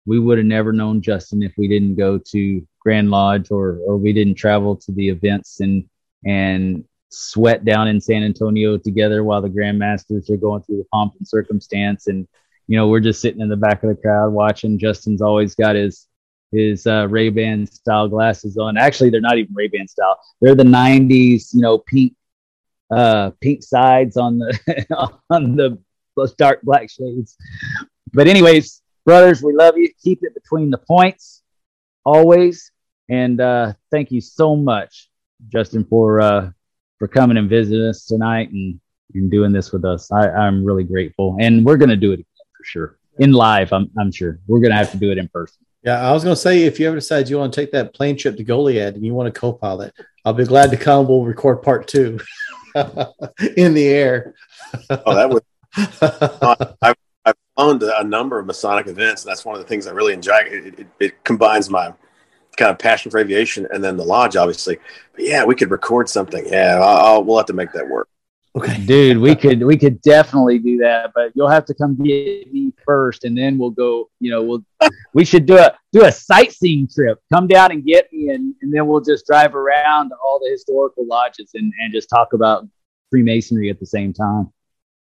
We 0.07 0.19
would 0.19 0.39
have 0.39 0.47
never 0.47 0.73
known 0.73 1.03
Justin 1.03 1.43
if 1.43 1.53
we 1.57 1.69
didn't 1.69 1.95
go 1.95 2.19
to 2.19 2.67
Grand 2.81 3.11
Lodge 3.11 3.51
or 3.51 3.79
or 3.87 3.97
we 3.97 4.13
didn't 4.13 4.35
travel 4.35 4.75
to 4.77 4.93
the 4.93 5.09
events 5.09 5.61
and 5.61 5.89
and 6.27 6.85
sweat 7.11 7.65
down 7.65 7.89
in 7.89 8.01
San 8.01 8.25
Antonio 8.25 8.77
together 8.77 9.23
while 9.23 9.41
the 9.41 9.49
Grandmasters 9.49 10.29
are 10.31 10.37
going 10.37 10.63
through 10.63 10.79
the 10.79 10.87
pomp 10.93 11.15
and 11.19 11.29
circumstance. 11.29 12.09
And 12.09 12.27
you 12.67 12.77
know 12.77 12.89
we're 12.89 13.01
just 13.01 13.21
sitting 13.21 13.41
in 13.41 13.49
the 13.49 13.57
back 13.57 13.85
of 13.85 13.91
the 13.91 14.03
crowd 14.03 14.33
watching. 14.33 14.79
Justin's 14.79 15.23
always 15.23 15.55
got 15.55 15.77
his 15.77 16.08
his 16.53 16.87
uh, 16.87 17.07
Ray 17.09 17.29
Ban 17.31 17.67
style 17.67 18.09
glasses 18.09 18.57
on. 18.57 18.77
Actually, 18.77 19.11
they're 19.11 19.21
not 19.21 19.39
even 19.39 19.55
Ray 19.55 19.69
Ban 19.69 19.87
style. 19.89 20.19
They're 20.41 20.55
the 20.55 20.65
'90s, 20.65 21.55
you 21.55 21.61
know, 21.61 21.79
pink 21.79 22.15
uh, 22.91 23.31
pink 23.41 23.63
sides 23.63 24.17
on 24.17 24.39
the 24.39 24.87
on 25.31 25.57
the 25.57 25.79
dark 26.37 26.63
black 26.63 26.91
shades. 26.91 27.37
But 28.13 28.29
anyways, 28.29 28.83
brothers, 29.05 29.43
we 29.43 29.55
love 29.55 29.77
you. 29.77 29.91
Keep 30.03 30.21
it 30.23 30.35
between 30.35 30.71
the 30.71 30.79
points 30.79 31.43
always. 32.05 32.71
And 33.09 33.41
uh, 33.41 33.73
thank 33.91 34.11
you 34.11 34.21
so 34.21 34.57
much, 34.57 35.11
Justin, 35.49 35.85
for 35.85 36.21
uh, 36.21 36.51
for 36.99 37.09
coming 37.09 37.37
and 37.37 37.49
visiting 37.49 37.87
us 37.87 38.05
tonight 38.05 38.51
and, 38.51 38.81
and 39.15 39.31
doing 39.31 39.53
this 39.53 39.73
with 39.73 39.85
us. 39.85 40.11
I, 40.11 40.29
I'm 40.29 40.65
really 40.65 40.85
grateful. 40.85 41.37
And 41.41 41.65
we're 41.65 41.77
gonna 41.77 41.97
do 41.97 42.11
it 42.13 42.21
again 42.21 42.47
for 42.57 42.65
sure. 42.65 42.99
In 43.19 43.33
live, 43.33 43.73
I'm 43.73 43.91
I'm 43.99 44.13
sure. 44.13 44.41
We're 44.47 44.61
gonna 44.61 44.77
have 44.77 44.93
to 44.93 44.99
do 44.99 45.11
it 45.11 45.19
in 45.19 45.29
person. 45.29 45.65
Yeah, 45.83 46.09
I 46.09 46.13
was 46.13 46.25
going 46.25 46.35
to 46.35 46.41
say 46.41 46.65
if 46.65 46.81
you 46.81 46.89
ever 46.89 46.97
decide 46.97 47.29
you 47.29 47.39
want 47.39 47.53
to 47.53 47.61
take 47.61 47.73
that 47.73 47.95
plane 47.95 48.17
trip 48.17 48.37
to 48.37 48.45
Goliad 48.45 48.95
and 48.95 49.05
you 49.05 49.15
want 49.15 49.33
to 49.33 49.41
co-pilot, 49.41 49.95
I'll 50.25 50.33
be 50.33 50.45
glad 50.45 50.71
to 50.71 50.77
come. 50.77 51.07
We'll 51.07 51.25
record 51.25 51.63
part 51.63 51.87
two 51.87 52.19
in 53.57 53.75
the 53.75 53.87
air. 53.87 54.35
oh, 54.91 55.15
that 55.15 55.31
would. 55.31 55.43
Uh, 56.01 56.73
I've, 56.83 56.97
I've 57.25 57.35
flown 57.55 57.79
to 57.81 58.01
a 58.01 58.03
number 58.03 58.39
of 58.39 58.47
Masonic 58.47 58.87
events. 58.87 59.23
And 59.23 59.31
that's 59.31 59.45
one 59.45 59.55
of 59.55 59.61
the 59.61 59.69
things 59.69 59.87
I 59.87 59.93
really 59.93 60.15
enjoy. 60.15 60.39
It, 60.47 60.79
it, 60.79 60.87
it, 60.99 61.25
combines 61.25 61.71
my 61.71 61.93
kind 62.57 62.71
of 62.71 62.79
passion 62.79 63.11
for 63.11 63.19
aviation 63.19 63.69
and 63.71 63.85
then 63.85 63.97
the 63.97 64.05
lodge, 64.05 64.35
obviously. 64.35 64.79
But 65.15 65.25
yeah, 65.25 65.45
we 65.45 65.55
could 65.55 65.71
record 65.71 66.09
something. 66.09 66.45
Yeah, 66.47 66.81
I'll, 66.83 67.07
I'll, 67.07 67.25
we'll 67.25 67.37
have 67.37 67.47
to 67.47 67.53
make 67.53 67.73
that 67.73 67.89
work. 67.89 68.09
Okay, 68.57 68.79
dude, 68.85 69.19
we 69.19 69.37
could 69.37 69.63
we 69.63 69.77
could 69.77 70.01
definitely 70.01 70.59
do 70.59 70.79
that, 70.79 71.13
but 71.15 71.31
you'll 71.35 71.51
have 71.51 71.65
to 71.67 71.75
come 71.75 71.95
get 71.97 72.53
me 72.53 72.73
first, 72.89 73.25
and 73.25 73.37
then 73.37 73.59
we'll 73.59 73.71
go. 73.71 74.09
You 74.19 74.31
know, 74.31 74.43
we'll 74.43 74.91
we 75.13 75.25
should 75.25 75.45
do 75.45 75.59
a 75.59 75.77
do 75.93 76.05
a 76.05 76.11
sightseeing 76.11 76.89
trip. 76.89 77.19
Come 77.33 77.47
down 77.47 77.71
and 77.71 77.85
get 77.85 78.11
me, 78.13 78.31
and, 78.31 78.55
and 78.63 78.73
then 78.73 78.87
we'll 78.87 79.03
just 79.03 79.27
drive 79.27 79.55
around 79.55 80.13
all 80.25 80.41
the 80.43 80.51
historical 80.51 81.07
lodges 81.07 81.51
and 81.55 81.73
and 81.81 81.93
just 81.93 82.09
talk 82.09 82.33
about 82.33 82.67
Freemasonry 83.11 83.69
at 83.71 83.79
the 83.79 83.87
same 83.87 84.13
time. 84.13 84.53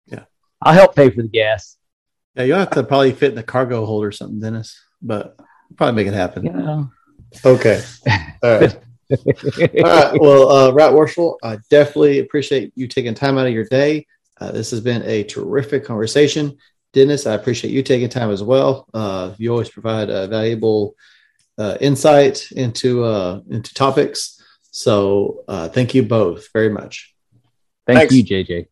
Yeah, 0.07 0.25
I'll 0.63 0.75
help 0.75 0.97
pay 0.97 1.11
for 1.11 1.23
the 1.23 1.29
gas. 1.29 1.77
Yeah, 2.35 2.45
you'll 2.45 2.59
have 2.59 2.71
to 2.71 2.83
probably 2.83 3.13
fit 3.13 3.31
in 3.31 3.37
the 3.37 3.43
cargo 3.43 3.85
hold 3.85 4.05
or 4.05 4.13
something, 4.13 4.41
Dennis, 4.41 4.81
but 5.01 5.39
probably 5.77 5.97
make 5.97 6.09
it 6.09 6.15
happen. 6.15 6.47
Yeah. 6.47 6.85
Okay. 7.45 7.83
All 8.43 8.61
right. 8.61 8.79
All 9.11 9.83
right. 9.83 10.21
Well, 10.21 10.49
uh, 10.51 10.71
Right 10.73 10.93
Worshipful, 10.93 11.39
I 11.43 11.59
definitely 11.71 12.21
appreciate 12.21 12.73
you 12.77 12.89
taking 12.89 13.15
time 13.15 13.39
out 13.39 13.47
of 13.47 13.53
your 13.53 13.65
day. 13.65 14.07
Uh, 14.39 14.53
this 14.53 14.71
has 14.71 14.81
been 14.81 15.03
a 15.05 15.25
terrific 15.25 15.85
conversation. 15.85 16.59
Dennis, 16.97 17.27
I 17.27 17.35
appreciate 17.35 17.75
you 17.75 17.83
taking 17.83 18.09
time 18.09 18.31
as 18.31 18.43
well. 18.43 18.89
Uh, 18.95 19.35
you 19.37 19.51
always 19.51 19.69
provide 19.69 20.09
a 20.09 20.27
valuable 20.29 20.97
uh, 21.59 21.77
insight 21.79 22.51
into 22.53 23.05
uh, 23.05 23.43
into 23.51 23.75
topics. 23.75 24.43
So 24.71 25.45
uh, 25.47 25.69
thank 25.69 25.95
you 25.95 26.05
both 26.05 26.51
very 26.55 26.71
much. 26.71 27.15
Thank 27.87 28.11
Thanks. 28.11 28.15
you, 28.15 28.25
JJ. 28.25 28.69